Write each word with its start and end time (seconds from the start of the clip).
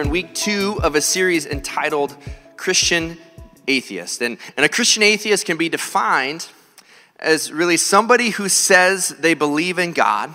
in 0.00 0.10
week 0.10 0.34
two 0.34 0.78
of 0.82 0.94
a 0.94 1.00
series 1.00 1.46
entitled 1.46 2.16
Christian 2.56 3.18
Atheist. 3.68 4.22
And, 4.22 4.38
and 4.56 4.64
a 4.64 4.68
Christian 4.68 5.02
atheist 5.02 5.46
can 5.46 5.56
be 5.56 5.68
defined 5.68 6.48
as 7.18 7.50
really 7.50 7.76
somebody 7.76 8.30
who 8.30 8.48
says 8.48 9.08
they 9.08 9.34
believe 9.34 9.78
in 9.78 9.92
God, 9.92 10.34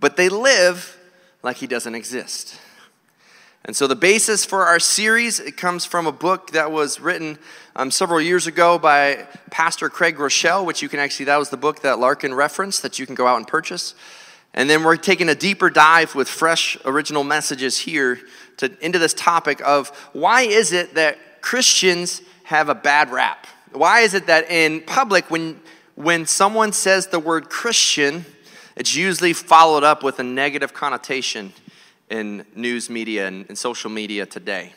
but 0.00 0.16
they 0.16 0.28
live 0.28 0.98
like 1.42 1.58
he 1.58 1.66
doesn't 1.66 1.94
exist. 1.94 2.58
And 3.64 3.76
so 3.76 3.86
the 3.86 3.96
basis 3.96 4.44
for 4.44 4.66
our 4.66 4.80
series 4.80 5.40
it 5.40 5.56
comes 5.56 5.84
from 5.84 6.06
a 6.06 6.12
book 6.12 6.52
that 6.52 6.72
was 6.72 7.00
written 7.00 7.38
um, 7.76 7.90
several 7.90 8.20
years 8.20 8.46
ago 8.46 8.78
by 8.78 9.26
Pastor 9.50 9.88
Craig 9.88 10.16
Groeschel, 10.16 10.64
which 10.64 10.82
you 10.82 10.88
can 10.88 11.00
actually 11.00 11.26
that 11.26 11.36
was 11.36 11.50
the 11.50 11.56
book 11.56 11.82
that 11.82 11.98
Larkin 11.98 12.34
referenced 12.34 12.82
that 12.82 12.98
you 12.98 13.06
can 13.06 13.14
go 13.14 13.26
out 13.26 13.36
and 13.36 13.46
purchase. 13.46 13.94
And 14.54 14.68
then 14.68 14.82
we're 14.82 14.96
taking 14.96 15.28
a 15.28 15.34
deeper 15.34 15.70
dive 15.70 16.14
with 16.14 16.28
fresh 16.28 16.78
original 16.84 17.22
messages 17.22 17.78
here 17.78 18.20
to, 18.58 18.70
into 18.84 18.98
this 18.98 19.14
topic 19.14 19.60
of 19.64 19.88
why 20.12 20.42
is 20.42 20.72
it 20.72 20.94
that 20.94 21.40
Christians 21.40 22.22
have 22.44 22.68
a 22.68 22.74
bad 22.74 23.10
rap? 23.10 23.46
Why 23.72 24.00
is 24.00 24.14
it 24.14 24.26
that 24.26 24.50
in 24.50 24.82
public, 24.82 25.30
when, 25.30 25.60
when 25.94 26.26
someone 26.26 26.72
says 26.72 27.08
the 27.08 27.18
word 27.18 27.48
Christian, 27.48 28.24
it's 28.76 28.94
usually 28.94 29.32
followed 29.32 29.84
up 29.84 30.02
with 30.02 30.18
a 30.18 30.22
negative 30.22 30.72
connotation 30.72 31.52
in 32.10 32.44
news 32.54 32.88
media 32.88 33.26
and, 33.26 33.46
and 33.48 33.58
social 33.58 33.90
media 33.90 34.26
today? 34.26 34.72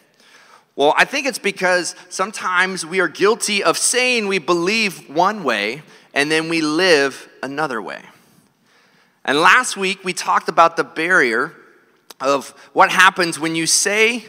Well, 0.76 0.94
I 0.98 1.06
think 1.06 1.28
it's 1.28 1.40
because 1.40 1.96
sometimes 2.10 2.86
we 2.86 3.00
are 3.02 3.08
guilty 3.08 3.64
of 3.64 3.78
saying 3.78 4.28
we 4.28 4.40
believe 4.40 5.10
one 5.10 5.44
way 5.44 5.84
and 6.14 6.32
then 6.32 6.50
we 6.50 6.62
live 6.62 7.30
another 7.44 7.82
way. 7.82 8.02
And 9.24 9.40
last 9.40 9.78
week 9.78 10.04
we 10.04 10.14
talked 10.14 10.50
about 10.50 10.78
the 10.78 10.84
barrier 10.84 11.54
of 12.22 12.50
what 12.74 12.92
happens 12.92 13.40
when 13.40 13.56
you 13.56 13.66
say 13.66 14.26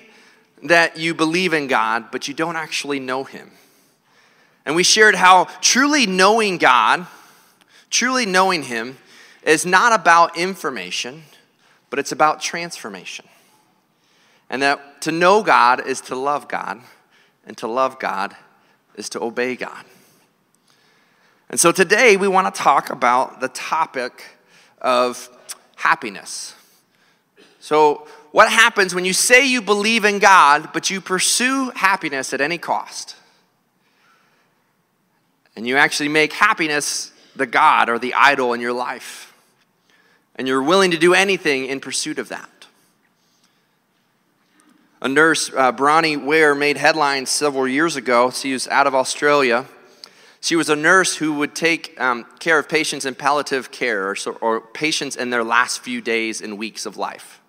that 0.65 0.97
you 0.97 1.15
believe 1.15 1.53
in 1.53 1.67
God, 1.67 2.11
but 2.11 2.29
you 2.29 2.35
don't 2.35 2.57
actually 2.57 3.01
know 3.01 3.25
Him. 3.25 3.51
And 4.65 4.77
we 4.77 4.83
shared 4.83 5.15
how 5.15 5.45
truly 5.61 6.07
knowing 6.07 6.59
God, 6.59 7.07
truly 7.91 8.27
knowing 8.27 8.63
Him, 8.63 8.97
is 9.43 9.67
not 9.67 9.93
about 9.93 10.39
information, 10.39 11.25
but 11.91 11.99
it's 11.99 12.13
about 12.13 12.41
transformation. 12.41 13.27
And 14.49 14.63
that 14.63 15.03
to 15.03 15.13
know 15.13 15.43
God 15.43 15.87
is 15.87 16.01
to 16.03 16.15
love 16.15 16.47
God, 16.47 16.81
and 17.45 17.57
to 17.59 17.67
love 17.67 17.99
God 17.99 18.37
is 18.95 19.09
to 19.11 19.23
obey 19.23 19.57
God. 19.57 19.85
And 21.49 21.59
so 21.59 21.73
today 21.73 22.17
we 22.17 22.29
want 22.29 22.55
to 22.55 22.61
talk 22.61 22.91
about 22.91 23.41
the 23.41 23.49
topic 23.49 24.25
of 24.81 25.29
happiness. 25.77 26.55
So, 27.63 28.09
what 28.33 28.51
happens 28.51 28.93
when 28.93 29.05
you 29.05 29.13
say 29.13 29.47
you 29.47 29.63
believe 29.63 30.05
in 30.05 30.19
God, 30.19 30.71
but 30.73 30.91
you 30.91 31.01
pursue 31.01 31.71
happiness 31.71 32.33
at 32.33 32.41
any 32.41 32.59
cost? 32.59 33.15
And 35.55 35.65
you 35.65 35.77
actually 35.77 36.09
make 36.09 36.33
happiness 36.33 37.13
the 37.37 37.47
God 37.47 37.89
or 37.89 38.01
the 38.01 38.15
idol 38.15 38.53
in 38.53 38.61
your 38.61 38.73
life. 38.73 39.33
And 40.35 40.49
you're 40.49 40.63
willing 40.63 40.91
to 40.91 40.99
do 40.99 41.15
anything 41.15 41.67
in 41.67 41.79
pursuit 41.79 42.19
of 42.19 42.31
that. 42.31 42.67
A 45.01 45.09
nurse, 45.09 45.49
uh, 45.55 45.71
Bronnie 45.71 46.17
Ware, 46.17 46.57
made 46.57 46.77
headlines 46.77 47.31
several 47.31 47.69
years 47.69 47.95
ago. 47.95 48.31
She 48.31 48.53
was 48.53 48.67
out 48.67 48.89
of 48.89 48.95
Australia 48.95 49.69
she 50.43 50.57
was 50.57 50.69
a 50.69 50.75
nurse 50.75 51.15
who 51.17 51.35
would 51.35 51.55
take 51.55 51.99
um, 52.01 52.27
care 52.41 52.59
of 52.59 52.69
patients 52.69 53.07
in 53.07 53.15
palliative 53.15 53.71
care 53.71 54.11
or, 54.11 54.17
or 54.41 54.61
patients 54.61 55.15
in 55.15 55.31
their 55.31 55.45
last 55.45 55.85
few 55.85 56.01
days 56.01 56.41
and 56.41 56.59
weeks 56.59 56.85
of 56.85 56.97
life. 56.97 57.41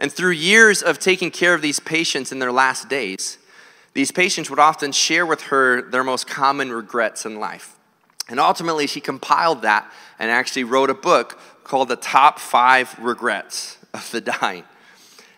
And 0.00 0.10
through 0.10 0.32
years 0.32 0.82
of 0.82 0.98
taking 0.98 1.30
care 1.30 1.52
of 1.52 1.60
these 1.60 1.78
patients 1.78 2.32
in 2.32 2.38
their 2.38 2.50
last 2.50 2.88
days, 2.88 3.36
these 3.92 4.10
patients 4.10 4.48
would 4.48 4.58
often 4.58 4.92
share 4.92 5.26
with 5.26 5.42
her 5.42 5.82
their 5.82 6.02
most 6.02 6.26
common 6.26 6.72
regrets 6.72 7.26
in 7.26 7.38
life. 7.38 7.76
And 8.28 8.40
ultimately, 8.40 8.86
she 8.86 9.00
compiled 9.00 9.62
that 9.62 9.90
and 10.18 10.30
actually 10.30 10.64
wrote 10.64 10.88
a 10.88 10.94
book 10.94 11.38
called 11.64 11.88
The 11.88 11.96
Top 11.96 12.38
Five 12.38 12.98
Regrets 12.98 13.76
of 13.92 14.10
the 14.10 14.20
Dying. 14.22 14.64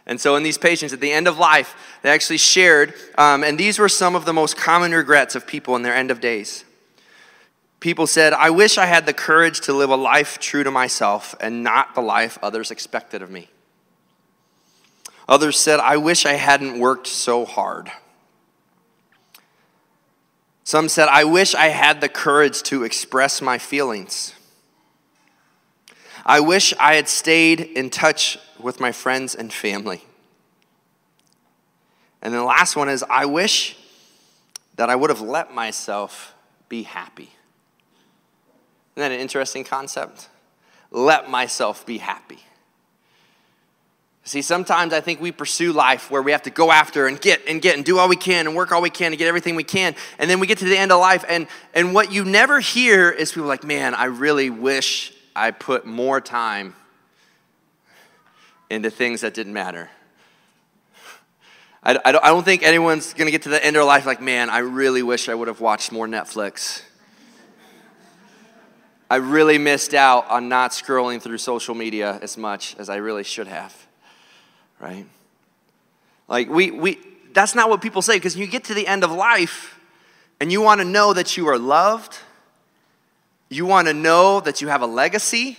And 0.07 0.21
so, 0.21 0.37
in 0.37 0.43
these 0.43 0.59
patients, 0.59 0.93
at 0.93 1.01
the 1.01 1.11
end 1.11 1.27
of 1.27 1.39
life, 1.39 1.75
they 2.03 2.11
actually 2.11 2.39
shared, 2.39 2.95
um, 3.17 3.43
and 3.43 3.59
these 3.59 3.79
were 3.79 3.89
some 3.89 4.15
of 4.15 4.27
the 4.27 4.33
most 4.33 4.57
common 4.57 4.93
regrets 4.93 5.35
of 5.35 5.47
people 5.47 5.75
in 5.75 5.83
their 5.83 5.95
end 5.95 6.11
of 6.11 6.21
days. 6.21 6.65
People 7.81 8.07
said, 8.07 8.33
I 8.33 8.51
wish 8.51 8.79
I 8.79 8.87
had 8.87 9.07
the 9.07 9.13
courage 9.13 9.61
to 9.63 9.73
live 9.73 9.91
a 9.91 9.97
life 9.97 10.39
true 10.39 10.63
to 10.63 10.71
myself 10.71 11.35
and 11.41 11.65
not 11.65 11.95
the 11.95 12.01
life 12.01 12.39
others 12.43 12.71
expected 12.71 13.23
of 13.23 13.31
me. 13.31 13.49
Others 15.29 15.59
said, 15.59 15.81
I 15.81 15.97
wish 15.97 16.27
I 16.27 16.35
hadn't 16.35 16.79
worked 16.79 17.07
so 17.07 17.45
hard. 17.45 17.91
Some 20.65 20.89
said, 20.89 21.09
I 21.09 21.25
wish 21.25 21.55
I 21.55 21.69
had 21.69 22.01
the 22.01 22.09
courage 22.09 22.63
to 22.65 22.85
express 22.85 23.43
my 23.43 23.59
feelings. 23.59 24.35
I 26.25 26.41
wish 26.41 26.73
I 26.79 26.95
had 26.95 27.09
stayed 27.09 27.61
in 27.61 27.91
touch 27.91 28.39
with 28.61 28.79
my 28.79 28.93
friends 28.93 29.35
and 29.35 29.53
family. 29.53 30.05
And 32.23 32.33
the 32.33 32.45
last 32.45 32.77
one 32.77 32.89
is 32.89 33.05
I 33.11 33.27
wish 33.27 33.77
that 34.77 34.89
I 34.89 34.95
would 34.95 35.11
have 35.11 35.21
let 35.21 35.53
myself 35.53 36.35
be 36.69 36.85
happy. 36.85 37.31
Isn't 38.95 39.09
that 39.09 39.13
an 39.13 39.21
interesting 39.21 39.65
concept? 39.65 40.29
Let 40.91 41.29
myself 41.29 41.85
be 41.85 41.99
happy. 41.99 42.39
See, 44.25 44.41
sometimes 44.41 44.93
I 44.93 45.01
think 45.01 45.21
we 45.21 45.33
pursue 45.33 45.73
life 45.73 46.11
where 46.11 46.23
we 46.23 46.31
have 46.31 46.43
to 46.43 46.51
go 46.51 46.71
after 46.71 47.09
and 47.09 47.21
get 47.21 47.43
and 47.49 47.61
get 47.61 47.75
and 47.75 47.85
do 47.85 47.99
all 47.99 48.09
we 48.09 48.17
can 48.17 48.47
and 48.47 48.55
work 48.55 48.71
all 48.71 48.81
we 48.81 48.91
can 48.91 49.11
to 49.11 49.17
get 49.17 49.27
everything 49.27 49.57
we 49.57 49.65
can. 49.65 49.97
And 50.19 50.31
then 50.31 50.39
we 50.39 50.47
get 50.47 50.59
to 50.59 50.65
the 50.65 50.79
end 50.79 50.93
of 50.93 51.01
life, 51.01 51.25
and, 51.29 51.49
and 51.75 51.93
what 51.93 52.13
you 52.13 52.25
never 52.25 52.61
hear 52.61 53.11
is 53.11 53.33
people 53.33 53.49
like, 53.49 53.65
man, 53.65 53.95
I 53.95 54.05
really 54.05 54.49
wish 54.49 55.13
I 55.35 55.51
put 55.51 55.87
more 55.87 56.21
time 56.21 56.77
into 58.71 58.91
things 58.91 59.23
that 59.23 59.35
didn't 59.35 59.53
matter. 59.53 59.91
I, 61.83 61.99
I, 62.05 62.13
don't 62.13 62.45
think 62.45 62.63
anyone's 62.63 63.13
going 63.13 63.27
to 63.27 63.33
get 63.33 63.43
to 63.43 63.49
the 63.49 63.59
end 63.59 63.75
of 63.75 63.81
their 63.81 63.85
life 63.85 64.07
like, 64.07 64.23
man, 64.23 64.51
I 64.51 64.59
really 64.59 65.03
wish 65.03 65.29
I 65.29 65.35
would 65.35 65.49
have 65.49 65.61
watched 65.61 65.91
more 65.91 66.07
Netflix. 66.07 66.81
I 69.11 69.17
really 69.17 69.59
missed 69.59 69.93
out 69.93 70.31
on 70.31 70.49
not 70.49 70.71
scrolling 70.71 71.21
through 71.21 71.39
social 71.39 71.75
media 71.75 72.21
as 72.23 72.39
much 72.39 72.77
as 72.79 72.89
I 72.89 72.97
really 72.97 73.25
should 73.25 73.49
have. 73.49 73.89
Right? 74.83 75.07
Like, 76.27 76.51
we, 76.51 76.73
we, 76.73 76.99
that's 77.33 77.55
not 77.55 77.71
what 77.71 77.81
people 77.81 78.03
say 78.03 78.17
because 78.17 78.37
you 78.37 78.49
get 78.49 78.65
to 78.65 78.75
the 78.75 78.87
end 78.87 79.05
of 79.05 79.13
life 79.13 79.79
and 80.41 80.51
you 80.51 80.61
want 80.61 80.81
to 80.81 80.85
know 80.85 81.13
that 81.13 81.37
you 81.37 81.49
are 81.49 81.57
loved, 81.57 82.19
you 83.49 83.65
want 83.65 83.87
to 83.87 83.95
know 83.95 84.41
that 84.41 84.61
you 84.61 84.67
have 84.69 84.83
a 84.83 84.87
legacy, 84.87 85.57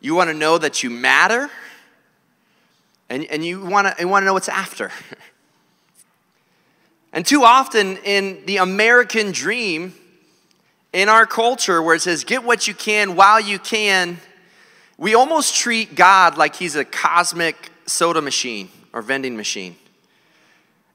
you 0.00 0.14
want 0.14 0.30
to 0.30 0.34
know 0.34 0.56
that 0.56 0.82
you 0.82 0.88
matter 0.88 1.50
and, 3.10 3.24
and 3.26 3.44
you 3.44 3.60
want 3.60 3.86
to 3.86 3.94
you 4.00 4.08
wanna 4.08 4.24
know 4.24 4.32
what's 4.32 4.48
after. 4.48 4.90
and 7.12 7.26
too 7.26 7.44
often 7.44 7.98
in 7.98 8.46
the 8.46 8.56
American 8.56 9.30
dream, 9.30 9.94
in 10.94 11.10
our 11.10 11.26
culture 11.26 11.82
where 11.82 11.94
it 11.94 12.00
says, 12.00 12.24
get 12.24 12.44
what 12.44 12.66
you 12.66 12.72
can 12.72 13.14
while 13.14 13.38
you 13.38 13.58
can, 13.58 14.18
we 14.96 15.14
almost 15.14 15.54
treat 15.54 15.94
God 15.94 16.38
like 16.38 16.56
he's 16.56 16.76
a 16.76 16.84
cosmic 16.84 17.70
soda 17.86 18.20
machine 18.20 18.68
or 18.92 19.02
vending 19.02 19.36
machine. 19.36 19.76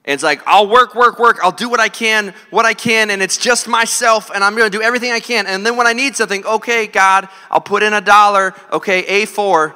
And 0.03 0.15
it's 0.15 0.23
like, 0.23 0.41
I'll 0.47 0.67
work, 0.67 0.95
work, 0.95 1.19
work. 1.19 1.37
I'll 1.43 1.51
do 1.51 1.69
what 1.69 1.79
I 1.79 1.87
can, 1.87 2.33
what 2.49 2.65
I 2.65 2.73
can, 2.73 3.11
and 3.11 3.21
it's 3.21 3.37
just 3.37 3.67
myself, 3.67 4.31
and 4.33 4.43
I'm 4.43 4.55
going 4.55 4.69
to 4.69 4.75
do 4.75 4.81
everything 4.83 5.11
I 5.11 5.19
can. 5.19 5.45
And 5.45 5.63
then 5.63 5.77
when 5.77 5.85
I 5.85 5.93
need 5.93 6.15
something, 6.15 6.43
okay, 6.43 6.87
God, 6.87 7.29
I'll 7.51 7.61
put 7.61 7.83
in 7.83 7.93
a 7.93 8.01
dollar. 8.01 8.55
Okay, 8.71 9.03
A4. 9.25 9.75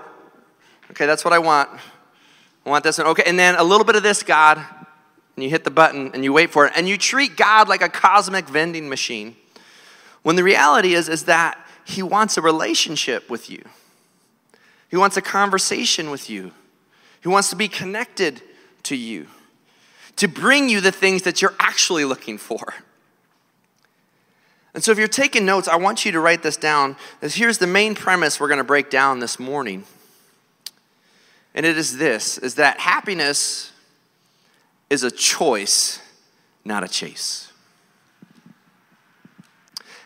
Okay, 0.92 1.06
that's 1.06 1.24
what 1.24 1.34
I 1.34 1.40
want. 1.40 1.70
I 2.66 2.70
want 2.70 2.84
this 2.84 2.98
one. 2.98 3.08
Okay, 3.08 3.24
and 3.26 3.38
then 3.38 3.56
a 3.56 3.64
little 3.64 3.86
bit 3.86 3.96
of 3.96 4.02
this, 4.02 4.24
God. 4.24 4.58
And 5.36 5.44
you 5.44 5.50
hit 5.50 5.64
the 5.64 5.72
button 5.72 6.12
and 6.14 6.24
you 6.24 6.34
wait 6.34 6.50
for 6.50 6.66
it. 6.66 6.74
And 6.76 6.88
you 6.88 6.98
treat 6.98 7.36
God 7.36 7.68
like 7.68 7.82
a 7.82 7.90
cosmic 7.90 8.48
vending 8.48 8.90
machine. 8.90 9.36
When 10.24 10.36
the 10.36 10.44
reality 10.44 10.96
is, 10.96 11.08
is 11.08 11.26
that 11.26 11.64
He 11.84 12.02
wants 12.02 12.38
a 12.38 12.42
relationship 12.42 13.30
with 13.30 13.50
you. 13.50 13.64
He 14.90 14.98
wants 14.98 15.18
a 15.18 15.22
conversation 15.22 16.10
with 16.10 16.30
you. 16.30 16.52
He 17.26 17.30
wants 17.30 17.50
to 17.50 17.56
be 17.56 17.68
connected 17.68 18.44
to 18.84 18.96
you, 18.96 19.26
to 20.18 20.28
bring 20.28 20.70
you 20.70 20.80
the 20.80 20.92
things 20.92 21.24
that 21.24 21.42
you're 21.42 21.56
actually 21.60 22.06
looking 22.06 22.38
for. 22.38 22.76
And 24.76 24.84
so, 24.84 24.92
if 24.92 25.00
you're 25.00 25.08
taking 25.08 25.46
notes, 25.46 25.68
I 25.68 25.78
want 25.78 26.06
you 26.06 26.12
to 26.12 26.20
write 26.20 26.44
this 26.44 26.56
down. 26.56 26.98
Here's 27.22 27.58
the 27.58 27.66
main 27.68 27.96
premise 27.96 28.40
we're 28.40 28.48
going 28.48 28.60
to 28.60 28.64
break 28.64 28.92
down 28.92 29.20
this 29.20 29.40
morning 29.40 29.86
and 31.56 31.66
it 31.66 31.78
is 31.78 31.98
this 31.98 32.38
is 32.38 32.56
that 32.56 32.80
happiness 32.82 33.72
is 34.90 35.02
a 35.02 35.10
choice, 35.10 36.00
not 36.64 36.84
a 36.84 36.88
chase. 36.88 37.52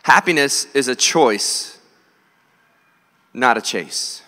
Happiness 0.04 0.64
is 0.74 0.88
a 0.88 0.94
choice, 0.94 1.78
not 3.34 3.58
a 3.58 3.60
chase. 3.60 4.22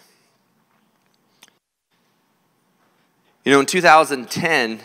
You 3.44 3.50
know, 3.50 3.58
in 3.58 3.66
2010, 3.66 4.78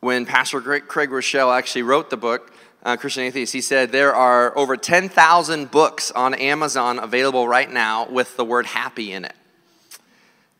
when 0.00 0.26
Pastor 0.26 0.60
Craig 0.60 1.08
Groeschel 1.08 1.56
actually 1.56 1.84
wrote 1.84 2.10
the 2.10 2.18
book, 2.18 2.52
uh, 2.82 2.98
Christian 2.98 3.22
Atheist, 3.22 3.54
he 3.54 3.62
said 3.62 3.92
there 3.92 4.14
are 4.14 4.56
over 4.56 4.76
10,000 4.76 5.70
books 5.70 6.10
on 6.10 6.34
Amazon 6.34 6.98
available 6.98 7.48
right 7.48 7.70
now 7.70 8.06
with 8.10 8.36
the 8.36 8.44
word 8.44 8.66
happy 8.66 9.10
in 9.10 9.24
it. 9.24 9.32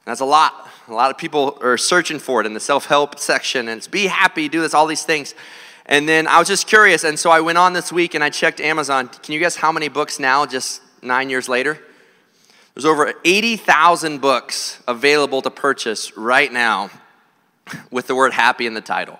That's 0.06 0.20
a 0.20 0.25
lot. 0.25 0.70
A 0.88 0.94
lot 0.94 1.11
of 1.11 1.19
people 1.19 1.59
are 1.61 1.76
searching 1.76 2.19
for 2.19 2.41
it 2.41 2.47
in 2.47 2.55
the 2.55 2.61
self 2.61 2.87
help 2.87 3.19
section, 3.19 3.69
and 3.69 3.76
it's 3.76 3.88
be 3.88 4.06
happy, 4.06 4.49
do 4.49 4.62
this, 4.62 4.73
all 4.73 4.87
these 4.87 5.05
things. 5.05 5.35
And 5.85 6.09
then 6.09 6.26
I 6.26 6.38
was 6.38 6.49
just 6.49 6.67
curious, 6.67 7.05
and 7.05 7.19
so 7.19 7.31
I 7.31 7.43
went 7.43 7.59
on 7.59 7.75
this 7.75 7.93
week 7.93 8.15
and 8.15 8.25
I 8.25 8.31
checked 8.31 8.62
Amazon. 8.62 9.09
Can 9.09 9.35
you 9.35 9.38
guess 9.38 9.56
how 9.56 9.70
many 9.70 9.88
books 9.88 10.19
now, 10.19 10.47
just 10.47 10.81
nine 11.03 11.29
years 11.29 11.47
later? 11.47 11.79
There's 12.79 12.87
over 12.87 13.13
80,000 13.25 14.21
books 14.21 14.81
available 14.87 15.43
to 15.43 15.51
purchase 15.51 16.17
right 16.17 16.53
now 16.53 16.91
with 17.91 18.07
the 18.07 18.15
word 18.15 18.33
happy 18.33 18.67
in 18.67 18.75
the 18.75 18.81
title. 18.81 19.19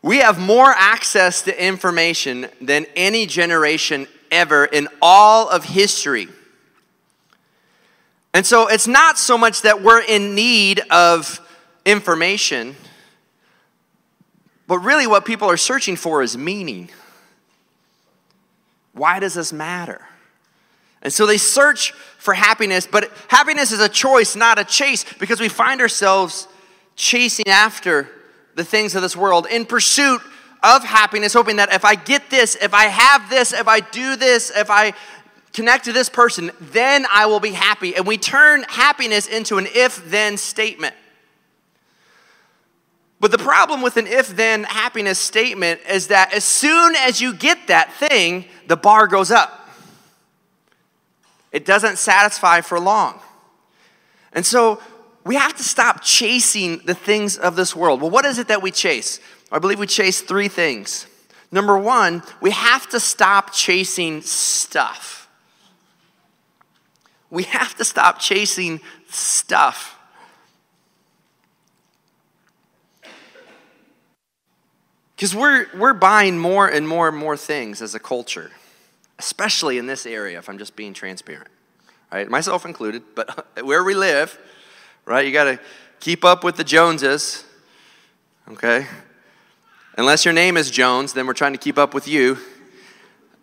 We 0.00 0.20
have 0.20 0.40
more 0.40 0.70
access 0.74 1.42
to 1.42 1.62
information 1.62 2.48
than 2.58 2.86
any 2.96 3.26
generation 3.26 4.06
ever 4.30 4.64
in 4.64 4.88
all 5.02 5.50
of 5.50 5.64
history. 5.64 6.28
And 8.32 8.46
so 8.46 8.66
it's 8.66 8.86
not 8.86 9.18
so 9.18 9.36
much 9.36 9.60
that 9.60 9.82
we're 9.82 10.00
in 10.00 10.34
need 10.34 10.80
of 10.90 11.46
information, 11.84 12.76
but 14.66 14.78
really 14.78 15.06
what 15.06 15.26
people 15.26 15.50
are 15.50 15.58
searching 15.58 15.96
for 15.96 16.22
is 16.22 16.34
meaning. 16.38 16.88
Why 18.94 19.20
does 19.20 19.34
this 19.34 19.52
matter? 19.52 20.08
And 21.02 21.12
so 21.12 21.26
they 21.26 21.38
search 21.38 21.92
for 22.28 22.34
happiness, 22.34 22.86
but 22.86 23.10
happiness 23.28 23.72
is 23.72 23.80
a 23.80 23.88
choice, 23.88 24.36
not 24.36 24.58
a 24.58 24.64
chase, 24.64 25.02
because 25.18 25.40
we 25.40 25.48
find 25.48 25.80
ourselves 25.80 26.46
chasing 26.94 27.48
after 27.48 28.06
the 28.54 28.62
things 28.62 28.94
of 28.94 29.00
this 29.00 29.16
world 29.16 29.46
in 29.50 29.64
pursuit 29.64 30.20
of 30.62 30.84
happiness, 30.84 31.32
hoping 31.32 31.56
that 31.56 31.72
if 31.72 31.86
I 31.86 31.94
get 31.94 32.28
this, 32.28 32.54
if 32.54 32.74
I 32.74 32.84
have 32.84 33.30
this, 33.30 33.54
if 33.54 33.66
I 33.66 33.80
do 33.80 34.14
this, 34.16 34.52
if 34.54 34.68
I 34.68 34.92
connect 35.54 35.86
to 35.86 35.92
this 35.94 36.10
person, 36.10 36.50
then 36.60 37.06
I 37.10 37.24
will 37.24 37.40
be 37.40 37.52
happy. 37.52 37.96
And 37.96 38.06
we 38.06 38.18
turn 38.18 38.62
happiness 38.68 39.26
into 39.26 39.56
an 39.56 39.66
if 39.66 40.10
then 40.10 40.36
statement. 40.36 40.94
But 43.20 43.30
the 43.30 43.38
problem 43.38 43.80
with 43.80 43.96
an 43.96 44.06
if 44.06 44.36
then 44.36 44.64
happiness 44.64 45.18
statement 45.18 45.80
is 45.88 46.08
that 46.08 46.34
as 46.34 46.44
soon 46.44 46.94
as 46.94 47.22
you 47.22 47.32
get 47.32 47.68
that 47.68 47.90
thing, 47.94 48.44
the 48.66 48.76
bar 48.76 49.06
goes 49.06 49.30
up. 49.30 49.57
It 51.52 51.64
doesn't 51.64 51.98
satisfy 51.98 52.60
for 52.60 52.78
long. 52.78 53.20
And 54.32 54.44
so 54.44 54.80
we 55.24 55.36
have 55.36 55.56
to 55.56 55.62
stop 55.62 56.02
chasing 56.02 56.78
the 56.84 56.94
things 56.94 57.36
of 57.36 57.56
this 57.56 57.74
world. 57.74 58.00
Well, 58.00 58.10
what 58.10 58.24
is 58.24 58.38
it 58.38 58.48
that 58.48 58.62
we 58.62 58.70
chase? 58.70 59.20
I 59.50 59.58
believe 59.58 59.78
we 59.78 59.86
chase 59.86 60.20
three 60.20 60.48
things. 60.48 61.06
Number 61.50 61.78
one, 61.78 62.22
we 62.40 62.50
have 62.50 62.88
to 62.90 63.00
stop 63.00 63.52
chasing 63.52 64.20
stuff. 64.20 65.28
We 67.30 67.44
have 67.44 67.74
to 67.76 67.84
stop 67.84 68.18
chasing 68.18 68.80
stuff. 69.08 69.98
Because 75.16 75.34
we're, 75.34 75.66
we're 75.76 75.94
buying 75.94 76.38
more 76.38 76.68
and 76.68 76.86
more 76.86 77.08
and 77.08 77.16
more 77.16 77.36
things 77.36 77.82
as 77.82 77.94
a 77.94 77.98
culture, 77.98 78.52
especially 79.18 79.78
in 79.78 79.86
this 79.86 80.06
area, 80.06 80.38
if 80.38 80.48
I'm 80.48 80.58
just 80.58 80.76
being 80.76 80.94
transparent, 80.94 81.48
right? 82.12 82.28
Myself 82.28 82.64
included, 82.64 83.02
but 83.14 83.46
where 83.64 83.84
we 83.84 83.94
live, 83.94 84.38
right? 85.04 85.26
You 85.26 85.32
got 85.32 85.44
to 85.44 85.60
keep 86.00 86.24
up 86.24 86.44
with 86.44 86.56
the 86.56 86.64
Joneses, 86.64 87.44
okay? 88.48 88.86
Unless 89.96 90.24
your 90.24 90.34
name 90.34 90.56
is 90.56 90.70
Jones, 90.70 91.12
then 91.12 91.26
we're 91.26 91.34
trying 91.34 91.52
to 91.52 91.58
keep 91.58 91.76
up 91.76 91.92
with 91.92 92.06
you. 92.06 92.38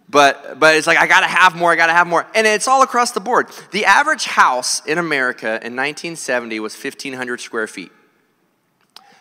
But, 0.07 0.59
but 0.59 0.75
it's 0.75 0.87
like, 0.87 0.97
I 0.97 1.07
gotta 1.07 1.25
have 1.25 1.55
more, 1.55 1.71
I 1.71 1.75
gotta 1.75 1.93
have 1.93 2.07
more. 2.07 2.27
And 2.35 2.45
it's 2.45 2.67
all 2.67 2.83
across 2.83 3.11
the 3.11 3.19
board. 3.19 3.49
The 3.71 3.85
average 3.85 4.25
house 4.25 4.85
in 4.85 4.97
America 4.97 5.47
in 5.47 5.75
1970 5.75 6.59
was 6.59 6.75
1,500 6.75 7.41
square 7.41 7.67
feet. 7.67 7.91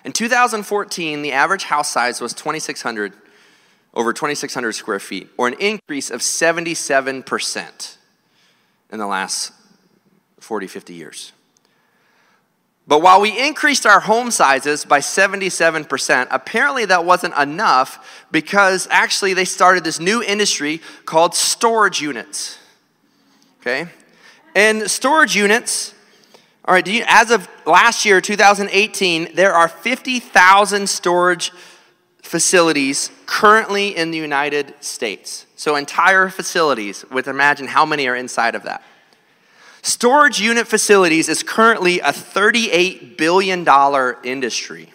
In 0.04 0.12
2014, 0.12 1.22
the 1.22 1.32
average 1.32 1.64
house 1.64 1.90
size 1.90 2.20
was 2.20 2.34
2,600, 2.34 3.14
over 3.94 4.12
2,600 4.12 4.72
square 4.72 4.98
feet, 4.98 5.28
or 5.38 5.48
an 5.48 5.54
increase 5.60 6.10
of 6.10 6.20
77% 6.20 7.96
in 8.90 8.98
the 8.98 9.06
last 9.06 9.52
40, 10.40 10.66
50 10.66 10.94
years. 10.94 11.32
But 12.86 13.00
while 13.00 13.20
we 13.20 13.46
increased 13.46 13.86
our 13.86 14.00
home 14.00 14.30
sizes 14.30 14.84
by 14.84 14.98
77%, 14.98 16.26
apparently 16.30 16.84
that 16.84 17.04
wasn't 17.04 17.34
enough 17.34 18.26
because 18.30 18.86
actually 18.90 19.32
they 19.32 19.46
started 19.46 19.84
this 19.84 19.98
new 19.98 20.22
industry 20.22 20.82
called 21.06 21.34
storage 21.34 22.02
units. 22.02 22.58
Okay? 23.60 23.86
And 24.54 24.90
storage 24.90 25.34
units, 25.34 25.94
all 26.66 26.74
right, 26.74 26.86
you, 26.86 27.04
as 27.06 27.30
of 27.30 27.48
last 27.64 28.04
year, 28.04 28.20
2018, 28.20 29.34
there 29.34 29.54
are 29.54 29.68
50,000 29.68 30.86
storage 30.86 31.52
facilities 32.34 33.12
currently 33.26 33.96
in 33.96 34.10
the 34.10 34.18
United 34.18 34.74
States. 34.80 35.46
So 35.54 35.76
entire 35.76 36.28
facilities, 36.28 37.04
with 37.08 37.28
imagine 37.28 37.68
how 37.68 37.86
many 37.86 38.08
are 38.08 38.16
inside 38.16 38.56
of 38.56 38.64
that. 38.64 38.82
Storage 39.82 40.40
unit 40.40 40.66
facilities 40.66 41.28
is 41.28 41.44
currently 41.44 42.00
a 42.00 42.10
$38 42.10 43.16
billion 43.16 43.64
industry. 44.24 44.92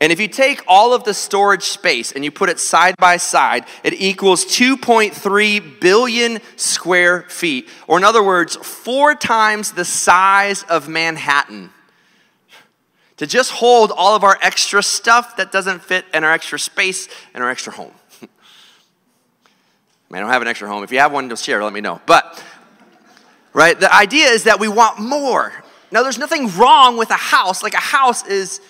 And 0.00 0.12
if 0.12 0.20
you 0.20 0.28
take 0.28 0.62
all 0.68 0.94
of 0.94 1.02
the 1.02 1.14
storage 1.14 1.64
space 1.64 2.12
and 2.12 2.24
you 2.24 2.30
put 2.30 2.48
it 2.48 2.60
side 2.60 2.94
by 2.96 3.16
side, 3.16 3.64
it 3.82 3.94
equals 3.94 4.44
2.3 4.44 5.80
billion 5.80 6.38
square 6.54 7.22
feet, 7.22 7.68
or 7.88 7.98
in 7.98 8.04
other 8.04 8.22
words, 8.22 8.54
four 8.54 9.16
times 9.16 9.72
the 9.72 9.84
size 9.84 10.62
of 10.62 10.88
Manhattan. 10.88 11.70
To 13.18 13.26
just 13.26 13.50
hold 13.52 13.92
all 13.92 14.16
of 14.16 14.24
our 14.24 14.38
extra 14.42 14.82
stuff 14.82 15.36
that 15.36 15.52
doesn't 15.52 15.82
fit 15.82 16.04
in 16.12 16.24
our 16.24 16.32
extra 16.32 16.58
space 16.58 17.08
and 17.34 17.44
our 17.44 17.50
extra 17.50 17.72
home. 17.72 17.92
I 20.12 20.18
don't 20.20 20.30
have 20.30 20.42
an 20.42 20.48
extra 20.48 20.68
home. 20.68 20.82
If 20.82 20.92
you 20.92 20.98
have 20.98 21.12
one 21.12 21.28
to 21.28 21.36
share, 21.36 21.62
let 21.62 21.72
me 21.72 21.80
know. 21.80 22.00
But 22.06 22.42
right? 23.52 23.78
The 23.78 23.92
idea 23.94 24.28
is 24.28 24.44
that 24.44 24.60
we 24.60 24.68
want 24.68 24.98
more. 24.98 25.52
Now, 25.90 26.02
there's 26.02 26.18
nothing 26.18 26.48
wrong 26.56 26.96
with 26.96 27.10
a 27.10 27.14
house. 27.14 27.62
Like 27.62 27.74
a 27.74 27.78
house 27.78 28.26
is, 28.26 28.60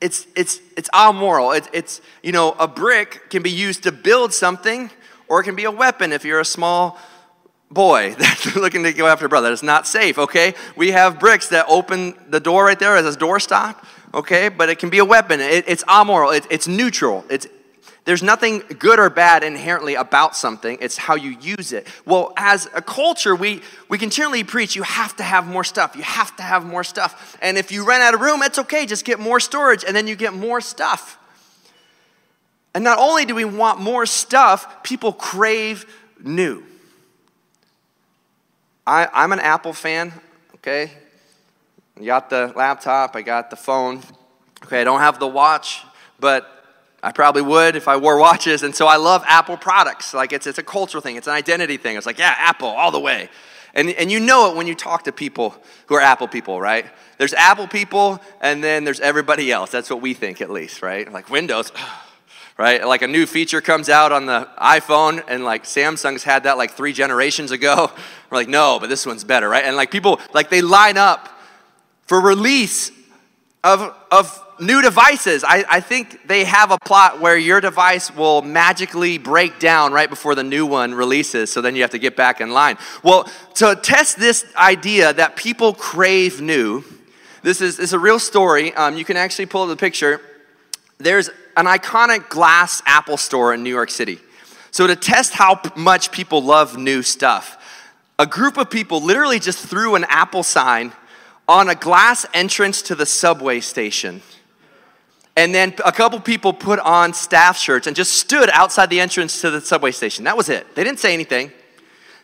it's 0.00 0.26
it's 0.34 0.60
it's 0.76 0.88
amoral. 0.94 1.52
It, 1.52 1.68
it's 1.72 2.00
you 2.22 2.32
know 2.32 2.52
a 2.52 2.68
brick 2.68 3.30
can 3.30 3.42
be 3.42 3.50
used 3.50 3.82
to 3.82 3.92
build 3.92 4.32
something, 4.32 4.90
or 5.28 5.40
it 5.40 5.44
can 5.44 5.56
be 5.56 5.64
a 5.64 5.70
weapon 5.70 6.12
if 6.12 6.24
you're 6.24 6.40
a 6.40 6.44
small 6.44 6.98
boy 7.70 8.14
that's 8.18 8.56
looking 8.56 8.82
to 8.84 8.92
go 8.92 9.06
after 9.06 9.28
brother. 9.28 9.52
It's 9.52 9.62
not 9.62 9.86
safe. 9.86 10.18
Okay, 10.18 10.54
we 10.76 10.90
have 10.90 11.18
bricks 11.18 11.48
that 11.48 11.66
open 11.68 12.14
the 12.28 12.40
door 12.40 12.64
right 12.64 12.78
there 12.78 12.96
as 12.96 13.14
a 13.14 13.18
doorstop. 13.18 13.84
Okay, 14.12 14.48
but 14.48 14.68
it 14.68 14.78
can 14.78 14.90
be 14.90 14.98
a 14.98 15.04
weapon. 15.04 15.40
It, 15.40 15.64
it's 15.68 15.84
amoral. 15.88 16.30
It, 16.30 16.46
it's 16.50 16.66
neutral. 16.66 17.24
It's 17.30 17.46
there's 18.04 18.22
nothing 18.22 18.62
good 18.78 18.98
or 18.98 19.10
bad 19.10 19.44
inherently 19.44 19.94
about 19.94 20.34
something, 20.34 20.78
it's 20.80 20.96
how 20.96 21.16
you 21.16 21.36
use 21.40 21.72
it. 21.72 21.86
Well, 22.06 22.32
as 22.36 22.68
a 22.74 22.80
culture, 22.80 23.36
we, 23.36 23.60
we 23.88 23.98
continually 23.98 24.42
preach 24.42 24.74
you 24.74 24.82
have 24.82 25.14
to 25.16 25.22
have 25.22 25.46
more 25.46 25.64
stuff, 25.64 25.94
you 25.94 26.02
have 26.02 26.34
to 26.36 26.42
have 26.42 26.64
more 26.64 26.82
stuff. 26.82 27.36
And 27.42 27.58
if 27.58 27.70
you 27.70 27.84
run 27.84 28.00
out 28.00 28.14
of 28.14 28.20
room, 28.20 28.42
it's 28.42 28.58
okay, 28.58 28.86
just 28.86 29.04
get 29.04 29.20
more 29.20 29.38
storage, 29.38 29.84
and 29.84 29.94
then 29.94 30.06
you 30.06 30.16
get 30.16 30.32
more 30.32 30.60
stuff. 30.60 31.18
And 32.74 32.82
not 32.82 32.98
only 32.98 33.26
do 33.26 33.34
we 33.34 33.44
want 33.44 33.80
more 33.80 34.06
stuff, 34.06 34.82
people 34.82 35.12
crave 35.12 35.84
new. 36.22 36.64
I, 38.90 39.08
I'm 39.12 39.30
an 39.30 39.38
Apple 39.38 39.72
fan, 39.72 40.12
okay? 40.56 40.90
I 41.96 42.04
got 42.04 42.28
the 42.28 42.52
laptop, 42.56 43.14
I 43.14 43.22
got 43.22 43.48
the 43.48 43.54
phone. 43.54 44.02
Okay, 44.64 44.80
I 44.80 44.84
don't 44.84 44.98
have 44.98 45.20
the 45.20 45.28
watch, 45.28 45.82
but 46.18 46.66
I 47.00 47.12
probably 47.12 47.42
would 47.42 47.76
if 47.76 47.86
I 47.86 47.96
wore 47.96 48.18
watches. 48.18 48.64
And 48.64 48.74
so 48.74 48.88
I 48.88 48.96
love 48.96 49.22
Apple 49.28 49.56
products. 49.56 50.12
Like 50.12 50.32
it's, 50.32 50.44
it's 50.48 50.58
a 50.58 50.64
cultural 50.64 51.00
thing, 51.00 51.14
it's 51.14 51.28
an 51.28 51.34
identity 51.34 51.76
thing. 51.76 51.96
It's 51.96 52.04
like, 52.04 52.18
yeah, 52.18 52.34
Apple 52.36 52.66
all 52.66 52.90
the 52.90 52.98
way. 52.98 53.28
And, 53.74 53.90
and 53.90 54.10
you 54.10 54.18
know 54.18 54.50
it 54.50 54.56
when 54.56 54.66
you 54.66 54.74
talk 54.74 55.04
to 55.04 55.12
people 55.12 55.54
who 55.86 55.94
are 55.94 56.00
Apple 56.00 56.26
people, 56.26 56.60
right? 56.60 56.86
There's 57.16 57.32
Apple 57.34 57.68
people, 57.68 58.20
and 58.40 58.64
then 58.64 58.82
there's 58.82 58.98
everybody 58.98 59.52
else. 59.52 59.70
That's 59.70 59.88
what 59.88 60.00
we 60.00 60.14
think, 60.14 60.40
at 60.40 60.50
least, 60.50 60.82
right? 60.82 61.10
Like 61.12 61.30
Windows, 61.30 61.70
right? 62.60 62.86
Like 62.86 63.00
a 63.00 63.08
new 63.08 63.24
feature 63.24 63.62
comes 63.62 63.88
out 63.88 64.12
on 64.12 64.26
the 64.26 64.46
iPhone, 64.58 65.24
and 65.26 65.44
like 65.44 65.64
Samsung's 65.64 66.24
had 66.24 66.42
that 66.42 66.58
like 66.58 66.72
three 66.72 66.92
generations 66.92 67.52
ago. 67.52 67.90
We're 68.30 68.36
like, 68.36 68.48
no, 68.48 68.76
but 68.78 68.90
this 68.90 69.06
one's 69.06 69.24
better, 69.24 69.48
right? 69.48 69.64
And 69.64 69.76
like 69.76 69.90
people, 69.90 70.20
like 70.34 70.50
they 70.50 70.60
line 70.60 70.98
up 70.98 71.30
for 72.02 72.20
release 72.20 72.92
of, 73.64 73.96
of 74.12 74.46
new 74.60 74.82
devices. 74.82 75.42
I, 75.42 75.64
I 75.70 75.80
think 75.80 76.28
they 76.28 76.44
have 76.44 76.70
a 76.70 76.76
plot 76.84 77.18
where 77.18 77.38
your 77.38 77.62
device 77.62 78.14
will 78.14 78.42
magically 78.42 79.16
break 79.16 79.58
down 79.58 79.94
right 79.94 80.10
before 80.10 80.34
the 80.34 80.44
new 80.44 80.66
one 80.66 80.92
releases, 80.92 81.50
so 81.50 81.62
then 81.62 81.74
you 81.74 81.80
have 81.80 81.92
to 81.92 81.98
get 81.98 82.14
back 82.14 82.42
in 82.42 82.50
line. 82.50 82.76
Well, 83.02 83.26
to 83.54 83.74
test 83.74 84.18
this 84.18 84.44
idea 84.54 85.14
that 85.14 85.34
people 85.34 85.72
crave 85.72 86.42
new, 86.42 86.84
this 87.42 87.62
is, 87.62 87.78
this 87.78 87.86
is 87.86 87.92
a 87.94 87.98
real 87.98 88.18
story. 88.18 88.74
Um, 88.74 88.98
you 88.98 89.06
can 89.06 89.16
actually 89.16 89.46
pull 89.46 89.66
the 89.66 89.76
picture. 89.76 90.20
There's 91.00 91.28
an 91.56 91.66
iconic 91.66 92.28
glass 92.28 92.82
Apple 92.86 93.16
store 93.16 93.54
in 93.54 93.62
New 93.62 93.70
York 93.70 93.90
City. 93.90 94.20
So, 94.70 94.86
to 94.86 94.94
test 94.94 95.32
how 95.32 95.60
much 95.74 96.12
people 96.12 96.42
love 96.42 96.76
new 96.76 97.02
stuff, 97.02 97.56
a 98.18 98.26
group 98.26 98.56
of 98.56 98.70
people 98.70 99.00
literally 99.00 99.40
just 99.40 99.66
threw 99.66 99.94
an 99.94 100.04
Apple 100.08 100.42
sign 100.42 100.92
on 101.48 101.68
a 101.68 101.74
glass 101.74 102.26
entrance 102.34 102.82
to 102.82 102.94
the 102.94 103.06
subway 103.06 103.60
station. 103.60 104.22
And 105.36 105.54
then 105.54 105.74
a 105.84 105.90
couple 105.90 106.20
people 106.20 106.52
put 106.52 106.78
on 106.80 107.14
staff 107.14 107.56
shirts 107.56 107.86
and 107.86 107.96
just 107.96 108.12
stood 108.12 108.50
outside 108.50 108.90
the 108.90 109.00
entrance 109.00 109.40
to 109.40 109.50
the 109.50 109.60
subway 109.60 109.90
station. 109.90 110.24
That 110.24 110.36
was 110.36 110.48
it. 110.48 110.74
They 110.74 110.84
didn't 110.84 111.00
say 111.00 111.14
anything. 111.14 111.50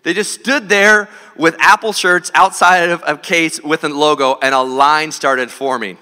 They 0.03 0.13
just 0.13 0.35
stood 0.41 0.69
there 0.69 1.09
with 1.37 1.57
Apple 1.59 1.93
shirts 1.93 2.31
outside 2.35 2.91
of 2.91 3.03
a 3.07 3.17
case 3.17 3.61
with 3.61 3.83
a 3.83 3.89
logo, 3.89 4.39
and 4.41 4.55
a 4.55 4.61
line 4.61 5.11
started 5.11 5.51
forming. 5.51 5.99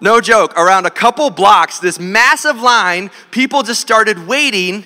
No 0.00 0.20
joke, 0.20 0.56
around 0.56 0.86
a 0.86 0.90
couple 0.90 1.28
blocks, 1.30 1.80
this 1.80 1.98
massive 1.98 2.60
line, 2.60 3.10
people 3.30 3.62
just 3.62 3.80
started 3.80 4.26
waiting 4.26 4.84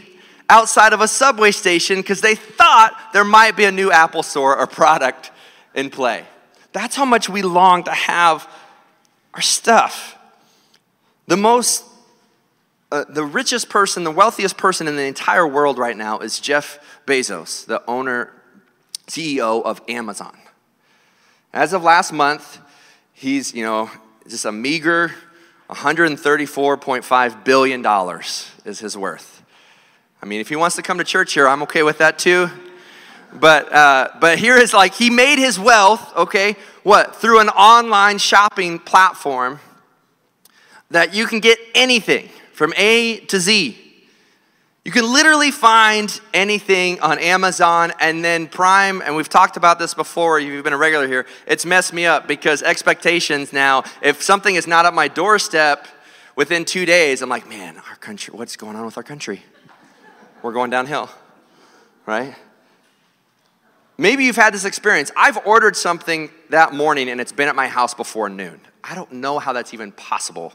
outside 0.49 0.93
of 0.93 1.01
a 1.01 1.09
subway 1.09 1.51
station 1.51 1.99
because 1.99 2.21
they 2.21 2.35
thought 2.35 2.97
there 3.13 3.25
might 3.25 3.57
be 3.57 3.65
a 3.65 3.73
new 3.73 3.91
Apple 3.91 4.23
store 4.23 4.57
or 4.57 4.67
product 4.67 5.31
in 5.75 5.91
play. 5.91 6.25
That's 6.73 6.97
how 6.97 7.05
much 7.05 7.29
we 7.29 7.43
long 7.43 7.85
to 7.85 7.91
have 7.91 8.49
our 9.35 9.43
stuff. 9.43 10.19
The 11.27 11.37
most, 11.37 11.85
uh, 12.91 13.05
the 13.09 13.25
richest 13.25 13.69
person, 13.69 14.05
the 14.05 14.11
wealthiest 14.11 14.57
person 14.57 14.89
in 14.89 14.97
the 14.97 15.05
entire 15.05 15.47
world 15.47 15.79
right 15.79 15.97
now 15.97 16.19
is 16.19 16.41
Jeff 16.41 16.79
Bezos, 17.07 17.67
the 17.67 17.83
owner, 17.87 18.33
CEO 19.07 19.63
of 19.63 19.83
Amazon. 19.89 20.37
As 21.53 21.73
of 21.73 21.83
last 21.83 22.13
month, 22.13 22.59
he's, 23.13 23.55
you 23.55 23.65
know, 23.65 23.91
just 24.29 24.45
a 24.45 24.53
meager 24.53 25.13
$134.5 25.69 27.45
billion 27.45 28.21
is 28.65 28.79
his 28.79 28.97
worth. 28.97 29.43
I 30.23 30.27
mean, 30.27 30.41
if 30.41 30.49
he 30.49 30.57
wants 30.57 30.77
to 30.77 30.83
come 30.83 30.99
to 30.99 31.05
church 31.05 31.33
here, 31.33 31.49
I'm 31.49 31.63
okay 31.63 31.83
with 31.83 31.99
that 31.99 32.19
too. 32.19 32.49
But, 33.33 33.73
uh, 33.73 34.11
but 34.21 34.39
here 34.39 34.57
is 34.57 34.75
like 34.75 34.95
he 34.95 35.09
made 35.09 35.39
his 35.39 35.59
wealth, 35.59 36.15
okay, 36.17 36.57
what? 36.83 37.17
Through 37.17 37.41
an 37.41 37.49
online 37.49 38.19
shopping 38.19 38.79
platform 38.79 39.59
that 40.91 41.15
you 41.15 41.27
can 41.27 41.41
get 41.41 41.59
anything 41.75 42.29
from 42.53 42.75
A 42.77 43.21
to 43.27 43.41
Z. 43.41 43.79
You 44.85 44.91
can 44.91 45.13
literally 45.13 45.53
find 45.53 46.21
anything 46.35 47.01
on 47.01 47.21
Amazon 47.21 47.93
and 48.01 48.25
then 48.25 48.49
Prime, 48.49 49.01
and 49.01 49.15
we've 49.15 49.29
talked 49.29 49.57
about 49.57 49.79
this 49.79 49.95
before, 49.95 50.41
If 50.41 50.47
you've 50.47 50.65
been 50.65 50.73
a 50.73 50.79
regular 50.79 51.07
here, 51.07 51.25
it's 51.47 51.65
messed 51.65 51.93
me 51.93 52.05
up 52.05 52.27
because 52.27 52.65
expectations 52.65 53.53
now, 53.53 53.85
if 54.03 54.23
something 54.23 54.57
is 54.57 54.67
not 54.67 54.85
at 54.85 54.93
my 54.93 55.07
doorstep 55.07 55.87
within 56.35 56.65
two 56.65 56.85
days, 56.85 57.23
I'm 57.23 57.29
like, 57.29 57.49
man, 57.49 57.77
our 57.89 57.97
country, 57.97 58.35
what's 58.35 58.57
going 58.57 58.75
on 58.75 58.85
with 58.85 58.97
our 58.97 59.05
country? 59.05 59.45
We're 60.43 60.53
going 60.53 60.71
downhill, 60.71 61.09
right? 62.05 62.35
Maybe 63.97 64.25
you've 64.25 64.35
had 64.35 64.53
this 64.53 64.65
experience. 64.65 65.13
I've 65.17 65.39
ordered 65.47 65.77
something 65.77 66.29
that 66.51 66.75
morning 66.75 67.09
and 67.09 67.21
it's 67.21 67.31
been 67.31 67.49
at 67.49 67.55
my 67.55 67.69
house 67.69 67.95
before 67.95 68.29
noon. 68.29 68.61
I 68.83 68.97
don't 68.97 69.13
know 69.13 69.39
how 69.39 69.53
that's 69.53 69.73
even 69.75 69.93
possible. 69.93 70.55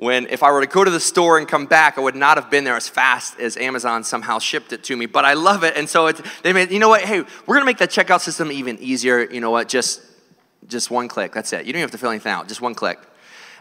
When 0.00 0.28
if 0.28 0.42
I 0.42 0.50
were 0.50 0.62
to 0.62 0.66
go 0.66 0.82
to 0.82 0.90
the 0.90 0.98
store 0.98 1.36
and 1.36 1.46
come 1.46 1.66
back, 1.66 1.98
I 1.98 2.00
would 2.00 2.14
not 2.14 2.38
have 2.38 2.50
been 2.50 2.64
there 2.64 2.74
as 2.74 2.88
fast 2.88 3.38
as 3.38 3.58
Amazon 3.58 4.02
somehow 4.02 4.38
shipped 4.38 4.72
it 4.72 4.82
to 4.84 4.96
me. 4.96 5.04
But 5.04 5.26
I 5.26 5.34
love 5.34 5.62
it, 5.62 5.76
and 5.76 5.86
so 5.86 6.06
it's, 6.06 6.22
they 6.40 6.54
made. 6.54 6.70
You 6.70 6.78
know 6.78 6.88
what? 6.88 7.02
Hey, 7.02 7.22
we're 7.46 7.54
gonna 7.54 7.66
make 7.66 7.76
that 7.78 7.90
checkout 7.90 8.20
system 8.22 8.50
even 8.50 8.78
easier. 8.78 9.30
You 9.30 9.42
know 9.42 9.50
what? 9.50 9.68
Just 9.68 10.00
just 10.66 10.90
one 10.90 11.06
click. 11.06 11.34
That's 11.34 11.52
it. 11.52 11.66
You 11.66 11.74
don't 11.74 11.82
have 11.82 11.90
to 11.90 11.98
fill 11.98 12.08
anything 12.08 12.32
out. 12.32 12.48
Just 12.48 12.62
one 12.62 12.74
click. 12.74 12.98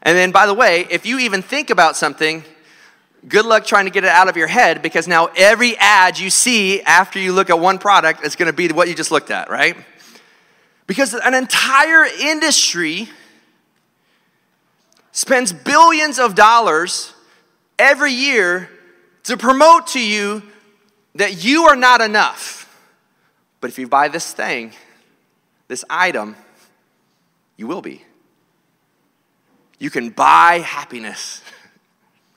And 0.02 0.18
then, 0.18 0.32
by 0.32 0.46
the 0.46 0.54
way, 0.54 0.88
if 0.90 1.06
you 1.06 1.20
even 1.20 1.42
think 1.42 1.72
about 1.72 1.98
something 1.98 2.46
good 3.28 3.46
luck 3.46 3.66
trying 3.66 3.84
to 3.84 3.92
get 3.92 4.06
it 4.06 4.10
out 4.10 4.30
of 4.30 4.38
your 4.38 4.48
head 4.48 4.82
because 4.82 5.10
now 5.10 5.26
every 5.36 5.76
ad 5.76 6.18
you 6.18 6.30
see 6.30 6.82
after 6.84 7.20
you 7.20 7.34
look 7.34 7.50
at 7.50 7.60
one 7.60 7.80
product 7.80 8.26
is 8.26 8.38
going 8.38 8.48
to 8.48 8.54
be 8.54 8.70
what 8.70 8.88
you 8.88 8.96
just 8.96 9.12
looked 9.12 9.30
at, 9.30 9.50
right? 9.50 9.76
Because 10.88 11.14
an 11.14 11.34
entire 11.34 12.06
industry 12.06 13.10
spends 15.20 15.52
billions 15.52 16.18
of 16.18 16.34
dollars 16.34 17.14
every 17.78 18.14
year 18.14 18.70
to 19.24 19.36
promote 19.36 19.88
to 19.88 20.00
you 20.00 20.42
that 21.16 21.44
you 21.44 21.66
are 21.66 21.76
not 21.76 22.00
enough. 22.00 22.74
But 23.60 23.70
if 23.70 23.78
you 23.78 23.86
buy 23.86 24.08
this 24.08 24.32
thing, 24.32 24.72
this 25.68 25.84
item, 25.90 26.38
you 27.58 27.68
will 27.68 27.82
be. 27.82 28.02
You 29.78 29.90
can 29.90 30.10
buy 30.10 30.60
happiness. 30.60 31.42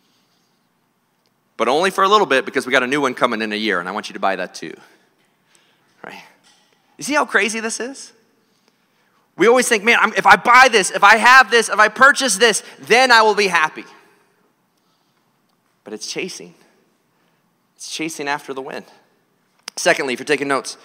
but 1.56 1.68
only 1.68 1.92
for 1.92 2.02
a 2.02 2.08
little 2.08 2.26
bit 2.26 2.44
because 2.44 2.66
we 2.66 2.72
got 2.72 2.82
a 2.82 2.88
new 2.88 3.00
one 3.00 3.14
coming 3.14 3.42
in 3.42 3.52
a 3.52 3.56
year, 3.56 3.78
and 3.78 3.88
I 3.88 3.92
want 3.92 4.08
you 4.08 4.14
to 4.14 4.20
buy 4.20 4.34
that 4.34 4.56
too. 4.56 4.74
Right? 6.02 6.24
You 6.98 7.04
see 7.04 7.14
how 7.14 7.26
crazy 7.26 7.60
this 7.60 7.78
is? 7.78 8.12
We 9.42 9.48
always 9.48 9.68
think, 9.68 9.82
man, 9.82 10.12
if 10.16 10.24
I 10.24 10.36
buy 10.36 10.68
this, 10.70 10.92
if 10.92 11.02
I 11.02 11.16
have 11.16 11.50
this, 11.50 11.68
if 11.68 11.80
I 11.80 11.88
purchase 11.88 12.36
this, 12.36 12.62
then 12.78 13.10
I 13.10 13.22
will 13.22 13.34
be 13.34 13.48
happy. 13.48 13.84
But 15.82 15.92
it's 15.92 16.06
chasing, 16.06 16.54
it's 17.74 17.92
chasing 17.92 18.28
after 18.28 18.54
the 18.54 18.62
wind. 18.62 18.84
Secondly, 19.74 20.12
if 20.12 20.20
you're 20.20 20.26
taking 20.26 20.46
notes, 20.46 20.76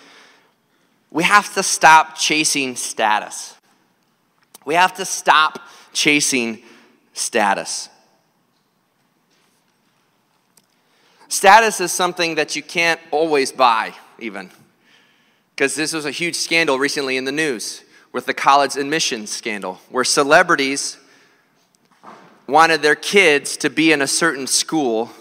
we 1.12 1.22
have 1.22 1.54
to 1.54 1.62
stop 1.62 2.18
chasing 2.18 2.76
status. 2.76 3.54
We 4.66 4.74
have 4.74 4.96
to 4.96 5.06
stop 5.06 5.60
chasing 5.94 6.64
status. 7.14 7.90
Status 11.28 11.80
is 11.80 11.92
something 11.92 12.34
that 12.34 12.56
you 12.56 12.64
can't 12.64 13.00
always 13.12 13.52
buy, 13.52 13.94
even. 14.18 14.50
Because 15.56 15.76
this 15.76 15.94
was 15.94 16.06
a 16.06 16.12
huge 16.12 16.34
scandal 16.34 16.80
recently 16.80 17.18
in 17.18 17.26
the 17.26 17.32
news 17.32 17.84
with 18.18 18.26
the 18.26 18.34
college 18.34 18.76
admissions 18.78 19.30
scandal, 19.30 19.76
where 19.92 20.04
celebrities 20.04 20.98
wanted 22.48 22.82
their 22.82 22.96
kids 22.96 23.56
to 23.58 23.70
be 23.70 23.92
in 23.92 24.02
a 24.02 24.08
certain 24.08 24.48
school. 24.48 25.12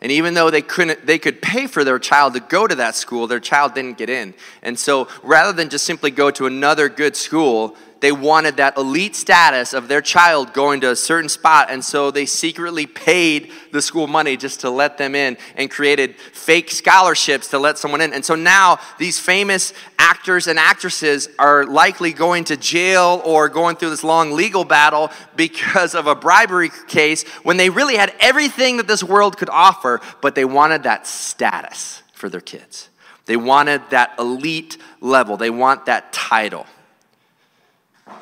And 0.00 0.10
even 0.10 0.32
though 0.32 0.48
they 0.48 0.62
couldn't 0.62 1.04
they 1.04 1.18
could 1.18 1.42
pay 1.42 1.66
for 1.66 1.84
their 1.84 1.98
child 1.98 2.32
to 2.32 2.40
go 2.40 2.66
to 2.66 2.74
that 2.76 2.94
school, 2.94 3.26
their 3.26 3.38
child 3.38 3.74
didn't 3.74 3.98
get 3.98 4.08
in. 4.08 4.32
And 4.62 4.78
so 4.78 5.08
rather 5.22 5.52
than 5.52 5.68
just 5.68 5.84
simply 5.84 6.10
go 6.10 6.30
to 6.30 6.46
another 6.46 6.88
good 6.88 7.14
school, 7.14 7.76
they 8.06 8.12
wanted 8.12 8.58
that 8.58 8.76
elite 8.76 9.16
status 9.16 9.72
of 9.72 9.88
their 9.88 10.00
child 10.00 10.52
going 10.52 10.80
to 10.80 10.92
a 10.92 10.94
certain 10.94 11.28
spot, 11.28 11.72
and 11.72 11.84
so 11.84 12.12
they 12.12 12.24
secretly 12.24 12.86
paid 12.86 13.50
the 13.72 13.82
school 13.82 14.06
money 14.06 14.36
just 14.36 14.60
to 14.60 14.70
let 14.70 14.96
them 14.96 15.16
in 15.16 15.36
and 15.56 15.68
created 15.68 16.14
fake 16.14 16.70
scholarships 16.70 17.48
to 17.48 17.58
let 17.58 17.78
someone 17.78 18.00
in. 18.00 18.12
And 18.12 18.24
so 18.24 18.36
now 18.36 18.78
these 19.00 19.18
famous 19.18 19.72
actors 19.98 20.46
and 20.46 20.56
actresses 20.56 21.28
are 21.36 21.64
likely 21.64 22.12
going 22.12 22.44
to 22.44 22.56
jail 22.56 23.20
or 23.24 23.48
going 23.48 23.74
through 23.74 23.90
this 23.90 24.04
long 24.04 24.30
legal 24.30 24.64
battle 24.64 25.10
because 25.34 25.96
of 25.96 26.06
a 26.06 26.14
bribery 26.14 26.70
case 26.86 27.24
when 27.42 27.56
they 27.56 27.70
really 27.70 27.96
had 27.96 28.14
everything 28.20 28.76
that 28.76 28.86
this 28.86 29.02
world 29.02 29.36
could 29.36 29.50
offer, 29.50 30.00
but 30.22 30.36
they 30.36 30.44
wanted 30.44 30.84
that 30.84 31.08
status 31.08 32.04
for 32.12 32.28
their 32.28 32.40
kids. 32.40 32.88
They 33.24 33.36
wanted 33.36 33.82
that 33.90 34.14
elite 34.16 34.78
level, 35.00 35.36
they 35.36 35.50
want 35.50 35.86
that 35.86 36.12
title. 36.12 36.66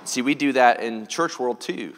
See, 0.05 0.23
we 0.23 0.35
do 0.35 0.53
that 0.53 0.81
in 0.81 1.07
church 1.07 1.39
world 1.39 1.61
too. 1.61 1.95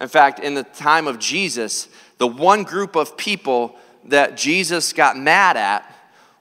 In 0.00 0.08
fact, 0.08 0.40
in 0.40 0.54
the 0.54 0.64
time 0.64 1.06
of 1.06 1.18
Jesus, 1.18 1.88
the 2.18 2.26
one 2.26 2.64
group 2.64 2.96
of 2.96 3.16
people 3.16 3.76
that 4.04 4.36
Jesus 4.36 4.92
got 4.92 5.16
mad 5.16 5.56
at 5.56 5.90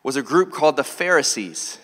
was 0.01 0.15
a 0.15 0.22
group 0.22 0.51
called 0.51 0.75
the 0.75 0.84
Pharisees, 0.84 1.77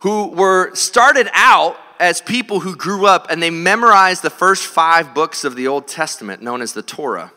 who 0.00 0.28
were 0.28 0.74
started 0.74 1.28
out 1.34 1.76
as 2.00 2.20
people 2.20 2.60
who 2.60 2.74
grew 2.74 3.06
up 3.06 3.30
and 3.30 3.42
they 3.42 3.50
memorized 3.50 4.22
the 4.22 4.30
first 4.30 4.66
five 4.66 5.14
books 5.14 5.44
of 5.44 5.54
the 5.54 5.68
Old 5.68 5.86
Testament, 5.86 6.42
known 6.42 6.62
as 6.62 6.72
the 6.72 6.82
Torah. 6.82 7.32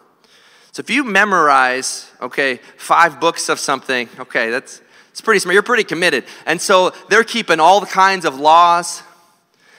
So 0.71 0.81
if 0.81 0.89
you 0.89 1.03
memorize, 1.03 2.09
okay, 2.21 2.59
five 2.77 3.19
books 3.19 3.49
of 3.49 3.59
something, 3.59 4.09
okay, 4.19 4.49
that's 4.49 4.81
it's 5.11 5.21
pretty 5.21 5.39
smart. 5.39 5.53
You're 5.53 5.63
pretty 5.63 5.85
committed. 5.85 6.25
And 6.45 6.61
so 6.61 6.91
they're 7.09 7.23
keeping 7.23 7.61
all 7.61 7.79
the 7.79 7.85
kinds 7.85 8.25
of 8.25 8.37
laws, 8.37 9.01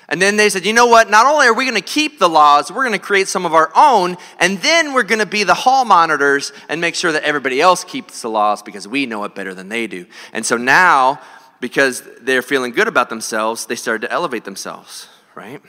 and 0.09 0.23
then 0.23 0.37
they 0.37 0.49
said, 0.49 0.65
you 0.65 0.73
know 0.73 0.87
what? 0.87 1.11
Not 1.11 1.27
only 1.27 1.47
are 1.47 1.55
we 1.55 1.65
going 1.65 1.81
to 1.81 1.81
keep 1.81 2.19
the 2.19 2.29
laws, 2.29 2.71
we're 2.71 2.85
going 2.85 2.99
to 2.99 3.05
create 3.05 3.27
some 3.27 3.45
of 3.45 3.55
our 3.55 3.73
own, 3.75 4.17
and 4.39 4.59
then 4.59 4.93
we're 4.93 5.03
going 5.03 5.19
to 5.19 5.27
be 5.27 5.43
the 5.43 5.55
hall 5.55 5.85
monitors 5.85 6.53
and 6.69 6.81
make 6.81 6.95
sure 6.95 7.11
that 7.11 7.25
everybody 7.25 7.61
else 7.61 7.83
keeps 7.83 8.23
the 8.23 8.31
laws 8.31 8.63
because 8.63 8.87
we 8.87 9.07
know 9.07 9.25
it 9.25 9.35
better 9.35 9.53
than 9.53 9.69
they 9.69 9.87
do. 9.87 10.07
And 10.33 10.47
so 10.47 10.57
now, 10.57 11.21
because 11.61 12.03
they're 12.21 12.43
feeling 12.43 12.73
good 12.73 12.87
about 12.87 13.09
themselves, 13.09 13.67
they 13.67 13.75
started 13.75 14.07
to 14.07 14.13
elevate 14.13 14.45
themselves, 14.45 15.09
right? 15.35 15.61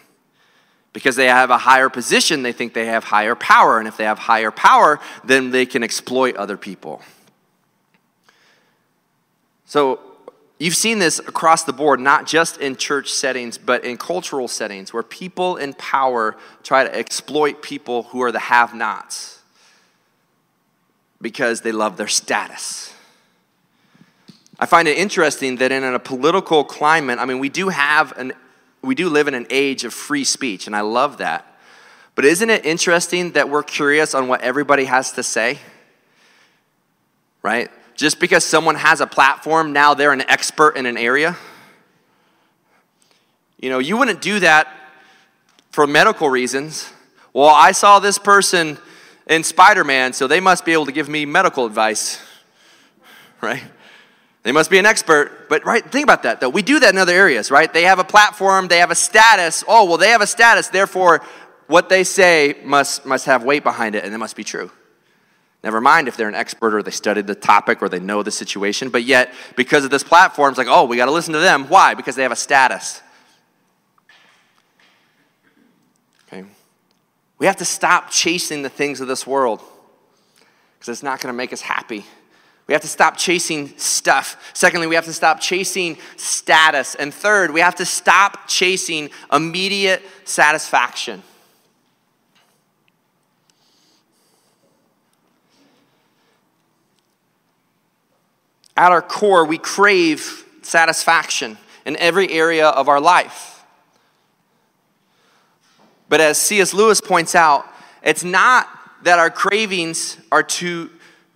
Because 0.93 1.15
they 1.15 1.27
have 1.27 1.49
a 1.49 1.57
higher 1.57 1.89
position, 1.89 2.43
they 2.43 2.51
think 2.51 2.73
they 2.73 2.85
have 2.85 3.03
higher 3.03 3.35
power. 3.35 3.79
And 3.79 3.87
if 3.87 3.97
they 3.97 4.03
have 4.03 4.19
higher 4.19 4.51
power, 4.51 4.99
then 5.23 5.49
they 5.49 5.65
can 5.65 5.83
exploit 5.83 6.35
other 6.35 6.57
people. 6.57 7.01
So 9.65 9.99
you've 10.59 10.75
seen 10.75 10.99
this 10.99 11.19
across 11.19 11.63
the 11.63 11.73
board, 11.73 11.99
not 11.99 12.25
just 12.25 12.57
in 12.57 12.75
church 12.75 13.11
settings, 13.11 13.57
but 13.57 13.83
in 13.83 13.97
cultural 13.97 14.47
settings 14.47 14.93
where 14.93 15.03
people 15.03 15.57
in 15.57 15.73
power 15.73 16.35
try 16.63 16.83
to 16.83 16.95
exploit 16.95 17.61
people 17.61 18.03
who 18.03 18.21
are 18.21 18.31
the 18.31 18.39
have 18.39 18.73
nots 18.73 19.41
because 21.21 21.61
they 21.61 21.71
love 21.71 21.97
their 21.97 22.07
status. 22.07 22.93
I 24.59 24.65
find 24.65 24.87
it 24.87 24.97
interesting 24.97 25.57
that 25.57 25.71
in 25.71 25.83
a 25.83 25.99
political 25.99 26.63
climate, 26.63 27.19
I 27.19 27.25
mean, 27.25 27.39
we 27.39 27.49
do 27.49 27.69
have 27.69 28.17
an, 28.17 28.33
we 28.81 28.95
do 28.95 29.09
live 29.09 29.27
in 29.27 29.33
an 29.33 29.45
age 29.49 29.83
of 29.83 29.93
free 29.93 30.23
speech, 30.23 30.65
and 30.65 30.75
I 30.75 30.81
love 30.81 31.19
that. 31.19 31.45
But 32.15 32.25
isn't 32.25 32.49
it 32.49 32.65
interesting 32.65 33.33
that 33.33 33.49
we're 33.49 33.61
curious 33.61 34.15
on 34.15 34.27
what 34.27 34.41
everybody 34.41 34.85
has 34.85 35.11
to 35.13 35.23
say? 35.23 35.59
Right? 37.43 37.69
Just 37.97 38.19
because 38.19 38.45
someone 38.45 38.75
has 38.75 39.01
a 39.01 39.07
platform, 39.07 39.73
now 39.73 39.93
they're 39.93 40.13
an 40.13 40.21
expert 40.29 40.77
in 40.77 40.85
an 40.85 40.97
area. 40.97 41.35
You 43.59 43.69
know, 43.69 43.79
you 43.79 43.97
wouldn't 43.97 44.21
do 44.21 44.39
that 44.39 44.67
for 45.71 45.85
medical 45.85 46.29
reasons. 46.29 46.89
Well, 47.33 47.49
I 47.49 47.71
saw 47.71 47.99
this 47.99 48.17
person 48.17 48.77
in 49.27 49.43
Spider 49.43 49.83
Man, 49.83 50.13
so 50.13 50.27
they 50.27 50.39
must 50.39 50.63
be 50.63 50.73
able 50.73 50.85
to 50.85 50.91
give 50.91 51.09
me 51.09 51.25
medical 51.25 51.65
advice, 51.65 52.21
right? 53.41 53.63
They 54.43 54.51
must 54.51 54.69
be 54.69 54.77
an 54.77 54.85
expert. 54.85 55.49
But 55.49 55.65
right, 55.65 55.83
think 55.83 56.03
about 56.03 56.23
that 56.23 56.39
though. 56.39 56.49
We 56.49 56.61
do 56.61 56.79
that 56.79 56.93
in 56.93 56.97
other 56.97 57.13
areas, 57.13 57.51
right? 57.51 57.71
They 57.71 57.83
have 57.83 57.99
a 57.99 58.03
platform, 58.03 58.67
they 58.67 58.77
have 58.77 58.91
a 58.91 58.95
status. 58.95 59.63
Oh, 59.67 59.85
well, 59.85 59.97
they 59.97 60.09
have 60.09 60.21
a 60.21 60.27
status, 60.27 60.69
therefore 60.69 61.21
what 61.67 61.89
they 61.89 62.03
say 62.03 62.55
must 62.63 63.05
must 63.05 63.25
have 63.25 63.43
weight 63.43 63.63
behind 63.63 63.95
it 63.95 64.03
and 64.03 64.13
it 64.13 64.17
must 64.17 64.35
be 64.35 64.43
true. 64.43 64.71
Never 65.63 65.81
mind 65.81 66.07
if 66.07 66.15
they're 66.15 66.29
an 66.29 66.35
expert 66.35 66.73
or 66.73 66.83
they 66.83 66.91
studied 66.91 67.27
the 67.27 67.35
topic 67.35 67.81
or 67.81 67.89
they 67.89 67.99
know 67.99 68.23
the 68.23 68.31
situation, 68.31 68.89
but 68.89 69.03
yet 69.03 69.33
because 69.55 69.83
of 69.83 69.91
this 69.91 70.03
platform, 70.03 70.49
it's 70.51 70.57
like, 70.57 70.67
oh, 70.69 70.85
we 70.85 70.97
got 70.97 71.05
to 71.05 71.11
listen 71.11 71.33
to 71.33 71.39
them. 71.39 71.65
Why? 71.65 71.93
Because 71.93 72.15
they 72.15 72.23
have 72.23 72.31
a 72.31 72.37
status. 72.37 73.01
Okay. 76.27 76.45
We 77.39 77.47
have 77.47 77.57
to 77.57 77.65
stop 77.65 78.11
chasing 78.11 78.61
the 78.61 78.69
things 78.69 79.01
of 79.01 79.07
this 79.07 79.25
world 79.25 79.61
because 80.77 80.89
it's 80.89 81.03
not 81.03 81.19
going 81.21 81.33
to 81.33 81.37
make 81.37 81.51
us 81.51 81.61
happy. 81.61 82.05
We 82.67 82.73
have 82.73 82.81
to 82.81 82.87
stop 82.87 83.17
chasing 83.17 83.77
stuff. 83.77 84.51
Secondly, 84.53 84.87
we 84.87 84.95
have 84.95 85.05
to 85.05 85.13
stop 85.13 85.39
chasing 85.39 85.97
status. 86.17 86.95
And 86.95 87.13
third, 87.13 87.51
we 87.51 87.61
have 87.61 87.75
to 87.75 87.85
stop 87.85 88.47
chasing 88.47 89.09
immediate 89.31 90.03
satisfaction. 90.25 91.23
At 98.77 98.91
our 98.91 99.01
core, 99.01 99.43
we 99.43 99.57
crave 99.57 100.45
satisfaction 100.61 101.57
in 101.85 101.97
every 101.97 102.31
area 102.31 102.67
of 102.67 102.87
our 102.87 103.01
life. 103.01 103.63
But 106.09 106.21
as 106.21 106.39
C.S. 106.39 106.73
Lewis 106.73 107.01
points 107.01 107.33
out, 107.33 107.65
it's 108.03 108.23
not 108.23 108.69
that 109.03 109.19
our 109.19 109.29
cravings 109.29 110.17
are 110.31 110.43
too, 110.43 110.91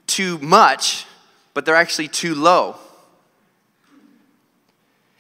too 0.08 0.38
much, 0.38 1.06
but 1.54 1.66
they're 1.66 1.76
actually 1.76 2.08
too 2.08 2.36
low. 2.36 2.76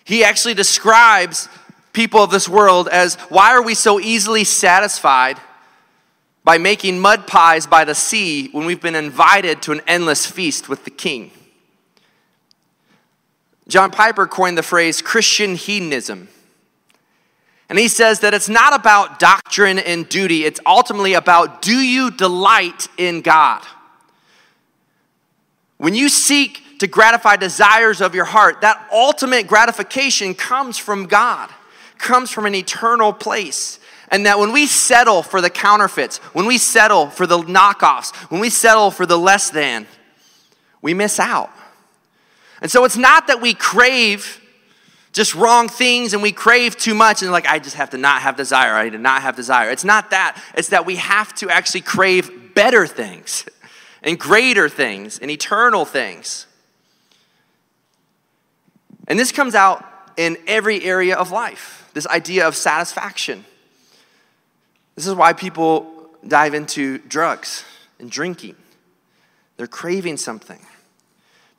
He 0.03 0.23
actually 0.23 0.53
describes 0.53 1.49
people 1.93 2.23
of 2.23 2.31
this 2.31 2.47
world 2.47 2.87
as 2.87 3.15
why 3.29 3.51
are 3.51 3.61
we 3.61 3.73
so 3.73 3.99
easily 3.99 4.43
satisfied 4.43 5.37
by 6.43 6.57
making 6.57 6.99
mud 6.99 7.27
pies 7.27 7.67
by 7.67 7.83
the 7.83 7.95
sea 7.95 8.49
when 8.49 8.65
we've 8.65 8.81
been 8.81 8.95
invited 8.95 9.61
to 9.63 9.71
an 9.71 9.81
endless 9.87 10.25
feast 10.25 10.69
with 10.69 10.85
the 10.85 10.91
king? 10.91 11.31
John 13.67 13.91
Piper 13.91 14.27
coined 14.27 14.57
the 14.57 14.63
phrase 14.63 15.01
Christian 15.01 15.55
hedonism. 15.55 16.27
And 17.69 17.79
he 17.79 17.87
says 17.87 18.19
that 18.19 18.33
it's 18.33 18.49
not 18.49 18.73
about 18.77 19.17
doctrine 19.17 19.79
and 19.79 20.07
duty, 20.09 20.43
it's 20.43 20.59
ultimately 20.65 21.13
about 21.13 21.61
do 21.61 21.75
you 21.75 22.11
delight 22.11 22.87
in 22.97 23.21
God? 23.21 23.63
When 25.77 25.95
you 25.95 26.09
seek 26.09 26.79
to 26.79 26.87
gratify 26.87 27.37
desires 27.37 28.01
of 28.01 28.13
your 28.13 28.25
heart, 28.25 28.61
that 28.61 28.87
ultimate 28.91 29.47
gratification 29.47 30.35
comes 30.35 30.77
from 30.77 31.05
God, 31.05 31.49
comes 31.97 32.29
from 32.29 32.45
an 32.45 32.55
eternal 32.55 33.13
place. 33.13 33.79
And 34.09 34.25
that 34.25 34.37
when 34.37 34.51
we 34.51 34.67
settle 34.67 35.23
for 35.23 35.39
the 35.39 35.49
counterfeits, 35.49 36.17
when 36.33 36.45
we 36.45 36.57
settle 36.57 37.09
for 37.09 37.25
the 37.25 37.37
knockoffs, 37.37 38.13
when 38.29 38.41
we 38.41 38.49
settle 38.49 38.91
for 38.91 39.05
the 39.05 39.17
less 39.17 39.49
than, 39.49 39.87
we 40.81 40.93
miss 40.93 41.19
out. 41.19 41.49
And 42.61 42.69
so 42.69 42.85
it's 42.85 42.97
not 42.97 43.27
that 43.27 43.41
we 43.41 43.53
crave 43.53 44.39
just 45.11 45.35
wrong 45.35 45.67
things 45.67 46.13
and 46.13 46.21
we 46.21 46.31
crave 46.31 46.77
too 46.77 46.93
much 46.93 47.21
and 47.21 47.31
like, 47.31 47.47
I 47.47 47.59
just 47.59 47.75
have 47.75 47.89
to 47.89 47.97
not 47.97 48.21
have 48.21 48.37
desire. 48.37 48.73
I 48.73 48.85
need 48.85 48.91
to 48.91 48.97
not 48.97 49.23
have 49.23 49.35
desire. 49.35 49.69
It's 49.69 49.83
not 49.83 50.11
that. 50.11 50.41
It's 50.55 50.69
that 50.69 50.85
we 50.85 50.95
have 50.97 51.33
to 51.35 51.49
actually 51.49 51.81
crave 51.81 52.53
better 52.53 52.87
things 52.87 53.45
and 54.03 54.17
greater 54.17 54.69
things 54.69 55.19
and 55.19 55.29
eternal 55.29 55.85
things. 55.85 56.47
And 59.07 59.19
this 59.19 59.31
comes 59.31 59.55
out 59.55 59.85
in 60.15 60.37
every 60.47 60.83
area 60.83 61.15
of 61.15 61.31
life 61.31 61.81
this 61.93 62.07
idea 62.07 62.47
of 62.47 62.55
satisfaction. 62.55 63.43
This 64.95 65.07
is 65.07 65.13
why 65.13 65.33
people 65.33 66.09
dive 66.25 66.53
into 66.53 66.99
drugs 66.99 67.65
and 67.99 68.09
drinking, 68.09 68.55
they're 69.57 69.67
craving 69.67 70.17
something. 70.17 70.59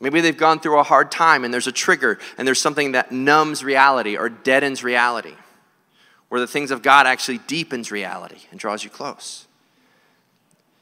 Maybe 0.03 0.21
they've 0.21 0.37
gone 0.37 0.59
through 0.59 0.81
a 0.81 0.83
hard 0.83 1.13
time 1.13 1.45
and 1.45 1.55
there's 1.55 1.69
a 1.69 1.73
trigger 1.73 2.19
and 2.37 2.47
there's 2.47 2.61
something 2.61 2.93
that 2.93 3.13
numbs 3.13 3.63
reality 3.63 4.17
or 4.17 4.29
deadens 4.29 4.83
reality, 4.83 5.37
where 6.29 6.41
the 6.41 6.47
things 6.49 6.73
of 6.73 6.83
God 6.83 7.07
actually 7.07 7.39
deepens 7.39 7.93
reality 7.93 8.41
and 8.51 8.59
draws 8.59 8.83
you 8.83 8.91
close. 8.91 9.47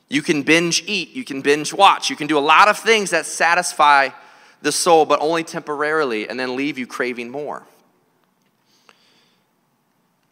You 0.09 0.23
can 0.23 0.43
binge 0.43 0.85
eat, 0.87 1.11
you 1.11 1.23
can 1.23 1.43
binge 1.43 1.75
watch, 1.75 2.09
you 2.09 2.17
can 2.17 2.29
do 2.29 2.39
a 2.39 2.41
lot 2.41 2.69
of 2.69 2.79
things 2.79 3.11
that 3.11 3.27
satisfy 3.27 4.09
the 4.63 4.73
soul, 4.73 5.05
but 5.05 5.21
only 5.21 5.45
temporarily, 5.45 6.27
and 6.27 6.41
then 6.41 6.57
leave 6.57 6.79
you 6.79 6.87
craving 6.87 7.29
more. 7.29 7.63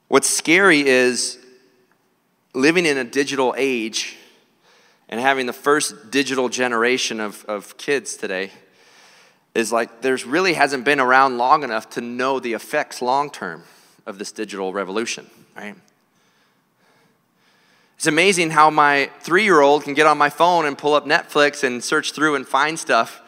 What's 0.09 0.31
scary 0.31 0.81
is 0.81 1.39
living 2.55 2.87
in 2.87 2.97
a 2.97 3.05
digital 3.05 3.55
age 3.59 4.17
and 5.11 5.21
having 5.21 5.45
the 5.45 5.53
first 5.53 6.11
digital 6.11 6.49
generation 6.49 7.21
of, 7.21 7.45
of 7.45 7.77
kids 7.77 8.17
today 8.17 8.51
is 9.59 9.73
like 9.73 10.03
there's 10.03 10.25
really 10.25 10.55
hasn't 10.55 10.85
been 10.85 11.01
around 11.01 11.37
long 11.37 11.65
enough 11.65 11.91
to 11.91 12.01
know 12.01 12.39
the 12.39 12.53
effects 12.53 13.03
long 13.03 13.29
term 13.29 13.65
of 14.07 14.19
this 14.19 14.31
digital 14.31 14.73
revolution, 14.73 15.27
right? 15.57 15.75
It's 17.97 18.07
amazing 18.07 18.51
how 18.51 18.71
my 18.71 19.11
three 19.21 19.43
year 19.43 19.61
old 19.61 19.83
can 19.83 19.95
get 19.95 20.07
on 20.07 20.17
my 20.17 20.31
phone 20.31 20.65
and 20.65 20.79
pull 20.79 20.95
up 20.95 21.05
Netflix 21.05 21.65
and 21.65 21.83
search 21.83 22.13
through 22.13 22.37
and 22.37 22.47
find 22.47 22.79
stuff 22.79 23.21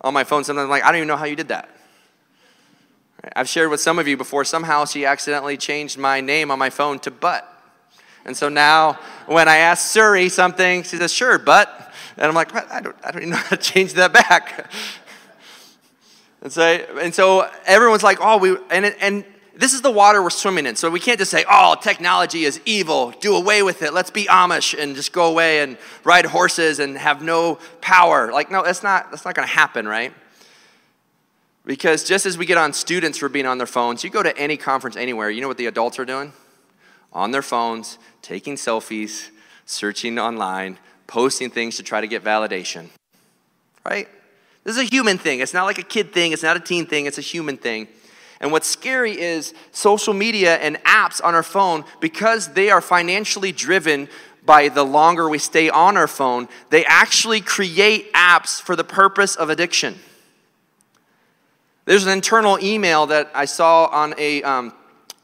on 0.00 0.14
my 0.14 0.24
phone. 0.24 0.42
Sometimes 0.42 0.64
I'm 0.64 0.70
like, 0.70 0.82
I 0.82 0.86
don't 0.86 0.96
even 0.96 1.08
know 1.08 1.16
how 1.16 1.26
you 1.26 1.36
did 1.36 1.48
that. 1.48 1.68
I've 3.36 3.48
shared 3.48 3.70
with 3.70 3.80
some 3.80 3.98
of 3.98 4.08
you 4.08 4.16
before, 4.16 4.44
somehow 4.44 4.86
she 4.86 5.04
accidentally 5.04 5.56
changed 5.56 5.98
my 5.98 6.20
name 6.20 6.50
on 6.50 6.58
my 6.58 6.70
phone 6.70 6.98
to 7.00 7.10
Butt. 7.10 7.46
And 8.24 8.34
so 8.34 8.48
now 8.48 8.98
when 9.26 9.48
I 9.48 9.56
ask 9.58 9.90
Siri 9.90 10.30
something, 10.30 10.82
she 10.82 10.96
says, 10.96 11.12
sure, 11.12 11.38
Butt. 11.38 11.92
And 12.16 12.26
I'm 12.26 12.34
like, 12.34 12.54
I 12.54 12.80
don't, 12.80 12.96
I 13.04 13.10
don't 13.10 13.22
even 13.22 13.30
know 13.30 13.36
how 13.36 13.56
to 13.56 13.62
change 13.62 13.94
that 13.94 14.12
back. 14.12 14.70
And, 16.44 16.52
so, 16.52 16.62
and 16.62 17.14
so 17.14 17.50
everyone's 17.66 18.02
like, 18.02 18.18
oh, 18.20 18.36
we, 18.36 18.56
and, 18.70 18.86
and 19.00 19.24
this 19.56 19.72
is 19.72 19.82
the 19.82 19.90
water 19.90 20.22
we're 20.22 20.30
swimming 20.30 20.66
in. 20.66 20.76
So 20.76 20.90
we 20.90 21.00
can't 21.00 21.18
just 21.18 21.30
say, 21.30 21.44
oh, 21.50 21.76
technology 21.80 22.44
is 22.44 22.60
evil, 22.64 23.12
do 23.20 23.34
away 23.34 23.62
with 23.62 23.82
it. 23.82 23.94
Let's 23.94 24.10
be 24.10 24.26
Amish 24.26 24.78
and 24.78 24.94
just 24.94 25.12
go 25.12 25.26
away 25.26 25.60
and 25.60 25.78
ride 26.04 26.26
horses 26.26 26.80
and 26.80 26.98
have 26.98 27.22
no 27.22 27.58
power. 27.80 28.30
Like, 28.32 28.50
no, 28.50 28.62
that's 28.62 28.82
not, 28.82 29.10
that's 29.10 29.24
not 29.24 29.34
going 29.34 29.48
to 29.48 29.54
happen, 29.54 29.88
right? 29.88 30.12
Because 31.64 32.04
just 32.04 32.26
as 32.26 32.36
we 32.36 32.44
get 32.44 32.58
on 32.58 32.72
students 32.72 33.18
for 33.18 33.28
being 33.28 33.46
on 33.46 33.58
their 33.58 33.66
phones, 33.66 34.04
you 34.04 34.10
go 34.10 34.22
to 34.22 34.36
any 34.36 34.56
conference 34.56 34.96
anywhere, 34.96 35.30
you 35.30 35.40
know 35.40 35.48
what 35.48 35.56
the 35.56 35.66
adults 35.66 35.98
are 35.98 36.04
doing? 36.04 36.32
On 37.12 37.30
their 37.30 37.42
phones, 37.42 37.98
taking 38.20 38.56
selfies, 38.56 39.30
searching 39.64 40.18
online, 40.18 40.78
posting 41.06 41.48
things 41.48 41.76
to 41.76 41.82
try 41.82 42.00
to 42.00 42.06
get 42.06 42.22
validation, 42.22 42.88
right? 43.84 44.08
This 44.64 44.76
is 44.76 44.82
a 44.82 44.86
human 44.86 45.18
thing. 45.18 45.40
It's 45.40 45.54
not 45.54 45.64
like 45.64 45.78
a 45.78 45.82
kid 45.82 46.12
thing, 46.12 46.32
it's 46.32 46.42
not 46.42 46.56
a 46.56 46.60
teen 46.60 46.86
thing, 46.86 47.06
it's 47.06 47.18
a 47.18 47.22
human 47.22 47.56
thing. 47.56 47.86
And 48.40 48.50
what's 48.50 48.66
scary 48.66 49.18
is 49.18 49.54
social 49.70 50.12
media 50.12 50.56
and 50.56 50.76
apps 50.84 51.22
on 51.22 51.34
our 51.34 51.42
phone, 51.42 51.84
because 52.00 52.52
they 52.54 52.70
are 52.70 52.80
financially 52.80 53.52
driven 53.52 54.08
by 54.44 54.68
the 54.68 54.84
longer 54.84 55.28
we 55.28 55.38
stay 55.38 55.70
on 55.70 55.96
our 55.96 56.06
phone, 56.06 56.48
they 56.70 56.84
actually 56.84 57.40
create 57.40 58.12
apps 58.12 58.60
for 58.60 58.76
the 58.76 58.84
purpose 58.84 59.36
of 59.36 59.48
addiction. 59.48 59.98
There's 61.86 62.04
an 62.04 62.12
internal 62.12 62.58
email 62.62 63.06
that 63.06 63.30
I 63.34 63.44
saw 63.44 63.86
on 63.86 64.14
a, 64.18 64.42
um, 64.42 64.72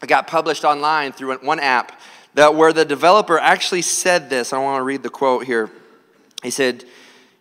got 0.07 0.27
published 0.27 0.65
online 0.65 1.13
through 1.13 1.37
one 1.39 1.61
app 1.61 2.01
that 2.35 2.55
where 2.55 2.73
the 2.73 2.85
developer 2.85 3.39
actually 3.39 3.83
said 3.83 4.31
this. 4.31 4.53
I 4.53 4.59
want 4.59 4.79
to 4.79 4.83
read 4.83 5.03
the 5.03 5.11
quote 5.11 5.45
here. 5.45 5.71
He 6.43 6.51
said, 6.51 6.85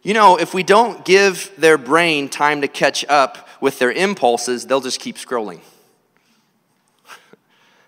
You 0.01 0.13
know, 0.13 0.37
if 0.37 0.53
we 0.53 0.63
don't 0.63 1.03
give 1.03 1.51
their 1.57 1.77
brain 1.77 2.29
time 2.29 2.61
to 2.61 2.67
catch 2.67 3.03
up 3.09 3.49
with 3.59 3.79
their 3.79 3.91
impulses, 3.91 4.65
they'll 4.65 4.81
just 4.81 4.99
keep 4.99 5.17
scrolling. 5.17 5.59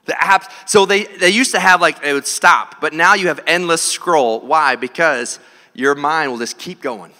The 0.06 0.14
apps, 0.14 0.50
so 0.68 0.88
they, 0.88 1.04
they 1.04 1.30
used 1.30 1.52
to 1.52 1.60
have 1.60 1.80
like, 1.80 2.04
it 2.04 2.14
would 2.14 2.26
stop, 2.26 2.82
but 2.82 2.92
now 2.92 3.14
you 3.14 3.28
have 3.28 3.40
endless 3.46 3.84
scroll. 3.84 4.42
Why? 4.42 4.76
Because 4.76 5.40
your 5.76 5.94
mind 5.94 6.32
will 6.32 6.40
just 6.40 6.58
keep 6.58 6.82
going. 6.82 7.14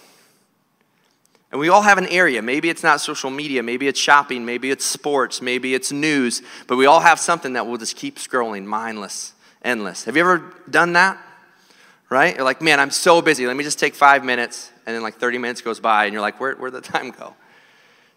And 1.52 1.60
we 1.60 1.68
all 1.68 1.82
have 1.82 1.96
an 1.96 2.08
area. 2.08 2.42
Maybe 2.42 2.70
it's 2.70 2.82
not 2.82 3.00
social 3.00 3.30
media, 3.30 3.62
maybe 3.62 3.86
it's 3.86 4.00
shopping, 4.00 4.44
maybe 4.44 4.70
it's 4.70 4.84
sports, 4.84 5.40
maybe 5.40 5.74
it's 5.74 5.92
news, 5.92 6.42
but 6.66 6.76
we 6.76 6.86
all 6.86 7.00
have 7.00 7.20
something 7.20 7.52
that 7.52 7.68
will 7.68 7.76
just 7.76 7.94
keep 7.94 8.16
scrolling, 8.16 8.64
mindless, 8.64 9.32
endless. 9.62 10.04
Have 10.04 10.16
you 10.16 10.22
ever 10.22 10.52
done 10.68 10.94
that? 10.94 11.18
Right? 12.12 12.36
You're 12.36 12.44
like, 12.44 12.60
man, 12.60 12.78
I'm 12.78 12.90
so 12.90 13.22
busy. 13.22 13.46
Let 13.46 13.56
me 13.56 13.64
just 13.64 13.78
take 13.78 13.94
five 13.94 14.22
minutes. 14.22 14.70
And 14.84 14.94
then 14.94 15.02
like 15.02 15.14
30 15.14 15.38
minutes 15.38 15.62
goes 15.62 15.80
by, 15.80 16.04
and 16.04 16.12
you're 16.12 16.20
like, 16.20 16.38
where, 16.40 16.54
where'd 16.56 16.74
the 16.74 16.80
time 16.82 17.10
go? 17.10 17.34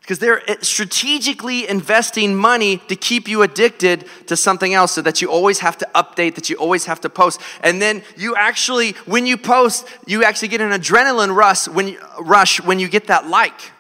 because 0.06 0.20
they're 0.20 0.48
eh, 0.48 0.58
strategically 0.62 1.68
investing 1.68 2.36
money 2.36 2.78
to 2.78 2.96
keep 2.96 3.28
you 3.28 3.42
addicted 3.42 4.06
to 4.28 4.38
something 4.38 4.72
else 4.76 4.92
so 4.92 5.02
that 5.02 5.20
you 5.20 5.32
always 5.32 5.60
have 5.60 5.80
to 5.80 5.90
update, 5.96 6.36
that 6.36 6.48
you 6.48 6.56
always 6.58 6.86
have 6.86 7.02
to 7.02 7.10
post. 7.10 7.42
And 7.64 7.82
then 7.82 8.04
you 8.16 8.36
actually, 8.36 8.92
when 9.08 9.26
you 9.26 9.36
post, 9.36 9.88
you 10.06 10.24
actually 10.24 10.50
get 10.50 10.62
an 10.62 10.70
adrenaline 10.70 11.36
rush 11.36 11.68
when 11.68 11.88
you, 11.88 12.00
rush 12.22 12.62
when 12.62 12.78
you 12.78 12.88
get 12.88 13.08
that 13.08 13.28
like. 13.28 13.72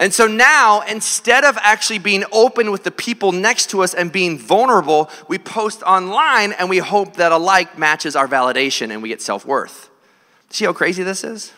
And 0.00 0.14
so 0.14 0.26
now, 0.26 0.80
instead 0.80 1.44
of 1.44 1.58
actually 1.60 1.98
being 1.98 2.24
open 2.32 2.70
with 2.70 2.84
the 2.84 2.90
people 2.90 3.32
next 3.32 3.68
to 3.70 3.82
us 3.82 3.92
and 3.92 4.10
being 4.10 4.38
vulnerable, 4.38 5.10
we 5.28 5.36
post 5.36 5.82
online 5.82 6.52
and 6.52 6.70
we 6.70 6.78
hope 6.78 7.16
that 7.16 7.32
a 7.32 7.36
like 7.36 7.76
matches 7.76 8.16
our 8.16 8.26
validation 8.26 8.90
and 8.90 9.02
we 9.02 9.10
get 9.10 9.20
self 9.20 9.44
worth. 9.44 9.90
See 10.48 10.64
how 10.64 10.72
crazy 10.72 11.02
this 11.02 11.22
is? 11.22 11.52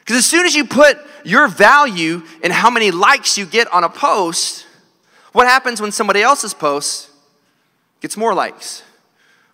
Because 0.00 0.16
as 0.16 0.26
soon 0.26 0.46
as 0.46 0.56
you 0.56 0.64
put 0.64 0.98
your 1.24 1.46
value 1.46 2.22
in 2.42 2.50
how 2.50 2.70
many 2.70 2.90
likes 2.90 3.38
you 3.38 3.46
get 3.46 3.72
on 3.72 3.84
a 3.84 3.88
post, 3.88 4.66
what 5.30 5.46
happens 5.46 5.80
when 5.80 5.92
somebody 5.92 6.22
else's 6.22 6.52
post 6.52 7.08
gets 8.00 8.16
more 8.16 8.34
likes? 8.34 8.82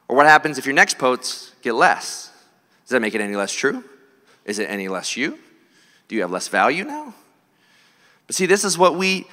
Or 0.09 0.16
what 0.16 0.24
happens 0.24 0.57
if 0.57 0.64
your 0.64 0.74
next 0.74 0.96
posts 0.96 1.52
get 1.61 1.74
less? 1.74 2.31
Does 2.85 2.90
that 2.90 3.00
make 3.00 3.14
it 3.14 3.20
any 3.20 3.37
less 3.37 3.52
true? 3.52 3.85
Is 4.46 4.59
it 4.59 4.70
any 4.70 4.88
less 4.88 5.18
you? 5.18 5.38
Do 6.09 6.14
you 6.14 6.22
have 6.22 6.31
less 6.31 6.48
value 6.48 6.85
now? 6.85 7.12
But 8.26 8.36
see, 8.36 8.46
this 8.46 8.64
is 8.64 8.76
what 8.76 8.96
we, 8.96 9.26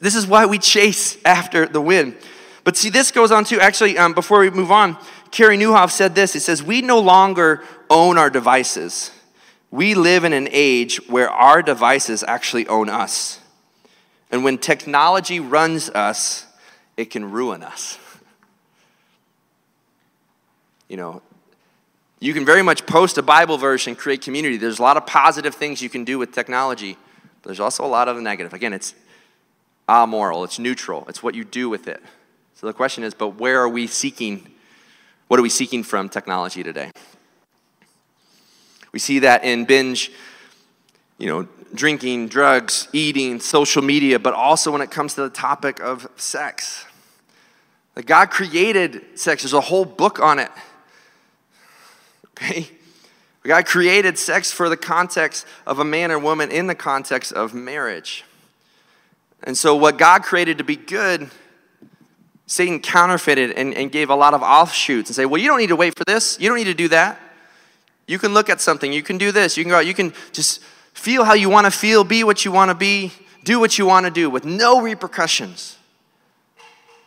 this 0.00 0.14
is 0.14 0.26
why 0.26 0.46
we 0.46 0.58
chase 0.58 1.16
after 1.24 1.66
the 1.66 1.80
win. 1.80 2.16
But 2.64 2.76
see, 2.76 2.90
this 2.90 3.10
goes 3.10 3.32
on 3.32 3.44
to 3.44 3.60
actually, 3.60 3.98
um, 3.98 4.12
before 4.12 4.40
we 4.40 4.50
move 4.50 4.70
on, 4.70 4.96
Carey 5.30 5.56
Nieuwhof 5.56 5.90
said 5.90 6.14
this. 6.14 6.32
He 6.32 6.38
says, 6.38 6.62
We 6.62 6.82
no 6.82 7.00
longer 7.00 7.64
own 7.90 8.18
our 8.18 8.30
devices. 8.30 9.10
We 9.70 9.94
live 9.94 10.24
in 10.24 10.34
an 10.34 10.48
age 10.50 10.96
where 11.08 11.30
our 11.30 11.62
devices 11.62 12.22
actually 12.22 12.68
own 12.68 12.90
us. 12.90 13.40
And 14.30 14.44
when 14.44 14.58
technology 14.58 15.40
runs 15.40 15.88
us, 15.90 16.46
it 16.96 17.06
can 17.06 17.30
ruin 17.30 17.62
us. 17.62 17.98
You 20.88 20.98
know, 20.98 21.22
you 22.20 22.34
can 22.34 22.44
very 22.44 22.60
much 22.60 22.84
post 22.84 23.16
a 23.16 23.22
Bible 23.22 23.56
verse 23.56 23.86
and 23.86 23.96
create 23.96 24.20
community. 24.20 24.58
There's 24.58 24.78
a 24.78 24.82
lot 24.82 24.98
of 24.98 25.06
positive 25.06 25.54
things 25.54 25.80
you 25.80 25.88
can 25.88 26.04
do 26.04 26.18
with 26.18 26.32
technology, 26.32 26.98
there's 27.42 27.60
also 27.60 27.84
a 27.84 27.88
lot 27.88 28.08
of 28.08 28.16
the 28.16 28.22
negative. 28.22 28.52
Again, 28.52 28.72
it's 28.72 28.94
amoral, 29.88 30.44
it's 30.44 30.58
neutral, 30.58 31.04
it's 31.08 31.22
what 31.22 31.34
you 31.34 31.44
do 31.44 31.68
with 31.68 31.88
it. 31.88 32.02
So 32.54 32.66
the 32.66 32.72
question 32.72 33.02
is, 33.02 33.14
but 33.14 33.30
where 33.30 33.60
are 33.60 33.68
we 33.68 33.86
seeking? 33.86 34.48
What 35.28 35.40
are 35.40 35.42
we 35.42 35.48
seeking 35.48 35.82
from 35.82 36.08
technology 36.08 36.62
today? 36.62 36.92
We 38.92 38.98
see 38.98 39.20
that 39.20 39.44
in 39.44 39.64
binge, 39.64 40.12
you 41.18 41.26
know, 41.26 41.48
drinking, 41.74 42.28
drugs, 42.28 42.88
eating, 42.92 43.40
social 43.40 43.82
media, 43.82 44.18
but 44.18 44.34
also 44.34 44.70
when 44.70 44.82
it 44.82 44.90
comes 44.90 45.14
to 45.14 45.22
the 45.22 45.30
topic 45.30 45.80
of 45.80 46.08
sex. 46.16 46.84
That 47.94 48.06
God 48.06 48.30
created 48.30 49.18
sex, 49.18 49.42
there's 49.42 49.52
a 49.52 49.60
whole 49.60 49.84
book 49.84 50.20
on 50.20 50.38
it. 50.38 50.50
Okay? 52.34 52.70
God 53.44 53.66
created 53.66 54.18
sex 54.18 54.52
for 54.52 54.68
the 54.68 54.76
context 54.76 55.46
of 55.66 55.78
a 55.80 55.84
man 55.84 56.10
and 56.10 56.22
woman 56.22 56.50
in 56.50 56.68
the 56.68 56.74
context 56.74 57.32
of 57.32 57.52
marriage. 57.52 58.24
And 59.42 59.58
so, 59.58 59.74
what 59.74 59.98
God 59.98 60.22
created 60.22 60.58
to 60.58 60.64
be 60.64 60.76
good, 60.76 61.28
Satan 62.46 62.78
counterfeited 62.78 63.52
and, 63.52 63.74
and 63.74 63.90
gave 63.90 64.10
a 64.10 64.14
lot 64.14 64.34
of 64.34 64.42
offshoots 64.42 65.10
and 65.10 65.16
say, 65.16 65.26
Well, 65.26 65.40
you 65.40 65.48
don't 65.48 65.58
need 65.58 65.68
to 65.68 65.76
wait 65.76 65.96
for 65.96 66.04
this. 66.04 66.38
You 66.38 66.48
don't 66.48 66.58
need 66.58 66.64
to 66.64 66.74
do 66.74 66.88
that. 66.88 67.18
You 68.06 68.18
can 68.18 68.34
look 68.34 68.48
at 68.48 68.60
something, 68.60 68.92
you 68.92 69.02
can 69.02 69.18
do 69.18 69.32
this, 69.32 69.56
you 69.56 69.64
can 69.64 69.70
go 69.70 69.78
out, 69.78 69.86
you 69.86 69.94
can 69.94 70.12
just 70.32 70.60
feel 70.92 71.24
how 71.24 71.34
you 71.34 71.48
want 71.48 71.66
to 71.66 71.70
feel, 71.70 72.04
be 72.04 72.24
what 72.24 72.44
you 72.44 72.52
want 72.52 72.70
to 72.70 72.74
be, 72.74 73.12
do 73.44 73.58
what 73.58 73.78
you 73.78 73.86
want 73.86 74.06
to 74.06 74.10
do 74.10 74.28
with 74.28 74.44
no 74.44 74.80
repercussions. 74.80 75.78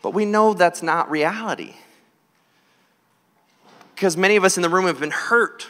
But 0.01 0.13
we 0.13 0.25
know 0.25 0.53
that's 0.53 0.81
not 0.81 1.09
reality. 1.09 1.73
Because 3.93 4.17
many 4.17 4.35
of 4.35 4.43
us 4.43 4.57
in 4.57 4.63
the 4.63 4.69
room 4.69 4.85
have 4.85 4.99
been 4.99 5.11
hurt 5.11 5.67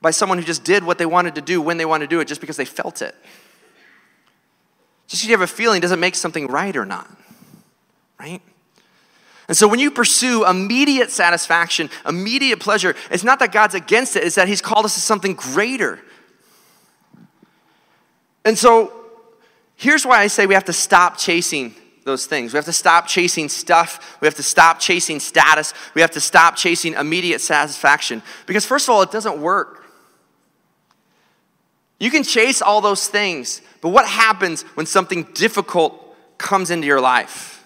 by 0.00 0.10
someone 0.10 0.38
who 0.38 0.44
just 0.44 0.64
did 0.64 0.84
what 0.84 0.98
they 0.98 1.06
wanted 1.06 1.34
to 1.34 1.40
do 1.40 1.60
when 1.60 1.76
they 1.76 1.84
wanted 1.84 2.08
to 2.08 2.16
do 2.16 2.20
it 2.20 2.28
just 2.28 2.40
because 2.40 2.56
they 2.56 2.64
felt 2.64 3.02
it. 3.02 3.14
Just 5.08 5.22
because 5.22 5.26
you 5.26 5.32
have 5.32 5.40
a 5.40 5.46
feeling 5.46 5.80
doesn't 5.80 6.00
make 6.00 6.14
something 6.14 6.46
right 6.46 6.76
or 6.76 6.84
not, 6.84 7.08
right? 8.20 8.42
And 9.48 9.56
so 9.56 9.66
when 9.66 9.80
you 9.80 9.90
pursue 9.90 10.46
immediate 10.46 11.10
satisfaction, 11.10 11.88
immediate 12.06 12.60
pleasure, 12.60 12.94
it's 13.10 13.24
not 13.24 13.38
that 13.38 13.50
God's 13.50 13.74
against 13.74 14.14
it, 14.14 14.22
it's 14.22 14.36
that 14.36 14.46
He's 14.46 14.60
called 14.60 14.84
us 14.84 14.94
to 14.94 15.00
something 15.00 15.34
greater. 15.34 15.98
And 18.44 18.56
so 18.58 18.92
here's 19.76 20.04
why 20.04 20.20
I 20.20 20.26
say 20.26 20.46
we 20.46 20.54
have 20.54 20.64
to 20.64 20.72
stop 20.72 21.16
chasing 21.16 21.74
those 22.04 22.26
things. 22.26 22.52
We 22.52 22.58
have 22.58 22.64
to 22.66 22.72
stop 22.72 23.06
chasing 23.06 23.48
stuff. 23.48 24.18
We 24.20 24.26
have 24.26 24.34
to 24.34 24.42
stop 24.42 24.80
chasing 24.80 25.20
status. 25.20 25.74
We 25.94 26.00
have 26.00 26.10
to 26.12 26.20
stop 26.20 26.56
chasing 26.56 26.94
immediate 26.94 27.40
satisfaction. 27.40 28.22
Because, 28.46 28.64
first 28.64 28.88
of 28.88 28.94
all, 28.94 29.02
it 29.02 29.10
doesn't 29.10 29.40
work. 29.40 29.84
You 31.98 32.10
can 32.10 32.22
chase 32.22 32.62
all 32.62 32.80
those 32.80 33.08
things, 33.08 33.60
but 33.80 33.88
what 33.88 34.06
happens 34.06 34.62
when 34.74 34.86
something 34.86 35.24
difficult 35.34 36.16
comes 36.38 36.70
into 36.70 36.86
your 36.86 37.00
life? 37.00 37.64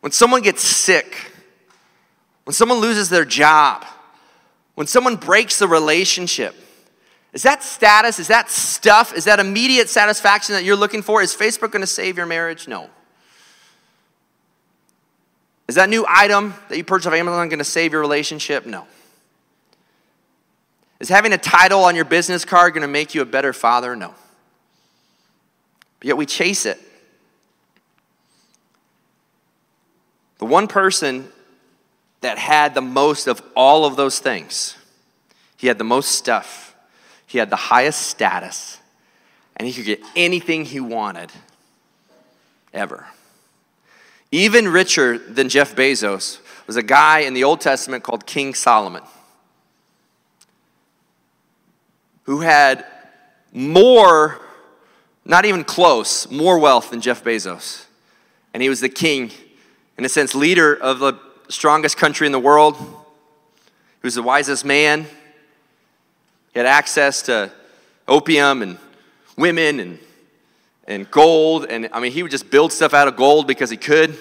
When 0.00 0.12
someone 0.12 0.40
gets 0.40 0.62
sick, 0.62 1.32
when 2.44 2.54
someone 2.54 2.78
loses 2.78 3.10
their 3.10 3.26
job, 3.26 3.84
when 4.74 4.86
someone 4.86 5.16
breaks 5.16 5.58
the 5.58 5.68
relationship, 5.68 6.54
is 7.32 7.42
that 7.42 7.62
status, 7.62 8.18
is 8.18 8.28
that 8.28 8.50
stuff, 8.50 9.14
is 9.14 9.24
that 9.24 9.38
immediate 9.38 9.88
satisfaction 9.88 10.54
that 10.54 10.64
you're 10.64 10.76
looking 10.76 11.02
for? 11.02 11.22
Is 11.22 11.34
Facebook 11.34 11.70
going 11.70 11.82
to 11.82 11.86
save 11.86 12.16
your 12.16 12.26
marriage? 12.26 12.66
No. 12.66 12.90
Is 15.68 15.76
that 15.76 15.88
new 15.88 16.04
item 16.08 16.54
that 16.68 16.76
you 16.76 16.82
purchased 16.82 17.06
off 17.06 17.12
Amazon 17.12 17.48
going 17.48 17.58
to 17.58 17.64
save 17.64 17.92
your 17.92 18.00
relationship? 18.00 18.66
No. 18.66 18.86
Is 21.00 21.08
having 21.08 21.32
a 21.32 21.38
title 21.38 21.84
on 21.84 21.96
your 21.96 22.04
business 22.04 22.44
card 22.44 22.74
going 22.74 22.82
to 22.82 22.88
make 22.88 23.14
you 23.14 23.22
a 23.22 23.26
better 23.26 23.54
father? 23.54 23.96
No. 23.96 24.14
But 25.98 26.06
yet 26.06 26.16
we 26.18 26.26
chase 26.26 26.66
it. 26.66 26.78
The 30.38 30.44
one 30.44 30.68
person 30.68 31.28
that 32.20 32.38
had 32.38 32.74
the 32.74 32.82
most 32.82 33.26
of 33.26 33.42
all 33.56 33.86
of 33.86 33.96
those 33.96 34.18
things, 34.18 34.76
he 35.56 35.66
had 35.66 35.78
the 35.78 35.84
most 35.84 36.12
stuff, 36.12 36.74
he 37.26 37.38
had 37.38 37.48
the 37.48 37.56
highest 37.56 38.02
status, 38.02 38.78
and 39.56 39.66
he 39.66 39.72
could 39.72 39.86
get 39.86 40.00
anything 40.14 40.66
he 40.66 40.80
wanted 40.80 41.30
ever. 42.74 43.06
Even 44.32 44.68
richer 44.68 45.16
than 45.18 45.48
Jeff 45.48 45.74
Bezos 45.74 46.38
was 46.66 46.76
a 46.76 46.82
guy 46.82 47.20
in 47.20 47.34
the 47.34 47.44
Old 47.44 47.60
Testament 47.60 48.04
called 48.04 48.26
King 48.26 48.54
Solomon 48.54 49.02
who 52.30 52.42
had 52.42 52.84
more, 53.52 54.40
not 55.24 55.44
even 55.44 55.64
close, 55.64 56.30
more 56.30 56.60
wealth 56.60 56.90
than 56.90 57.00
Jeff 57.00 57.24
Bezos. 57.24 57.86
And 58.54 58.62
he 58.62 58.68
was 58.68 58.78
the 58.78 58.88
king 58.88 59.32
in 59.98 60.04
a 60.04 60.08
sense, 60.08 60.32
leader 60.32 60.72
of 60.76 61.00
the 61.00 61.14
strongest 61.48 61.96
country 61.96 62.26
in 62.26 62.32
the 62.32 62.38
world. 62.38 62.76
He 62.76 62.86
was 64.04 64.14
the 64.14 64.22
wisest 64.22 64.64
man. 64.64 65.06
He 66.52 66.60
had 66.60 66.66
access 66.66 67.22
to 67.22 67.50
opium 68.06 68.62
and 68.62 68.78
women 69.36 69.80
and, 69.80 69.98
and 70.86 71.10
gold. 71.10 71.66
And 71.68 71.88
I 71.92 71.98
mean, 71.98 72.12
he 72.12 72.22
would 72.22 72.30
just 72.30 72.48
build 72.48 72.72
stuff 72.72 72.94
out 72.94 73.08
of 73.08 73.16
gold 73.16 73.48
because 73.48 73.70
he 73.70 73.76
could. 73.76 74.16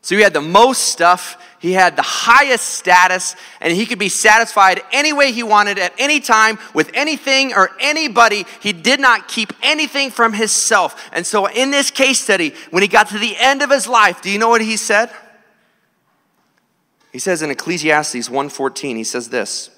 So 0.00 0.14
he 0.14 0.22
had 0.22 0.32
the 0.32 0.40
most 0.40 0.82
stuff, 0.82 1.42
he 1.66 1.72
had 1.72 1.96
the 1.96 2.02
highest 2.02 2.64
status, 2.64 3.34
and 3.60 3.72
he 3.72 3.86
could 3.86 3.98
be 3.98 4.08
satisfied 4.08 4.82
any 4.92 5.12
way 5.12 5.32
he 5.32 5.42
wanted 5.42 5.80
at 5.80 5.92
any 5.98 6.20
time 6.20 6.60
with 6.72 6.92
anything 6.94 7.52
or 7.52 7.70
anybody. 7.80 8.46
He 8.60 8.72
did 8.72 9.00
not 9.00 9.26
keep 9.26 9.52
anything 9.64 10.12
from 10.12 10.32
himself. 10.32 11.10
And 11.12 11.26
so 11.26 11.46
in 11.46 11.72
this 11.72 11.90
case 11.90 12.20
study, 12.20 12.54
when 12.70 12.84
he 12.84 12.88
got 12.88 13.08
to 13.08 13.18
the 13.18 13.36
end 13.36 13.62
of 13.62 13.70
his 13.70 13.88
life, 13.88 14.22
do 14.22 14.30
you 14.30 14.38
know 14.38 14.48
what 14.48 14.60
he 14.60 14.76
said? 14.76 15.10
He 17.12 17.18
says 17.18 17.42
in 17.42 17.50
Ecclesiastes 17.50 18.28
1:14, 18.28 18.96
he 18.96 19.02
says 19.02 19.30
this. 19.30 19.70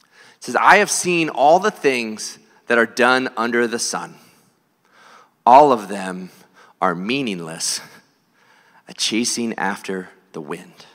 He 0.00 0.46
says, 0.46 0.56
"I 0.56 0.78
have 0.78 0.90
seen 0.90 1.28
all 1.28 1.58
the 1.58 1.70
things 1.70 2.38
that 2.68 2.78
are 2.78 2.86
done 2.86 3.28
under 3.36 3.66
the 3.66 3.78
sun. 3.78 4.14
All 5.44 5.72
of 5.72 5.88
them 5.88 6.30
are 6.80 6.94
meaningless, 6.94 7.82
a 8.88 8.94
chasing 8.94 9.52
after 9.58 10.08
the 10.32 10.40
wind." 10.40 10.86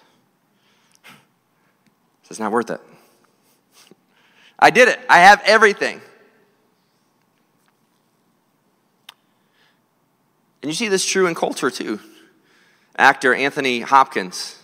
It's 2.29 2.39
not 2.39 2.51
worth 2.51 2.69
it. 2.69 2.81
I 4.59 4.69
did 4.69 4.89
it. 4.89 4.99
I 5.09 5.19
have 5.19 5.41
everything. 5.45 6.01
And 10.61 10.71
you 10.71 10.75
see 10.75 10.87
this 10.87 11.05
true 11.05 11.27
in 11.27 11.35
culture 11.35 11.69
too. 11.69 11.99
Actor 12.97 13.35
Anthony 13.35 13.81
Hopkins, 13.81 14.61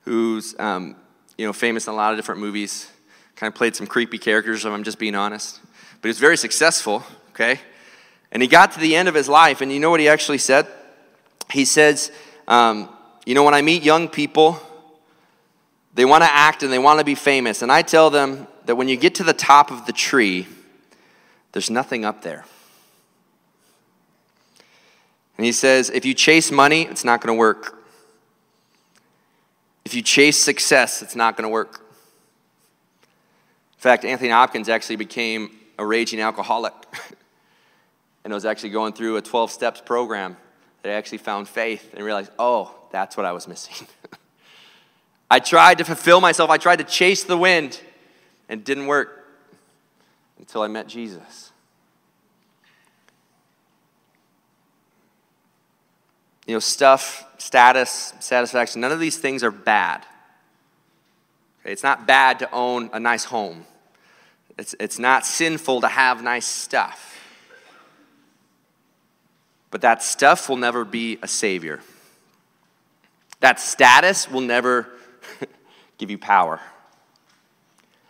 who's 0.00 0.58
um, 0.58 0.96
you 1.36 1.46
know 1.46 1.52
famous 1.52 1.86
in 1.86 1.92
a 1.92 1.96
lot 1.96 2.12
of 2.12 2.18
different 2.18 2.40
movies, 2.40 2.90
kind 3.36 3.52
of 3.52 3.54
played 3.54 3.76
some 3.76 3.86
creepy 3.86 4.18
characters. 4.18 4.64
If 4.64 4.72
I'm 4.72 4.82
just 4.82 4.98
being 4.98 5.14
honest, 5.14 5.60
but 6.00 6.08
he's 6.08 6.18
very 6.18 6.38
successful. 6.38 7.04
Okay, 7.30 7.60
and 8.32 8.42
he 8.42 8.48
got 8.48 8.72
to 8.72 8.80
the 8.80 8.96
end 8.96 9.08
of 9.08 9.14
his 9.14 9.28
life, 9.28 9.60
and 9.60 9.70
you 9.70 9.78
know 9.78 9.90
what 9.90 10.00
he 10.00 10.08
actually 10.08 10.38
said? 10.38 10.66
He 11.50 11.66
says, 11.66 12.10
um, 12.48 12.88
"You 13.26 13.34
know, 13.34 13.44
when 13.44 13.54
I 13.54 13.60
meet 13.60 13.82
young 13.82 14.08
people, 14.08 14.58
they 15.96 16.04
want 16.04 16.22
to 16.22 16.30
act 16.30 16.62
and 16.62 16.72
they 16.72 16.78
want 16.78 17.00
to 17.00 17.04
be 17.04 17.16
famous, 17.16 17.62
and 17.62 17.72
I 17.72 17.82
tell 17.82 18.08
them 18.08 18.46
that 18.66 18.76
when 18.76 18.88
you 18.88 18.96
get 18.96 19.16
to 19.16 19.24
the 19.24 19.32
top 19.32 19.70
of 19.70 19.86
the 19.86 19.92
tree, 19.92 20.46
there's 21.52 21.70
nothing 21.70 22.04
up 22.04 22.22
there." 22.22 22.44
And 25.36 25.44
he 25.44 25.52
says, 25.52 25.90
if 25.90 26.04
you 26.04 26.14
chase 26.14 26.50
money, 26.50 26.82
it's 26.82 27.04
not 27.04 27.20
going 27.20 27.36
to 27.36 27.38
work. 27.38 27.82
If 29.84 29.94
you 29.94 30.02
chase 30.02 30.42
success, 30.42 31.02
it's 31.02 31.14
not 31.14 31.36
going 31.36 31.44
to 31.44 31.48
work. 31.50 31.80
In 33.74 33.78
fact, 33.78 34.04
Anthony 34.04 34.30
Hopkins 34.30 34.68
actually 34.68 34.96
became 34.96 35.50
a 35.78 35.84
raging 35.84 36.20
alcoholic 36.20 36.72
and 38.24 38.32
was 38.32 38.44
actually 38.44 38.70
going 38.70 38.94
through 38.94 39.16
a 39.16 39.22
12 39.22 39.50
steps 39.50 39.80
program 39.80 40.36
that 40.82 40.90
I 40.90 40.94
actually 40.94 41.18
found 41.18 41.48
faith 41.48 41.92
and 41.94 42.04
realized, 42.04 42.32
oh, 42.38 42.74
that's 42.90 43.16
what 43.16 43.26
I 43.26 43.32
was 43.32 43.46
missing. 43.46 43.86
I 45.30 45.40
tried 45.40 45.78
to 45.78 45.84
fulfill 45.84 46.20
myself, 46.20 46.50
I 46.50 46.56
tried 46.56 46.76
to 46.76 46.84
chase 46.84 47.24
the 47.24 47.36
wind, 47.36 47.80
and 48.48 48.60
it 48.60 48.64
didn't 48.64 48.86
work 48.86 49.26
until 50.38 50.62
I 50.62 50.68
met 50.68 50.86
Jesus. 50.86 51.46
you 56.46 56.54
know, 56.54 56.60
stuff, 56.60 57.26
status, 57.38 58.14
satisfaction, 58.20 58.80
none 58.80 58.92
of 58.92 59.00
these 59.00 59.18
things 59.18 59.42
are 59.42 59.50
bad. 59.50 60.06
It's 61.64 61.82
not 61.82 62.06
bad 62.06 62.38
to 62.38 62.50
own 62.52 62.90
a 62.92 63.00
nice 63.00 63.24
home. 63.24 63.64
It's, 64.56 64.74
it's 64.78 64.98
not 64.98 65.26
sinful 65.26 65.80
to 65.80 65.88
have 65.88 66.22
nice 66.22 66.46
stuff. 66.46 67.14
But 69.72 69.80
that 69.80 70.02
stuff 70.02 70.48
will 70.48 70.56
never 70.56 70.84
be 70.84 71.18
a 71.20 71.28
savior. 71.28 71.80
That 73.40 73.58
status 73.58 74.30
will 74.30 74.40
never 74.40 74.88
give 75.98 76.10
you 76.10 76.18
power. 76.18 76.60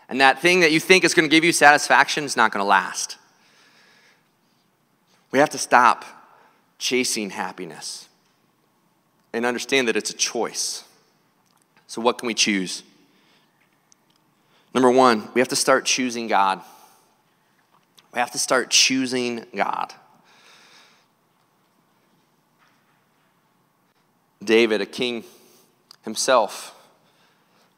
And 0.09 0.21
that 0.21 0.41
thing 0.41 0.61
that 0.61 0.73
you 0.73 0.81
think 0.81 1.05
is 1.05 1.15
going 1.15 1.29
to 1.29 1.35
give 1.35 1.45
you 1.45 1.53
satisfaction 1.53 2.25
is 2.25 2.37
not 2.37 2.53
going 2.53 2.63
to 2.63 2.69
last. 2.69 3.17
We 5.31 5.39
have 5.39 5.51
to 5.51 5.59
stop 5.59 6.05
chasing 6.79 7.31
happiness 7.31 8.09
and 9.33 9.45
understand 9.45 9.89
that 9.89 9.97
it's 9.97 10.11
a 10.11 10.17
choice. 10.17 10.85
So, 11.87 12.01
what 12.01 12.19
can 12.19 12.27
we 12.27 12.35
choose? 12.35 12.83
Number 14.75 14.91
one, 14.91 15.29
we 15.35 15.41
have 15.41 15.49
to 15.49 15.57
start 15.57 15.85
choosing 15.85 16.27
God. 16.27 16.61
We 18.13 18.21
have 18.21 18.31
to 18.33 18.39
start 18.39 18.71
choosing 18.71 19.47
God. 19.55 19.95
David, 24.45 24.81
a 24.81 24.87
king 24.87 25.25
himself, 26.03 26.76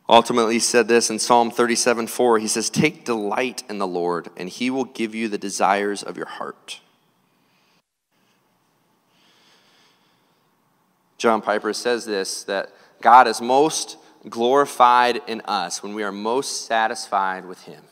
ultimately 0.09 0.55
he 0.55 0.61
said 0.61 0.89
this 0.89 1.11
in 1.11 1.19
Psalm 1.19 1.51
37 1.51 2.07
4. 2.07 2.39
He 2.39 2.49
says, 2.49 2.71
Take 2.71 3.05
delight 3.05 3.63
in 3.69 3.79
the 3.79 3.87
Lord, 3.87 4.29
and 4.37 4.49
he 4.49 4.71
will 4.71 4.85
give 4.85 5.15
you 5.15 5.29
the 5.29 5.39
desires 5.39 6.03
of 6.03 6.17
your 6.17 6.27
heart. 6.27 6.81
John 11.19 11.43
Piper 11.43 11.73
says 11.73 12.05
this 12.07 12.45
that 12.45 12.71
God 13.03 13.27
is 13.27 13.41
most 13.41 13.99
glorified 14.29 15.21
in 15.27 15.43
us 15.43 15.83
when 15.83 15.95
we 15.95 16.03
are 16.03 16.13
most 16.13 16.67
satisfied 16.67 17.45
with 17.45 17.63
Him. 17.65 17.83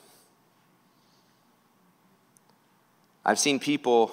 I've 3.25 3.39
seen 3.39 3.59
people 3.59 4.13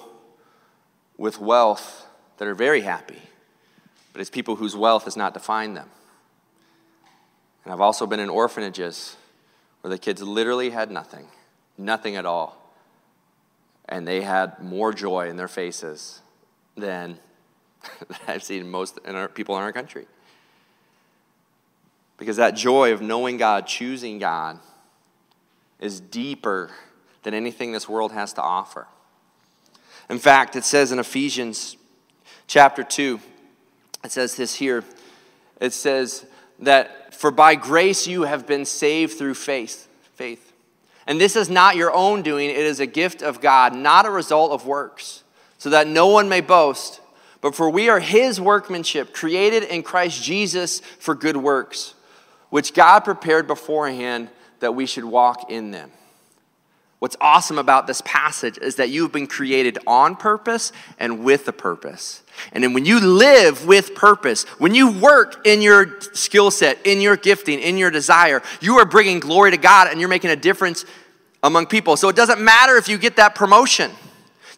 with 1.16 1.40
wealth 1.40 2.06
that 2.38 2.48
are 2.48 2.54
very 2.54 2.80
happy, 2.80 3.22
but 4.12 4.20
it's 4.20 4.30
people 4.30 4.56
whose 4.56 4.74
wealth 4.74 5.04
has 5.04 5.16
not 5.16 5.32
defined 5.32 5.76
them. 5.76 5.88
And 7.64 7.72
I've 7.72 7.80
also 7.80 8.06
been 8.06 8.20
in 8.20 8.28
orphanages 8.28 9.16
where 9.80 9.90
the 9.90 9.98
kids 9.98 10.22
literally 10.22 10.70
had 10.70 10.90
nothing, 10.90 11.26
nothing 11.76 12.16
at 12.16 12.26
all. 12.26 12.60
And 13.86 14.06
they 14.06 14.22
had 14.22 14.62
more 14.62 14.92
joy 14.92 15.28
in 15.28 15.36
their 15.36 15.48
faces 15.48 16.20
than 16.76 17.18
I've 18.28 18.42
seen 18.42 18.70
most 18.70 18.98
in 19.04 19.14
our, 19.14 19.28
people 19.28 19.56
in 19.56 19.62
our 19.62 19.72
country. 19.72 20.06
Because 22.16 22.36
that 22.36 22.54
joy 22.54 22.92
of 22.92 23.02
knowing 23.02 23.36
God, 23.36 23.66
choosing 23.66 24.18
God, 24.18 24.58
is 25.80 26.00
deeper 26.00 26.70
than 27.22 27.34
anything 27.34 27.72
this 27.72 27.88
world 27.88 28.12
has 28.12 28.32
to 28.34 28.42
offer. 28.42 28.86
In 30.08 30.18
fact, 30.18 30.54
it 30.54 30.64
says 30.64 30.92
in 30.92 30.98
Ephesians 30.98 31.76
chapter 32.46 32.84
2, 32.84 33.20
it 34.04 34.12
says 34.12 34.36
this 34.36 34.54
here. 34.54 34.84
It 35.60 35.72
says 35.72 36.26
that 36.60 37.03
for 37.14 37.30
by 37.30 37.54
grace 37.54 38.06
you 38.06 38.22
have 38.22 38.46
been 38.46 38.64
saved 38.64 39.18
through 39.18 39.34
faith. 39.34 39.88
Faith. 40.14 40.52
And 41.06 41.20
this 41.20 41.36
is 41.36 41.50
not 41.50 41.76
your 41.76 41.92
own 41.92 42.22
doing, 42.22 42.50
it 42.50 42.56
is 42.56 42.80
a 42.80 42.86
gift 42.86 43.22
of 43.22 43.40
God, 43.40 43.74
not 43.74 44.06
a 44.06 44.10
result 44.10 44.52
of 44.52 44.66
works, 44.66 45.22
so 45.58 45.70
that 45.70 45.86
no 45.86 46.06
one 46.08 46.28
may 46.28 46.40
boast. 46.40 47.00
But 47.40 47.54
for 47.54 47.68
we 47.68 47.90
are 47.90 48.00
his 48.00 48.40
workmanship, 48.40 49.12
created 49.12 49.64
in 49.64 49.82
Christ 49.82 50.22
Jesus 50.22 50.80
for 50.98 51.14
good 51.14 51.36
works, 51.36 51.94
which 52.48 52.72
God 52.72 53.00
prepared 53.00 53.46
beforehand 53.46 54.30
that 54.60 54.72
we 54.72 54.86
should 54.86 55.04
walk 55.04 55.50
in 55.50 55.70
them. 55.70 55.90
What's 57.00 57.16
awesome 57.20 57.58
about 57.58 57.86
this 57.86 58.00
passage 58.06 58.56
is 58.56 58.76
that 58.76 58.88
you've 58.88 59.12
been 59.12 59.26
created 59.26 59.78
on 59.86 60.16
purpose 60.16 60.72
and 60.98 61.22
with 61.22 61.46
a 61.46 61.52
purpose. 61.52 62.22
And 62.52 62.62
then 62.62 62.72
when 62.72 62.84
you 62.84 63.00
live 63.00 63.66
with 63.66 63.94
purpose, 63.94 64.44
when 64.58 64.74
you 64.74 64.90
work 64.90 65.46
in 65.46 65.62
your 65.62 66.00
skill 66.00 66.50
set, 66.50 66.78
in 66.86 67.00
your 67.00 67.16
gifting, 67.16 67.60
in 67.60 67.76
your 67.76 67.90
desire, 67.90 68.42
you 68.60 68.78
are 68.78 68.84
bringing 68.84 69.20
glory 69.20 69.50
to 69.50 69.56
God 69.56 69.88
and 69.88 70.00
you're 70.00 70.08
making 70.08 70.30
a 70.30 70.36
difference 70.36 70.84
among 71.42 71.66
people. 71.66 71.96
So 71.96 72.08
it 72.08 72.16
doesn't 72.16 72.40
matter 72.40 72.76
if 72.76 72.88
you 72.88 72.98
get 72.98 73.16
that 73.16 73.34
promotion 73.34 73.90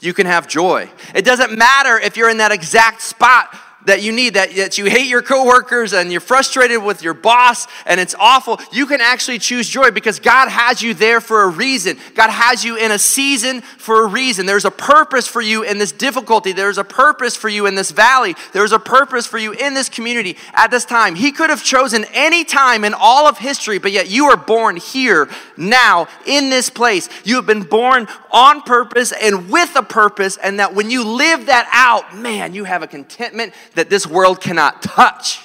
you 0.01 0.13
can 0.13 0.27
have 0.27 0.47
joy. 0.47 0.89
It 1.15 1.25
doesn't 1.25 1.57
matter 1.57 1.99
if 1.99 2.17
you're 2.17 2.31
in 2.31 2.39
that 2.39 2.53
exact 2.53 3.03
spot 3.03 3.55
that 3.87 4.03
you 4.03 4.13
need, 4.13 4.35
that, 4.35 4.55
that 4.57 4.79
you 4.79 4.87
hate 4.87 5.07
your 5.07 5.23
coworkers 5.23 5.93
and 5.93 6.13
you're 6.13 6.21
frustrated 6.21 6.83
with 6.83 7.03
your 7.03 7.15
boss 7.15 7.67
and 7.87 8.01
it's 8.01 8.15
awful, 8.19 8.61
you 8.73 8.87
can 8.87 9.01
actually 9.01 9.39
choose 9.39 9.69
joy 9.69 9.91
because 9.91 10.21
God 10.21 10.49
has 10.49 10.83
you 10.83 10.93
there 10.93 11.21
for 11.21 11.43
a 11.43 11.49
reason. 11.49 11.97
God 12.15 12.31
has 12.31 12.65
you 12.65 12.77
in 12.77 12.91
a 12.91 12.99
season 12.99 13.61
for 13.63 14.05
a 14.05 14.07
reason. 14.07 14.45
There's 14.47 14.65
a 14.65 14.71
purpose 14.71 15.27
for 15.27 15.41
you 15.41 15.63
in 15.63 15.79
this 15.79 15.93
difficulty. 15.93 16.53
There's 16.53 16.79
a 16.79 16.85
purpose 16.85 17.37
for 17.37 17.49
you 17.49 17.67
in 17.67 17.75
this 17.75 17.91
valley. 17.91 18.35
There's 18.53 18.73
a 18.73 18.79
purpose 18.79 19.27
for 19.27 19.39
you 19.39 19.53
in 19.53 19.75
this 19.75 19.89
community 19.89 20.37
at 20.53 20.71
this 20.71 20.85
time. 20.85 21.15
He 21.15 21.33
could 21.33 21.51
have 21.51 21.63
chosen 21.63 22.05
any 22.13 22.45
time 22.45 22.85
in 22.85 22.95
all 22.95 23.27
of 23.27 23.39
history, 23.39 23.79
but 23.79 23.93
yet 23.93 24.11
you 24.11 24.27
are 24.27 24.37
born 24.37 24.77
here, 24.77 25.29
now, 25.57 26.09
in 26.27 26.51
this 26.51 26.69
place. 26.69 27.09
You 27.25 27.37
have 27.37 27.47
been 27.47 27.63
born 27.63 28.09
on 28.31 28.63
purpose 28.63 29.13
and 29.13 29.49
with 29.49 29.75
a 29.77 29.83
purpose, 29.83 30.37
and 30.37 30.59
that 30.59 30.75
when 30.75 30.91
you 30.91 31.05
live 31.05 31.47
that 31.47 31.69
out, 31.73 32.17
man, 32.17 32.53
you 32.53 32.65
have 32.65 32.83
a 32.83 32.87
contentment 32.87 33.55
that 33.77 33.91
this 33.91 34.07
world 34.07 34.41
cannot 34.41 34.83
touch. 34.83 35.41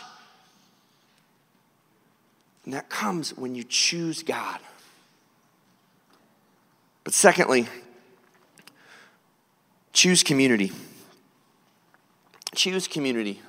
And 2.63 2.73
that 2.73 2.89
comes 2.89 3.37
when 3.37 3.55
you 3.55 3.63
choose 3.63 4.23
God. 4.23 4.59
But 7.03 7.13
secondly, 7.13 7.67
choose 9.91 10.23
community. 10.23 10.71
Choose 12.55 12.87
community. 12.87 13.41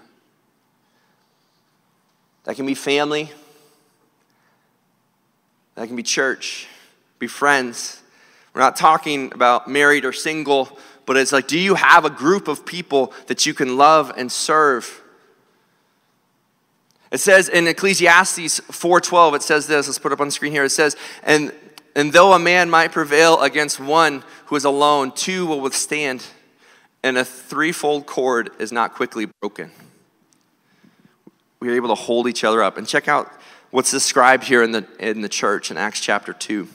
That 2.45 2.57
can 2.57 2.67
be 2.67 2.75
family, 2.75 3.31
that 5.77 5.87
can 5.87 5.95
be 5.95 6.03
church, 6.03 6.67
be 7.21 7.29
friends. 7.29 8.03
We're 8.53 8.63
not 8.63 8.75
talking 8.75 9.33
about 9.33 9.69
married 9.69 10.05
or 10.05 10.13
single 10.13 10.77
but 11.07 11.17
it's 11.17 11.33
like, 11.33 11.49
do 11.49 11.59
you 11.59 11.75
have 11.75 12.05
a 12.05 12.11
group 12.11 12.49
of 12.49 12.65
people 12.65 13.13
that 13.27 13.45
you 13.47 13.55
can 13.55 13.77
love 13.77 14.13
and 14.17 14.31
serve? 14.31 15.03
It 17.11 17.19
says 17.19 17.49
in 17.49 17.67
Ecclesiastes 17.69 18.61
4:12, 18.61 19.35
it 19.35 19.43
says 19.43 19.67
this. 19.67 19.87
Let's 19.87 19.99
put 19.99 20.13
it 20.13 20.15
up 20.15 20.21
on 20.21 20.29
the 20.29 20.33
screen 20.33 20.53
here. 20.53 20.65
It 20.65 20.71
says, 20.71 20.97
"And 21.23 21.53
and 21.95 22.13
though 22.13 22.33
a 22.33 22.39
man 22.39 22.71
might 22.71 22.91
prevail 22.91 23.39
against 23.43 23.79
one 23.79 24.25
who 24.47 24.57
is 24.57 24.65
alone, 24.65 25.13
two 25.13 25.45
will 25.45 25.61
withstand, 25.61 26.25
and 27.03 27.19
a 27.19 27.25
threefold 27.25 28.07
cord 28.07 28.51
is 28.59 28.73
not 28.73 28.95
quickly 28.95 29.27
broken." 29.43 29.71
We 31.61 31.69
are 31.69 31.77
able 31.77 31.89
to 31.91 31.95
hold 31.95 32.29
each 32.29 32.45
other 32.45 32.63
up. 32.63 32.79
And 32.79 32.89
check 32.89 33.09
out 33.09 33.31
what's 33.71 33.91
described 33.91 34.45
here 34.45 34.63
in 34.63 34.73
the 34.73 34.87
in 34.99 35.21
the 35.21 35.29
church 35.29 35.71
in 35.71 35.77
Acts 35.77 36.01
chapter 36.01 36.33
2. 36.33 36.67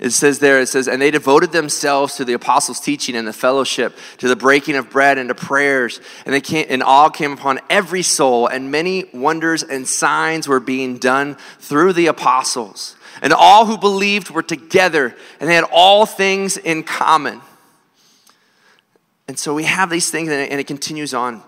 It 0.00 0.10
says 0.10 0.40
there, 0.40 0.60
it 0.60 0.66
says, 0.66 0.88
and 0.88 1.00
they 1.00 1.12
devoted 1.12 1.52
themselves 1.52 2.16
to 2.16 2.24
the 2.24 2.32
apostles' 2.32 2.80
teaching 2.80 3.14
and 3.14 3.28
the 3.28 3.32
fellowship, 3.32 3.96
to 4.18 4.26
the 4.26 4.34
breaking 4.34 4.74
of 4.74 4.90
bread 4.90 5.18
and 5.18 5.28
to 5.28 5.36
prayers. 5.36 6.00
And, 6.26 6.34
they 6.34 6.40
came, 6.40 6.66
and 6.68 6.82
all 6.82 7.10
came 7.10 7.32
upon 7.32 7.60
every 7.70 8.02
soul, 8.02 8.48
and 8.48 8.72
many 8.72 9.04
wonders 9.12 9.62
and 9.62 9.86
signs 9.86 10.48
were 10.48 10.58
being 10.58 10.98
done 10.98 11.36
through 11.60 11.92
the 11.92 12.08
apostles. 12.08 12.96
And 13.22 13.32
all 13.32 13.66
who 13.66 13.78
believed 13.78 14.30
were 14.30 14.42
together, 14.42 15.14
and 15.38 15.48
they 15.48 15.54
had 15.54 15.64
all 15.72 16.06
things 16.06 16.56
in 16.56 16.82
common. 16.82 17.40
And 19.28 19.38
so 19.38 19.54
we 19.54 19.62
have 19.62 19.90
these 19.90 20.10
things, 20.10 20.28
and 20.28 20.40
it, 20.40 20.50
and 20.50 20.58
it 20.58 20.66
continues 20.66 21.14
on. 21.14 21.40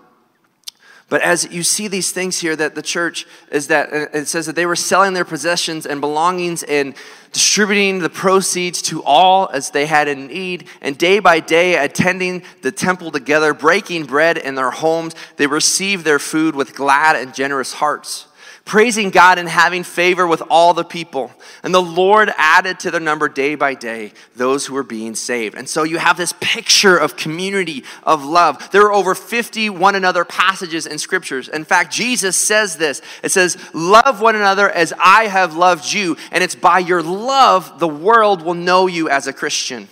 But 1.09 1.23
as 1.23 1.53
you 1.53 1.62
see 1.62 1.87
these 1.87 2.11
things 2.11 2.40
here, 2.40 2.57
that 2.57 2.75
the 2.75 2.83
church 2.83 3.27
is 3.53 3.69
that 3.69 3.92
uh, 3.92 4.07
it 4.12 4.27
says 4.27 4.47
that 4.47 4.57
they 4.57 4.66
were 4.66 4.75
selling 4.75 5.14
their 5.14 5.25
possessions 5.25 5.87
and 5.87 6.01
belongings 6.01 6.64
and 6.64 6.95
distributing 7.33 8.01
the 8.01 8.11
proceeds 8.11 8.83
to 8.83 9.05
all 9.05 9.49
as 9.53 9.71
they 9.71 9.87
had 9.87 10.09
in 10.09 10.27
need, 10.27 10.66
and 10.81 10.99
day 10.99 11.21
by 11.21 11.38
day 11.38 11.77
attending 11.77 12.42
the 12.62 12.73
temple 12.73 13.12
together, 13.12 13.55
breaking 13.55 14.07
bread 14.07 14.37
in 14.37 14.57
their 14.57 14.71
homes, 14.71 15.14
they 15.37 15.47
received 15.47 16.05
their 16.05 16.19
food 16.19 16.57
with 16.57 16.75
glad 16.75 17.14
and 17.14 17.35
generous 17.35 17.75
hearts 17.75 18.27
praising 18.66 19.11
God 19.11 19.38
and 19.38 19.48
having 19.48 19.85
favor 19.85 20.26
with 20.26 20.42
all 20.50 20.74
the 20.74 20.85
people. 20.85 21.31
And 21.62 21.72
the 21.72 21.81
Lord 21.81 22.33
added 22.37 22.81
to 22.81 22.90
their 22.90 23.00
number 23.00 23.29
day 23.29 23.55
by 23.55 23.74
day 23.74 24.12
those 24.35 24.66
who 24.66 24.74
were 24.74 24.83
being 24.83 25.14
saved. 25.14 25.55
And 25.55 25.68
so 25.68 25.85
you 25.85 25.98
have 25.98 26.16
this 26.16 26.35
picture 26.40 26.98
of 26.98 27.16
community, 27.16 27.85
of 28.02 28.24
love. 28.24 28.70
There 28.72 28.83
are 28.83 28.92
over 28.92 29.14
50 29.14 29.70
one 29.70 29.94
another 29.94 30.24
passages 30.24 30.85
in 30.85 30.98
scriptures. 30.98 31.48
In 31.48 31.64
fact, 31.64 31.92
Jesus 31.92 32.37
says 32.37 32.76
this 32.76 33.00
it 33.22 33.31
says, 33.31 33.57
Love 33.72 34.20
one 34.20 34.35
another 34.35 34.68
as 34.68 34.92
I 34.98 35.29
have 35.29 35.55
loved 35.55 35.92
you. 35.92 36.16
And 36.33 36.42
it's 36.42 36.57
by 36.57 36.81
your 36.81 37.05
love 37.05 37.79
the 37.79 37.88
world 37.88 38.42
will 38.42 38.55
know 38.55 38.88
you 38.88 39.09
as 39.09 39.29
a 39.29 39.33
Christian. 39.33 39.88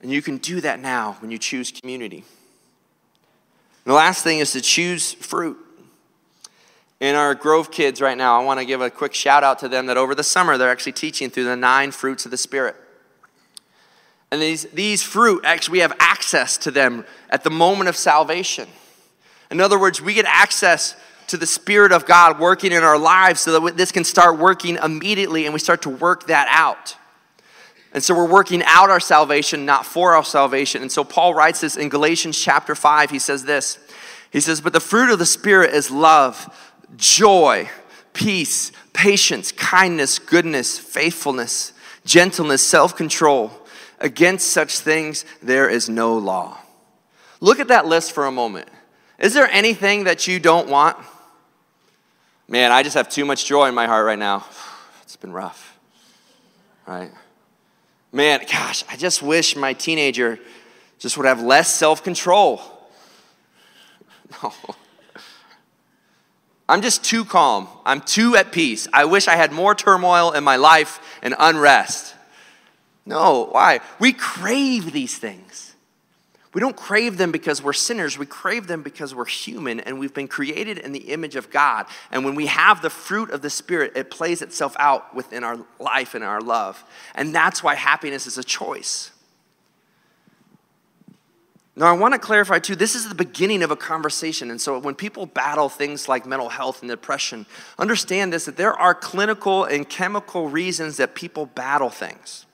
And 0.00 0.10
you 0.10 0.22
can 0.22 0.38
do 0.38 0.62
that 0.62 0.80
now 0.80 1.16
when 1.20 1.30
you 1.30 1.38
choose 1.38 1.70
community. 1.70 2.24
And 3.84 3.92
the 3.92 3.94
last 3.94 4.24
thing 4.24 4.38
is 4.38 4.52
to 4.52 4.62
choose 4.62 5.12
fruit 5.12 5.58
in 7.04 7.14
our 7.16 7.34
Grove 7.34 7.70
kids 7.70 8.00
right 8.00 8.16
now, 8.16 8.40
I 8.40 8.44
want 8.44 8.60
to 8.60 8.64
give 8.64 8.80
a 8.80 8.88
quick 8.88 9.12
shout 9.12 9.44
out 9.44 9.58
to 9.58 9.68
them 9.68 9.86
that 9.86 9.98
over 9.98 10.14
the 10.14 10.22
summer 10.22 10.56
they're 10.56 10.70
actually 10.70 10.92
teaching 10.92 11.28
through 11.28 11.44
the 11.44 11.54
nine 11.54 11.90
fruits 11.90 12.24
of 12.24 12.30
the 12.30 12.38
Spirit. 12.38 12.76
And 14.30 14.40
these, 14.40 14.64
these 14.70 15.02
fruit, 15.02 15.44
actually, 15.44 15.72
we 15.72 15.78
have 15.80 15.94
access 16.00 16.56
to 16.58 16.70
them 16.70 17.04
at 17.28 17.44
the 17.44 17.50
moment 17.50 17.90
of 17.90 17.96
salvation. 17.96 18.68
In 19.50 19.60
other 19.60 19.78
words, 19.78 20.00
we 20.00 20.14
get 20.14 20.24
access 20.24 20.96
to 21.26 21.36
the 21.36 21.46
Spirit 21.46 21.92
of 21.92 22.06
God 22.06 22.40
working 22.40 22.72
in 22.72 22.82
our 22.82 22.98
lives 22.98 23.42
so 23.42 23.60
that 23.60 23.76
this 23.76 23.92
can 23.92 24.04
start 24.04 24.38
working 24.38 24.78
immediately 24.82 25.44
and 25.44 25.52
we 25.52 25.60
start 25.60 25.82
to 25.82 25.90
work 25.90 26.28
that 26.28 26.48
out. 26.50 26.96
And 27.92 28.02
so 28.02 28.14
we're 28.14 28.30
working 28.30 28.62
out 28.64 28.88
our 28.88 28.98
salvation, 28.98 29.66
not 29.66 29.84
for 29.84 30.14
our 30.14 30.24
salvation. 30.24 30.80
And 30.80 30.90
so 30.90 31.04
Paul 31.04 31.34
writes 31.34 31.60
this 31.60 31.76
in 31.76 31.90
Galatians 31.90 32.38
chapter 32.38 32.74
5. 32.74 33.10
He 33.10 33.18
says 33.18 33.44
this 33.44 33.78
He 34.32 34.40
says, 34.40 34.62
But 34.62 34.72
the 34.72 34.80
fruit 34.80 35.12
of 35.12 35.18
the 35.18 35.26
Spirit 35.26 35.74
is 35.74 35.90
love 35.90 36.72
joy, 36.96 37.68
peace, 38.12 38.72
patience, 38.92 39.52
kindness, 39.52 40.18
goodness, 40.18 40.78
faithfulness, 40.78 41.72
gentleness, 42.04 42.66
self 42.66 42.96
control. 42.96 43.50
Against 44.00 44.50
such 44.50 44.80
things, 44.80 45.24
there 45.42 45.68
is 45.68 45.88
no 45.88 46.18
law. 46.18 46.58
Look 47.40 47.60
at 47.60 47.68
that 47.68 47.86
list 47.86 48.12
for 48.12 48.26
a 48.26 48.32
moment. 48.32 48.68
Is 49.18 49.34
there 49.34 49.48
anything 49.50 50.04
that 50.04 50.26
you 50.26 50.40
don't 50.40 50.68
want? 50.68 50.96
Man, 52.48 52.72
I 52.72 52.82
just 52.82 52.94
have 52.94 53.08
too 53.08 53.24
much 53.24 53.46
joy 53.46 53.68
in 53.68 53.74
my 53.74 53.86
heart 53.86 54.06
right 54.06 54.18
now. 54.18 54.46
It's 55.02 55.16
been 55.16 55.32
rough, 55.32 55.78
right? 56.88 57.12
Man, 58.10 58.40
gosh, 58.50 58.84
I 58.90 58.96
just 58.96 59.22
wish 59.22 59.54
my 59.54 59.74
teenager 59.74 60.40
just 60.98 61.16
would 61.16 61.26
have 61.26 61.40
less 61.40 61.72
self 61.72 62.02
control. 62.02 62.60
No. 64.42 64.52
I'm 66.68 66.82
just 66.82 67.04
too 67.04 67.24
calm. 67.24 67.68
I'm 67.84 68.00
too 68.00 68.36
at 68.36 68.52
peace. 68.52 68.88
I 68.92 69.04
wish 69.04 69.28
I 69.28 69.36
had 69.36 69.52
more 69.52 69.74
turmoil 69.74 70.32
in 70.32 70.44
my 70.44 70.56
life 70.56 71.00
and 71.22 71.34
unrest. 71.38 72.14
No, 73.04 73.48
why? 73.50 73.80
We 73.98 74.12
crave 74.12 74.92
these 74.92 75.18
things. 75.18 75.74
We 76.54 76.60
don't 76.60 76.76
crave 76.76 77.18
them 77.18 77.32
because 77.32 77.60
we're 77.60 77.72
sinners. 77.72 78.16
We 78.16 78.26
crave 78.26 78.68
them 78.68 78.82
because 78.82 79.12
we're 79.12 79.24
human 79.24 79.80
and 79.80 79.98
we've 79.98 80.14
been 80.14 80.28
created 80.28 80.78
in 80.78 80.92
the 80.92 81.10
image 81.10 81.34
of 81.34 81.50
God. 81.50 81.86
And 82.12 82.24
when 82.24 82.36
we 82.36 82.46
have 82.46 82.80
the 82.80 82.90
fruit 82.90 83.30
of 83.30 83.42
the 83.42 83.50
Spirit, 83.50 83.92
it 83.96 84.08
plays 84.08 84.40
itself 84.40 84.76
out 84.78 85.14
within 85.14 85.42
our 85.42 85.58
life 85.80 86.14
and 86.14 86.22
our 86.22 86.40
love. 86.40 86.82
And 87.16 87.34
that's 87.34 87.62
why 87.62 87.74
happiness 87.74 88.28
is 88.28 88.38
a 88.38 88.44
choice. 88.44 89.10
Now, 91.76 91.86
I 91.86 91.92
want 91.92 92.14
to 92.14 92.20
clarify 92.20 92.60
too, 92.60 92.76
this 92.76 92.94
is 92.94 93.08
the 93.08 93.16
beginning 93.16 93.62
of 93.62 93.72
a 93.72 93.76
conversation. 93.76 94.50
And 94.50 94.60
so, 94.60 94.78
when 94.78 94.94
people 94.94 95.26
battle 95.26 95.68
things 95.68 96.08
like 96.08 96.24
mental 96.24 96.48
health 96.48 96.82
and 96.82 96.90
depression, 96.90 97.46
understand 97.78 98.32
this 98.32 98.44
that 98.44 98.56
there 98.56 98.74
are 98.74 98.94
clinical 98.94 99.64
and 99.64 99.88
chemical 99.88 100.48
reasons 100.48 100.98
that 100.98 101.14
people 101.14 101.46
battle 101.46 101.90
things. 101.90 102.46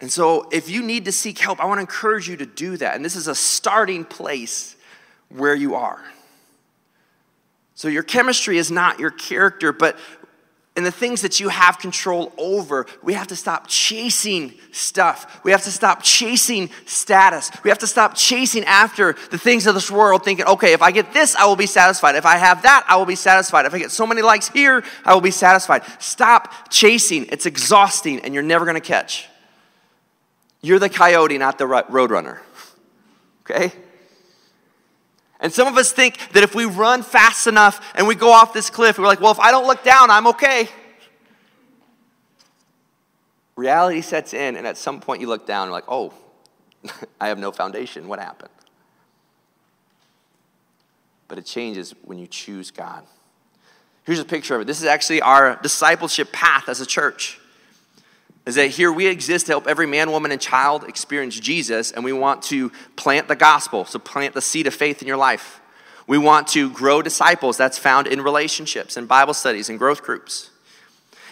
And 0.00 0.12
so, 0.12 0.48
if 0.52 0.68
you 0.68 0.82
need 0.82 1.06
to 1.06 1.12
seek 1.12 1.38
help, 1.38 1.58
I 1.58 1.64
want 1.64 1.78
to 1.78 1.82
encourage 1.82 2.28
you 2.28 2.36
to 2.36 2.46
do 2.46 2.76
that. 2.76 2.94
And 2.94 3.04
this 3.04 3.16
is 3.16 3.26
a 3.26 3.34
starting 3.34 4.04
place 4.04 4.76
where 5.30 5.54
you 5.54 5.74
are. 5.74 6.04
So, 7.74 7.88
your 7.88 8.02
chemistry 8.02 8.58
is 8.58 8.70
not 8.70 9.00
your 9.00 9.10
character, 9.10 9.72
but 9.72 9.98
and 10.76 10.84
the 10.84 10.92
things 10.92 11.22
that 11.22 11.40
you 11.40 11.48
have 11.48 11.78
control 11.78 12.32
over. 12.36 12.86
We 13.02 13.14
have 13.14 13.28
to 13.28 13.36
stop 13.36 13.66
chasing 13.66 14.54
stuff. 14.72 15.40
We 15.42 15.50
have 15.50 15.62
to 15.64 15.70
stop 15.70 16.02
chasing 16.02 16.68
status. 16.84 17.50
We 17.64 17.70
have 17.70 17.78
to 17.78 17.86
stop 17.86 18.14
chasing 18.14 18.62
after 18.64 19.14
the 19.30 19.38
things 19.38 19.66
of 19.66 19.74
this 19.74 19.90
world, 19.90 20.24
thinking, 20.24 20.46
okay, 20.46 20.74
if 20.74 20.82
I 20.82 20.90
get 20.90 21.14
this, 21.14 21.34
I 21.34 21.46
will 21.46 21.56
be 21.56 21.66
satisfied. 21.66 22.14
If 22.14 22.26
I 22.26 22.36
have 22.36 22.62
that, 22.62 22.84
I 22.86 22.96
will 22.96 23.06
be 23.06 23.14
satisfied. 23.14 23.64
If 23.64 23.72
I 23.72 23.78
get 23.78 23.90
so 23.90 24.06
many 24.06 24.20
likes 24.20 24.48
here, 24.48 24.84
I 25.04 25.14
will 25.14 25.22
be 25.22 25.30
satisfied. 25.30 25.82
Stop 25.98 26.70
chasing. 26.70 27.26
It's 27.30 27.46
exhausting 27.46 28.20
and 28.20 28.34
you're 28.34 28.42
never 28.42 28.66
going 28.66 28.74
to 28.74 28.80
catch. 28.80 29.28
You're 30.60 30.78
the 30.78 30.90
coyote, 30.90 31.38
not 31.38 31.58
the 31.58 31.64
roadrunner. 31.64 32.40
Okay? 33.48 33.72
And 35.40 35.52
some 35.52 35.68
of 35.68 35.76
us 35.76 35.92
think 35.92 36.18
that 36.32 36.42
if 36.42 36.54
we 36.54 36.64
run 36.64 37.02
fast 37.02 37.46
enough 37.46 37.80
and 37.94 38.06
we 38.06 38.14
go 38.14 38.30
off 38.32 38.52
this 38.52 38.70
cliff, 38.70 38.98
we're 38.98 39.06
like, 39.06 39.20
well, 39.20 39.32
if 39.32 39.38
I 39.38 39.50
don't 39.50 39.66
look 39.66 39.84
down, 39.84 40.10
I'm 40.10 40.26
okay. 40.28 40.68
Reality 43.54 44.00
sets 44.00 44.34
in, 44.34 44.56
and 44.56 44.66
at 44.66 44.76
some 44.76 45.00
point 45.00 45.20
you 45.20 45.28
look 45.28 45.46
down 45.46 45.62
and 45.62 45.68
you're 45.68 45.76
like, 45.76 45.84
oh, 45.88 46.12
I 47.20 47.28
have 47.28 47.38
no 47.38 47.52
foundation. 47.52 48.08
What 48.08 48.18
happened? 48.18 48.50
But 51.28 51.38
it 51.38 51.44
changes 51.44 51.94
when 52.04 52.18
you 52.18 52.26
choose 52.26 52.70
God. 52.70 53.04
Here's 54.04 54.20
a 54.20 54.24
picture 54.24 54.54
of 54.54 54.60
it. 54.60 54.66
This 54.66 54.80
is 54.80 54.86
actually 54.86 55.20
our 55.20 55.56
discipleship 55.62 56.32
path 56.32 56.68
as 56.68 56.80
a 56.80 56.86
church 56.86 57.40
is 58.46 58.54
that 58.54 58.68
here 58.68 58.92
we 58.92 59.06
exist 59.06 59.46
to 59.46 59.52
help 59.52 59.66
every 59.66 59.86
man, 59.86 60.10
woman, 60.12 60.30
and 60.30 60.40
child 60.40 60.84
experience 60.84 61.38
Jesus, 61.38 61.90
and 61.90 62.04
we 62.04 62.12
want 62.12 62.42
to 62.44 62.70
plant 62.94 63.26
the 63.26 63.36
gospel, 63.36 63.84
so 63.84 63.98
plant 63.98 64.34
the 64.34 64.40
seed 64.40 64.68
of 64.68 64.74
faith 64.74 65.02
in 65.02 65.08
your 65.08 65.16
life. 65.16 65.60
We 66.06 66.16
want 66.16 66.46
to 66.48 66.70
grow 66.70 67.02
disciples, 67.02 67.56
that's 67.56 67.76
found 67.76 68.06
in 68.06 68.20
relationships 68.20 68.96
and 68.96 69.08
Bible 69.08 69.34
studies 69.34 69.68
and 69.68 69.78
growth 69.78 70.02
groups. 70.02 70.50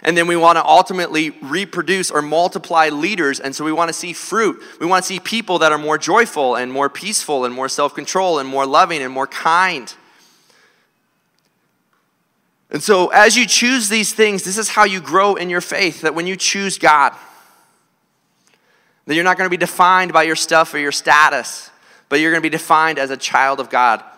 And 0.02 0.18
then 0.18 0.26
we 0.26 0.36
want 0.36 0.58
to 0.58 0.64
ultimately 0.64 1.30
reproduce 1.30 2.10
or 2.10 2.20
multiply 2.20 2.88
leaders, 2.88 3.38
and 3.38 3.54
so 3.54 3.64
we 3.64 3.72
want 3.72 3.88
to 3.88 3.94
see 3.94 4.12
fruit. 4.12 4.60
We 4.80 4.86
want 4.86 5.04
to 5.04 5.06
see 5.06 5.20
people 5.20 5.60
that 5.60 5.70
are 5.70 5.78
more 5.78 5.96
joyful 5.96 6.56
and 6.56 6.72
more 6.72 6.90
peaceful 6.90 7.44
and 7.44 7.54
more 7.54 7.68
self 7.68 7.94
control 7.94 8.40
and 8.40 8.48
more 8.48 8.66
loving 8.66 9.02
and 9.02 9.12
more 9.12 9.28
kind. 9.28 9.94
And 12.74 12.82
so, 12.82 13.06
as 13.10 13.36
you 13.36 13.46
choose 13.46 13.88
these 13.88 14.12
things, 14.12 14.42
this 14.42 14.58
is 14.58 14.68
how 14.68 14.82
you 14.82 15.00
grow 15.00 15.36
in 15.36 15.48
your 15.48 15.60
faith 15.60 16.00
that 16.00 16.16
when 16.16 16.26
you 16.26 16.34
choose 16.34 16.76
God, 16.76 17.14
that 19.06 19.14
you're 19.14 19.22
not 19.22 19.38
going 19.38 19.46
to 19.46 19.50
be 19.50 19.56
defined 19.56 20.12
by 20.12 20.24
your 20.24 20.34
stuff 20.34 20.74
or 20.74 20.78
your 20.78 20.90
status, 20.90 21.70
but 22.08 22.18
you're 22.18 22.32
going 22.32 22.42
to 22.42 22.46
be 22.46 22.50
defined 22.50 22.98
as 22.98 23.10
a 23.10 23.16
child 23.16 23.60
of 23.60 23.70
God. 23.70 24.00
And 24.00 24.08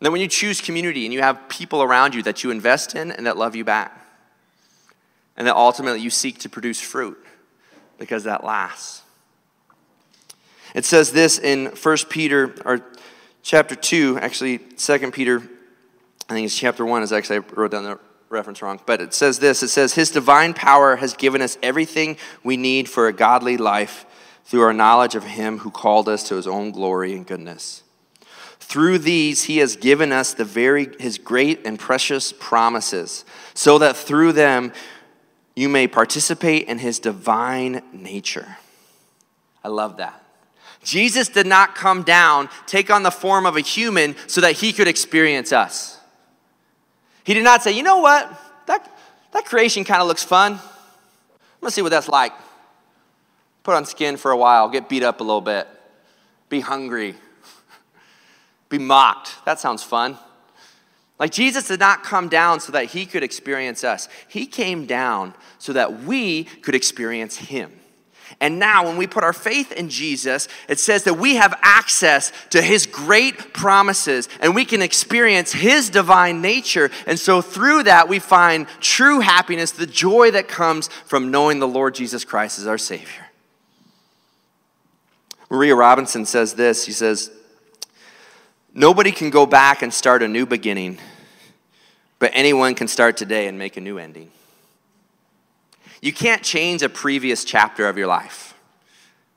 then, 0.00 0.10
when 0.10 0.22
you 0.22 0.26
choose 0.26 0.62
community 0.62 1.04
and 1.04 1.12
you 1.12 1.20
have 1.20 1.50
people 1.50 1.82
around 1.82 2.14
you 2.14 2.22
that 2.22 2.42
you 2.42 2.50
invest 2.50 2.94
in 2.94 3.12
and 3.12 3.26
that 3.26 3.36
love 3.36 3.54
you 3.54 3.66
back, 3.66 4.02
and 5.36 5.46
that 5.46 5.54
ultimately 5.54 6.00
you 6.00 6.08
seek 6.08 6.38
to 6.38 6.48
produce 6.48 6.80
fruit 6.80 7.22
because 7.98 8.24
that 8.24 8.42
lasts. 8.42 9.02
It 10.74 10.86
says 10.86 11.12
this 11.12 11.38
in 11.38 11.66
1 11.66 11.96
Peter 12.08 12.54
or 12.64 12.80
chapter 13.42 13.74
2, 13.74 14.18
actually, 14.18 14.56
2 14.56 15.10
Peter, 15.10 15.42
I 16.32 16.36
think 16.36 16.46
it's 16.46 16.56
chapter 16.56 16.86
1, 16.86 17.02
is 17.02 17.12
actually, 17.12 17.36
I 17.36 17.42
wrote 17.54 17.72
down 17.72 17.84
the 17.84 17.98
reference 18.30 18.62
wrong, 18.62 18.80
but 18.86 19.02
it 19.02 19.12
says 19.12 19.38
this 19.38 19.62
it 19.62 19.68
says, 19.68 19.92
His 19.92 20.10
divine 20.10 20.54
power 20.54 20.96
has 20.96 21.12
given 21.12 21.42
us 21.42 21.58
everything 21.62 22.16
we 22.42 22.56
need 22.56 22.88
for 22.88 23.06
a 23.06 23.12
godly 23.12 23.58
life 23.58 24.06
through 24.46 24.62
our 24.62 24.72
knowledge 24.72 25.14
of 25.14 25.24
Him 25.24 25.58
who 25.58 25.70
called 25.70 26.08
us 26.08 26.26
to 26.28 26.36
His 26.36 26.46
own 26.46 26.70
glory 26.70 27.12
and 27.12 27.26
goodness. 27.26 27.82
Through 28.60 29.00
these, 29.00 29.44
He 29.44 29.58
has 29.58 29.76
given 29.76 30.10
us 30.10 30.32
the 30.32 30.46
very, 30.46 30.88
His 30.98 31.18
great 31.18 31.66
and 31.66 31.78
precious 31.78 32.32
promises, 32.32 33.26
so 33.52 33.76
that 33.80 33.94
through 33.94 34.32
them 34.32 34.72
you 35.54 35.68
may 35.68 35.86
participate 35.86 36.66
in 36.66 36.78
His 36.78 36.98
divine 36.98 37.82
nature. 37.92 38.56
I 39.62 39.68
love 39.68 39.98
that. 39.98 40.24
Jesus 40.82 41.28
did 41.28 41.46
not 41.46 41.74
come 41.74 42.04
down, 42.04 42.48
take 42.66 42.90
on 42.90 43.02
the 43.02 43.10
form 43.10 43.44
of 43.44 43.56
a 43.56 43.60
human 43.60 44.16
so 44.26 44.40
that 44.40 44.54
he 44.54 44.72
could 44.72 44.88
experience 44.88 45.52
us. 45.52 45.98
He 47.24 47.34
did 47.34 47.44
not 47.44 47.62
say, 47.62 47.72
you 47.72 47.82
know 47.82 47.98
what? 47.98 48.30
That, 48.66 48.90
that 49.32 49.44
creation 49.44 49.84
kind 49.84 50.00
of 50.00 50.08
looks 50.08 50.24
fun. 50.24 50.54
I'm 50.54 50.60
gonna 51.60 51.70
see 51.70 51.82
what 51.82 51.90
that's 51.90 52.08
like. 52.08 52.32
Put 53.62 53.74
on 53.74 53.84
skin 53.84 54.16
for 54.16 54.30
a 54.32 54.36
while, 54.36 54.68
get 54.68 54.88
beat 54.88 55.02
up 55.02 55.20
a 55.20 55.24
little 55.24 55.40
bit, 55.40 55.68
be 56.48 56.60
hungry, 56.60 57.14
be 58.68 58.78
mocked. 58.78 59.44
That 59.44 59.60
sounds 59.60 59.82
fun. 59.82 60.18
Like 61.18 61.30
Jesus 61.30 61.68
did 61.68 61.78
not 61.78 62.02
come 62.02 62.28
down 62.28 62.58
so 62.58 62.72
that 62.72 62.86
he 62.86 63.06
could 63.06 63.22
experience 63.22 63.84
us, 63.84 64.08
he 64.28 64.46
came 64.46 64.86
down 64.86 65.34
so 65.58 65.72
that 65.72 66.02
we 66.02 66.44
could 66.44 66.74
experience 66.74 67.36
him. 67.36 67.72
And 68.42 68.58
now, 68.58 68.84
when 68.84 68.96
we 68.96 69.06
put 69.06 69.22
our 69.22 69.32
faith 69.32 69.70
in 69.70 69.88
Jesus, 69.88 70.48
it 70.68 70.80
says 70.80 71.04
that 71.04 71.14
we 71.14 71.36
have 71.36 71.56
access 71.62 72.32
to 72.50 72.60
his 72.60 72.86
great 72.86 73.52
promises 73.54 74.28
and 74.40 74.52
we 74.52 74.64
can 74.64 74.82
experience 74.82 75.52
his 75.52 75.88
divine 75.88 76.42
nature. 76.42 76.90
And 77.06 77.20
so, 77.20 77.40
through 77.40 77.84
that, 77.84 78.08
we 78.08 78.18
find 78.18 78.66
true 78.80 79.20
happiness, 79.20 79.70
the 79.70 79.86
joy 79.86 80.32
that 80.32 80.48
comes 80.48 80.88
from 80.88 81.30
knowing 81.30 81.60
the 81.60 81.68
Lord 81.68 81.94
Jesus 81.94 82.24
Christ 82.24 82.58
as 82.58 82.66
our 82.66 82.78
Savior. 82.78 83.28
Maria 85.48 85.76
Robinson 85.76 86.26
says 86.26 86.54
this 86.54 86.82
She 86.82 86.92
says, 86.92 87.30
Nobody 88.74 89.12
can 89.12 89.30
go 89.30 89.46
back 89.46 89.82
and 89.82 89.94
start 89.94 90.20
a 90.20 90.26
new 90.26 90.46
beginning, 90.46 90.98
but 92.18 92.32
anyone 92.34 92.74
can 92.74 92.88
start 92.88 93.16
today 93.16 93.46
and 93.46 93.56
make 93.56 93.76
a 93.76 93.80
new 93.80 93.98
ending. 93.98 94.32
You 96.02 96.12
can't 96.12 96.42
change 96.42 96.82
a 96.82 96.88
previous 96.88 97.44
chapter 97.44 97.86
of 97.86 97.96
your 97.96 98.08
life. 98.08 98.54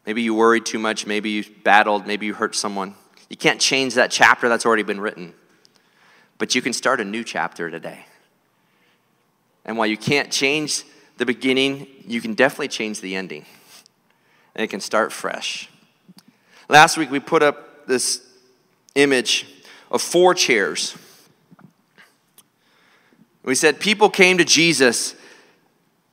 Maybe 0.05 0.23
you 0.23 0.33
worried 0.33 0.65
too 0.65 0.79
much, 0.79 1.05
maybe 1.05 1.29
you 1.29 1.43
battled, 1.63 2.07
maybe 2.07 2.25
you 2.25 2.33
hurt 2.33 2.55
someone. 2.55 2.95
You 3.29 3.37
can't 3.37 3.61
change 3.61 3.93
that 3.93 4.09
chapter 4.09 4.49
that's 4.49 4.65
already 4.65 4.83
been 4.83 4.99
written. 4.99 5.33
But 6.39 6.55
you 6.55 6.63
can 6.63 6.73
start 6.73 6.99
a 6.99 7.05
new 7.05 7.23
chapter 7.23 7.69
today. 7.69 8.05
And 9.63 9.77
while 9.77 9.87
you 9.87 9.95
can't 9.95 10.31
change 10.31 10.83
the 11.17 11.25
beginning, 11.25 11.87
you 12.05 12.19
can 12.19 12.33
definitely 12.33 12.67
change 12.67 12.99
the 12.99 13.15
ending. 13.15 13.45
And 14.55 14.63
it 14.63 14.67
can 14.67 14.79
start 14.79 15.13
fresh. 15.13 15.69
Last 16.67 16.97
week 16.97 17.11
we 17.11 17.19
put 17.19 17.43
up 17.43 17.85
this 17.85 18.27
image 18.95 19.45
of 19.91 20.01
four 20.01 20.33
chairs. 20.33 20.97
We 23.43 23.53
said 23.53 23.79
people 23.79 24.09
came 24.09 24.39
to 24.39 24.45
Jesus 24.45 25.15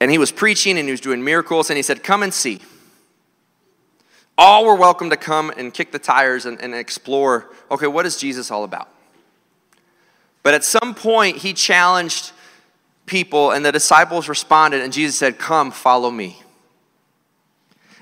and 0.03 0.11
he 0.11 0.19
was 0.19 0.33
preaching 0.33 0.79
and 0.79 0.89
he 0.89 0.91
was 0.91 1.01
doing 1.01 1.23
miracles, 1.23 1.71
and 1.71 1.77
he 1.77 1.83
said, 1.83 2.03
Come 2.03 2.25
and 2.25 2.35
see. 2.35 2.61
All 4.37 4.67
were 4.67 4.75
welcome 4.75 5.11
to 5.11 5.17
come 5.17 5.53
and 5.57 5.73
kick 5.73 5.93
the 5.93 6.01
tires 6.01 6.45
and, 6.45 6.61
and 6.61 6.75
explore 6.75 7.53
okay, 7.71 7.87
what 7.87 8.05
is 8.05 8.17
Jesus 8.17 8.51
all 8.51 8.65
about? 8.65 8.89
But 10.43 10.55
at 10.55 10.65
some 10.65 10.97
point, 10.97 11.37
he 11.37 11.53
challenged 11.53 12.33
people, 13.07 13.53
and 13.53 13.65
the 13.65 13.71
disciples 13.71 14.29
responded, 14.29 14.81
and 14.81 14.93
Jesus 14.93 15.17
said, 15.17 15.39
Come, 15.39 15.71
follow 15.71 16.11
me. 16.11 16.43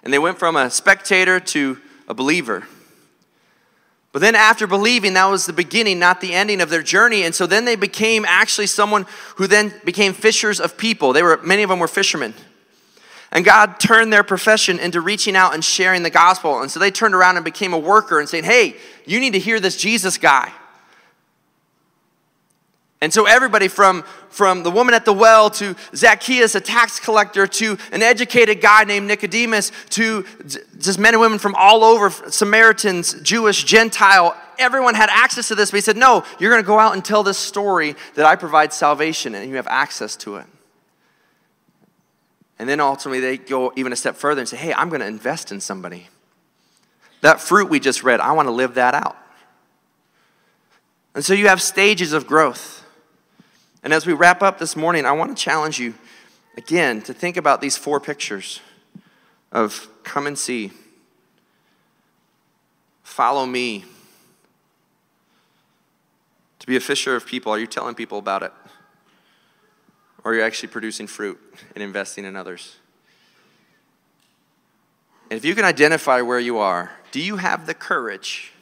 And 0.02 0.10
they 0.10 0.18
went 0.18 0.38
from 0.38 0.56
a 0.56 0.70
spectator 0.70 1.38
to 1.38 1.76
a 2.08 2.14
believer. 2.14 2.66
But 4.12 4.22
then, 4.22 4.34
after 4.34 4.66
believing, 4.66 5.14
that 5.14 5.26
was 5.26 5.46
the 5.46 5.52
beginning, 5.52 6.00
not 6.00 6.20
the 6.20 6.34
ending 6.34 6.60
of 6.60 6.68
their 6.68 6.82
journey. 6.82 7.22
And 7.22 7.32
so 7.34 7.46
then 7.46 7.64
they 7.64 7.76
became 7.76 8.24
actually 8.24 8.66
someone 8.66 9.06
who 9.36 9.46
then 9.46 9.72
became 9.84 10.12
fishers 10.14 10.58
of 10.58 10.76
people. 10.76 11.12
They 11.12 11.22
were, 11.22 11.40
many 11.42 11.62
of 11.62 11.70
them 11.70 11.78
were 11.78 11.88
fishermen. 11.88 12.34
And 13.30 13.44
God 13.44 13.78
turned 13.78 14.12
their 14.12 14.24
profession 14.24 14.80
into 14.80 15.00
reaching 15.00 15.36
out 15.36 15.54
and 15.54 15.64
sharing 15.64 16.02
the 16.02 16.10
gospel. 16.10 16.60
And 16.60 16.70
so 16.70 16.80
they 16.80 16.90
turned 16.90 17.14
around 17.14 17.36
and 17.36 17.44
became 17.44 17.72
a 17.72 17.78
worker 17.78 18.18
and 18.18 18.28
saying, 18.28 18.44
Hey, 18.44 18.74
you 19.06 19.20
need 19.20 19.34
to 19.34 19.38
hear 19.38 19.60
this 19.60 19.76
Jesus 19.76 20.18
guy. 20.18 20.52
And 23.02 23.12
so 23.12 23.24
everybody 23.24 23.68
from, 23.68 24.02
from 24.28 24.62
the 24.62 24.70
woman 24.70 24.94
at 24.94 25.06
the 25.06 25.12
well 25.12 25.48
to 25.50 25.74
Zacchaeus, 25.94 26.54
a 26.54 26.60
tax 26.60 27.00
collector, 27.00 27.46
to 27.46 27.78
an 27.92 28.02
educated 28.02 28.60
guy 28.60 28.84
named 28.84 29.06
Nicodemus, 29.06 29.72
to 29.90 30.24
just 30.78 30.98
men 30.98 31.14
and 31.14 31.20
women 31.20 31.38
from 31.38 31.54
all 31.54 31.82
over, 31.82 32.10
Samaritans, 32.10 33.14
Jewish, 33.22 33.64
Gentile, 33.64 34.36
everyone 34.58 34.94
had 34.94 35.08
access 35.10 35.48
to 35.48 35.54
this. 35.54 35.70
But 35.70 35.78
he 35.78 35.80
said, 35.80 35.96
No, 35.96 36.24
you're 36.38 36.50
going 36.50 36.62
to 36.62 36.66
go 36.66 36.78
out 36.78 36.92
and 36.92 37.02
tell 37.02 37.22
this 37.22 37.38
story 37.38 37.96
that 38.16 38.26
I 38.26 38.36
provide 38.36 38.72
salvation 38.72 39.34
and 39.34 39.48
you 39.48 39.56
have 39.56 39.66
access 39.68 40.14
to 40.16 40.36
it. 40.36 40.46
And 42.58 42.68
then 42.68 42.80
ultimately 42.80 43.20
they 43.20 43.38
go 43.38 43.72
even 43.76 43.94
a 43.94 43.96
step 43.96 44.16
further 44.16 44.40
and 44.40 44.48
say, 44.48 44.58
Hey, 44.58 44.74
I'm 44.74 44.90
going 44.90 45.00
to 45.00 45.06
invest 45.06 45.50
in 45.50 45.60
somebody. 45.60 46.08
That 47.22 47.40
fruit 47.40 47.70
we 47.70 47.80
just 47.80 48.02
read, 48.02 48.20
I 48.20 48.32
want 48.32 48.46
to 48.46 48.52
live 48.52 48.74
that 48.74 48.94
out. 48.94 49.16
And 51.14 51.24
so 51.24 51.32
you 51.32 51.48
have 51.48 51.62
stages 51.62 52.12
of 52.12 52.26
growth. 52.26 52.79
And 53.82 53.92
as 53.92 54.06
we 54.06 54.12
wrap 54.12 54.42
up 54.42 54.58
this 54.58 54.76
morning, 54.76 55.06
I 55.06 55.12
want 55.12 55.36
to 55.36 55.42
challenge 55.42 55.78
you 55.78 55.94
again 56.56 57.00
to 57.02 57.14
think 57.14 57.36
about 57.36 57.60
these 57.60 57.76
four 57.76 58.00
pictures 58.00 58.60
of 59.52 59.88
come 60.02 60.26
and 60.26 60.38
see, 60.38 60.70
follow 63.02 63.46
me. 63.46 63.84
To 66.58 66.66
be 66.66 66.76
a 66.76 66.80
fisher 66.80 67.16
of 67.16 67.26
people, 67.26 67.52
are 67.52 67.58
you 67.58 67.66
telling 67.66 67.94
people 67.94 68.18
about 68.18 68.42
it? 68.42 68.52
Or 70.22 70.32
are 70.32 70.34
you 70.34 70.42
actually 70.42 70.68
producing 70.68 71.06
fruit 71.06 71.40
and 71.74 71.82
investing 71.82 72.26
in 72.26 72.36
others? 72.36 72.76
And 75.30 75.38
if 75.38 75.44
you 75.44 75.54
can 75.54 75.64
identify 75.64 76.20
where 76.20 76.38
you 76.38 76.58
are, 76.58 76.90
do 77.12 77.20
you 77.20 77.36
have 77.36 77.66
the 77.66 77.72
courage 77.72 78.52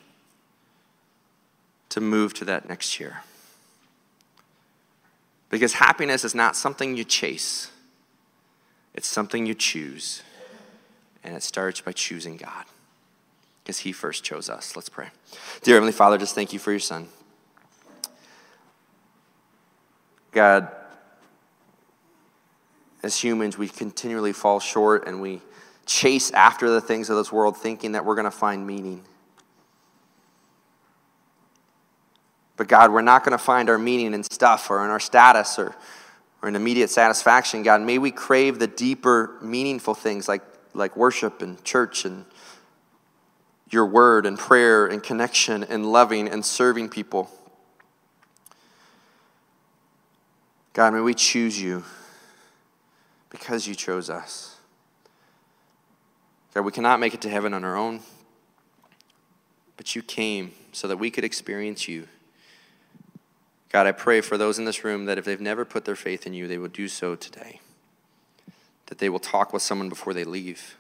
to 1.89 2.01
move 2.01 2.35
to 2.35 2.45
that 2.45 2.69
next 2.69 3.01
year? 3.01 3.23
Because 5.51 5.75
happiness 5.75 6.25
is 6.25 6.35
not 6.35 6.57
something 6.57 6.97
you 6.97 7.05
chase, 7.05 7.71
it's 8.95 9.09
something 9.09 9.47
you 9.47 9.55
choose. 9.55 10.23
And 11.25 11.37
it 11.37 11.43
starts 11.43 11.81
by 11.81 11.93
choosing 11.93 12.37
God 12.37 12.65
because 13.63 13.81
He 13.81 13.93
first 13.93 14.25
chose 14.25 14.49
us. 14.49 14.77
Let's 14.77 14.89
pray. 14.89 15.09
Dear 15.63 15.75
Heavenly 15.75 15.93
Father, 15.93 16.17
just 16.17 16.35
thank 16.35 16.53
you 16.53 16.59
for 16.59 16.71
your 16.71 16.81
Son. 16.81 17.09
God, 20.31 20.69
as 23.03 23.23
humans, 23.23 23.59
we 23.59 23.69
continually 23.69 24.33
fall 24.33 24.61
short 24.61 25.07
and 25.07 25.21
we 25.21 25.41
chase 25.85 26.31
after 26.31 26.71
the 26.71 26.81
things 26.81 27.11
of 27.11 27.17
this 27.17 27.33
world 27.33 27.57
thinking 27.57 27.93
that 27.93 28.05
we're 28.05 28.15
going 28.15 28.25
to 28.25 28.31
find 28.31 28.67
meaning. 28.67 29.03
But 32.59 32.67
God, 32.67 32.93
we're 32.93 33.03
not 33.03 33.25
going 33.25 33.39
to 33.39 33.43
find 33.43 33.71
our 33.71 33.79
meaning 33.79 34.13
in 34.13 34.25
stuff 34.25 34.69
or 34.69 34.85
in 34.85 34.91
our 34.91 34.99
status 34.99 35.61
or, 35.61 35.77
or 36.43 36.49
in 36.49 36.57
immediate 36.57 36.91
satisfaction. 36.91 37.63
God, 37.63 37.81
may 37.81 37.99
we 37.99 38.11
crave 38.11 38.59
the 38.59 38.67
deeper, 38.67 39.39
meaningful 39.41 39.95
things 39.95 40.27
like, 40.27 40.43
like 40.75 40.97
worship 40.97 41.41
and 41.41 41.63
church 41.65 42.05
and 42.05 42.25
your 43.71 43.87
word 43.87 44.27
and 44.27 44.37
prayer 44.37 44.87
and 44.87 45.01
connection 45.03 45.63
and 45.63 45.87
loving 45.87 46.29
and 46.29 46.45
serving 46.45 46.89
people. 46.89 47.31
God, 50.73 50.95
may 50.95 51.01
we 51.01 51.15
choose 51.15 51.61
you 51.63 51.85
because 53.31 53.69
you 53.69 53.77
chose 53.77 54.11
us. 54.11 54.57
God, 56.55 56.63
we 56.63 56.73
cannot 56.73 56.99
make 56.99 57.15
it 57.15 57.21
to 57.21 57.29
heaven 57.29 57.55
on 57.55 57.63
our 57.63 57.77
own, 57.77 58.01
but 59.77 59.95
you 59.95 60.03
came 60.03 60.51
so 60.73 60.89
that 60.89 60.97
we 60.97 61.09
could 61.09 61.23
experience 61.23 61.87
you. 61.87 62.09
God, 63.71 63.87
I 63.87 63.93
pray 63.93 64.21
for 64.21 64.39
those 64.39 64.59
in 64.59 64.65
this 64.65 64.83
room 64.83 65.05
that 65.05 65.19
if 65.19 65.25
they've 65.25 65.41
never 65.41 65.65
put 65.65 65.85
their 65.85 65.97
faith 65.97 66.27
in 66.27 66.33
you, 66.33 66.49
they 66.49 66.59
will 66.59 66.69
do 66.69 66.89
so 66.89 67.15
today. 67.15 67.61
That 68.87 68.99
they 68.99 69.11
will 69.11 69.19
talk 69.19 69.53
with 69.53 69.63
someone 69.63 69.91
before 69.91 70.15
they 70.15 70.25
leave. 70.25 70.77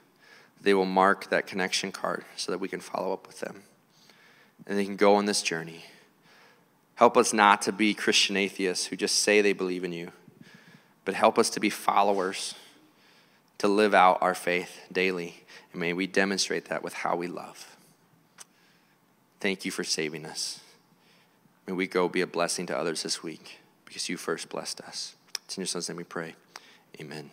They 0.60 0.74
will 0.74 0.86
mark 0.86 1.28
that 1.28 1.46
connection 1.46 1.92
card 1.92 2.24
so 2.36 2.50
that 2.50 2.58
we 2.58 2.68
can 2.68 2.80
follow 2.80 3.12
up 3.12 3.26
with 3.26 3.40
them. 3.40 3.62
And 4.66 4.78
they 4.78 4.84
can 4.84 4.96
go 4.96 5.14
on 5.14 5.26
this 5.26 5.42
journey. 5.42 5.84
Help 6.94 7.16
us 7.16 7.32
not 7.32 7.62
to 7.62 7.72
be 7.72 7.94
Christian 7.94 8.36
atheists 8.36 8.86
who 8.86 8.96
just 8.96 9.16
say 9.20 9.40
they 9.40 9.52
believe 9.52 9.84
in 9.84 9.92
you, 9.92 10.10
but 11.04 11.14
help 11.14 11.38
us 11.38 11.50
to 11.50 11.60
be 11.60 11.70
followers, 11.70 12.54
to 13.58 13.68
live 13.68 13.94
out 13.94 14.18
our 14.20 14.34
faith 14.34 14.80
daily. 14.90 15.44
And 15.72 15.80
may 15.80 15.92
we 15.92 16.06
demonstrate 16.06 16.64
that 16.66 16.82
with 16.82 16.94
how 16.94 17.14
we 17.14 17.28
love. 17.28 17.76
Thank 19.40 19.64
you 19.64 19.70
for 19.70 19.84
saving 19.84 20.26
us. 20.26 20.60
May 21.68 21.74
we 21.74 21.86
go 21.86 22.08
be 22.08 22.22
a 22.22 22.26
blessing 22.26 22.64
to 22.68 22.78
others 22.78 23.02
this 23.02 23.22
week 23.22 23.58
because 23.84 24.08
you 24.08 24.16
first 24.16 24.48
blessed 24.48 24.80
us. 24.80 25.16
It's 25.44 25.58
in 25.58 25.60
your 25.60 25.66
son's 25.66 25.86
name 25.86 25.98
we 25.98 26.04
pray. 26.04 26.34
Amen. 26.98 27.30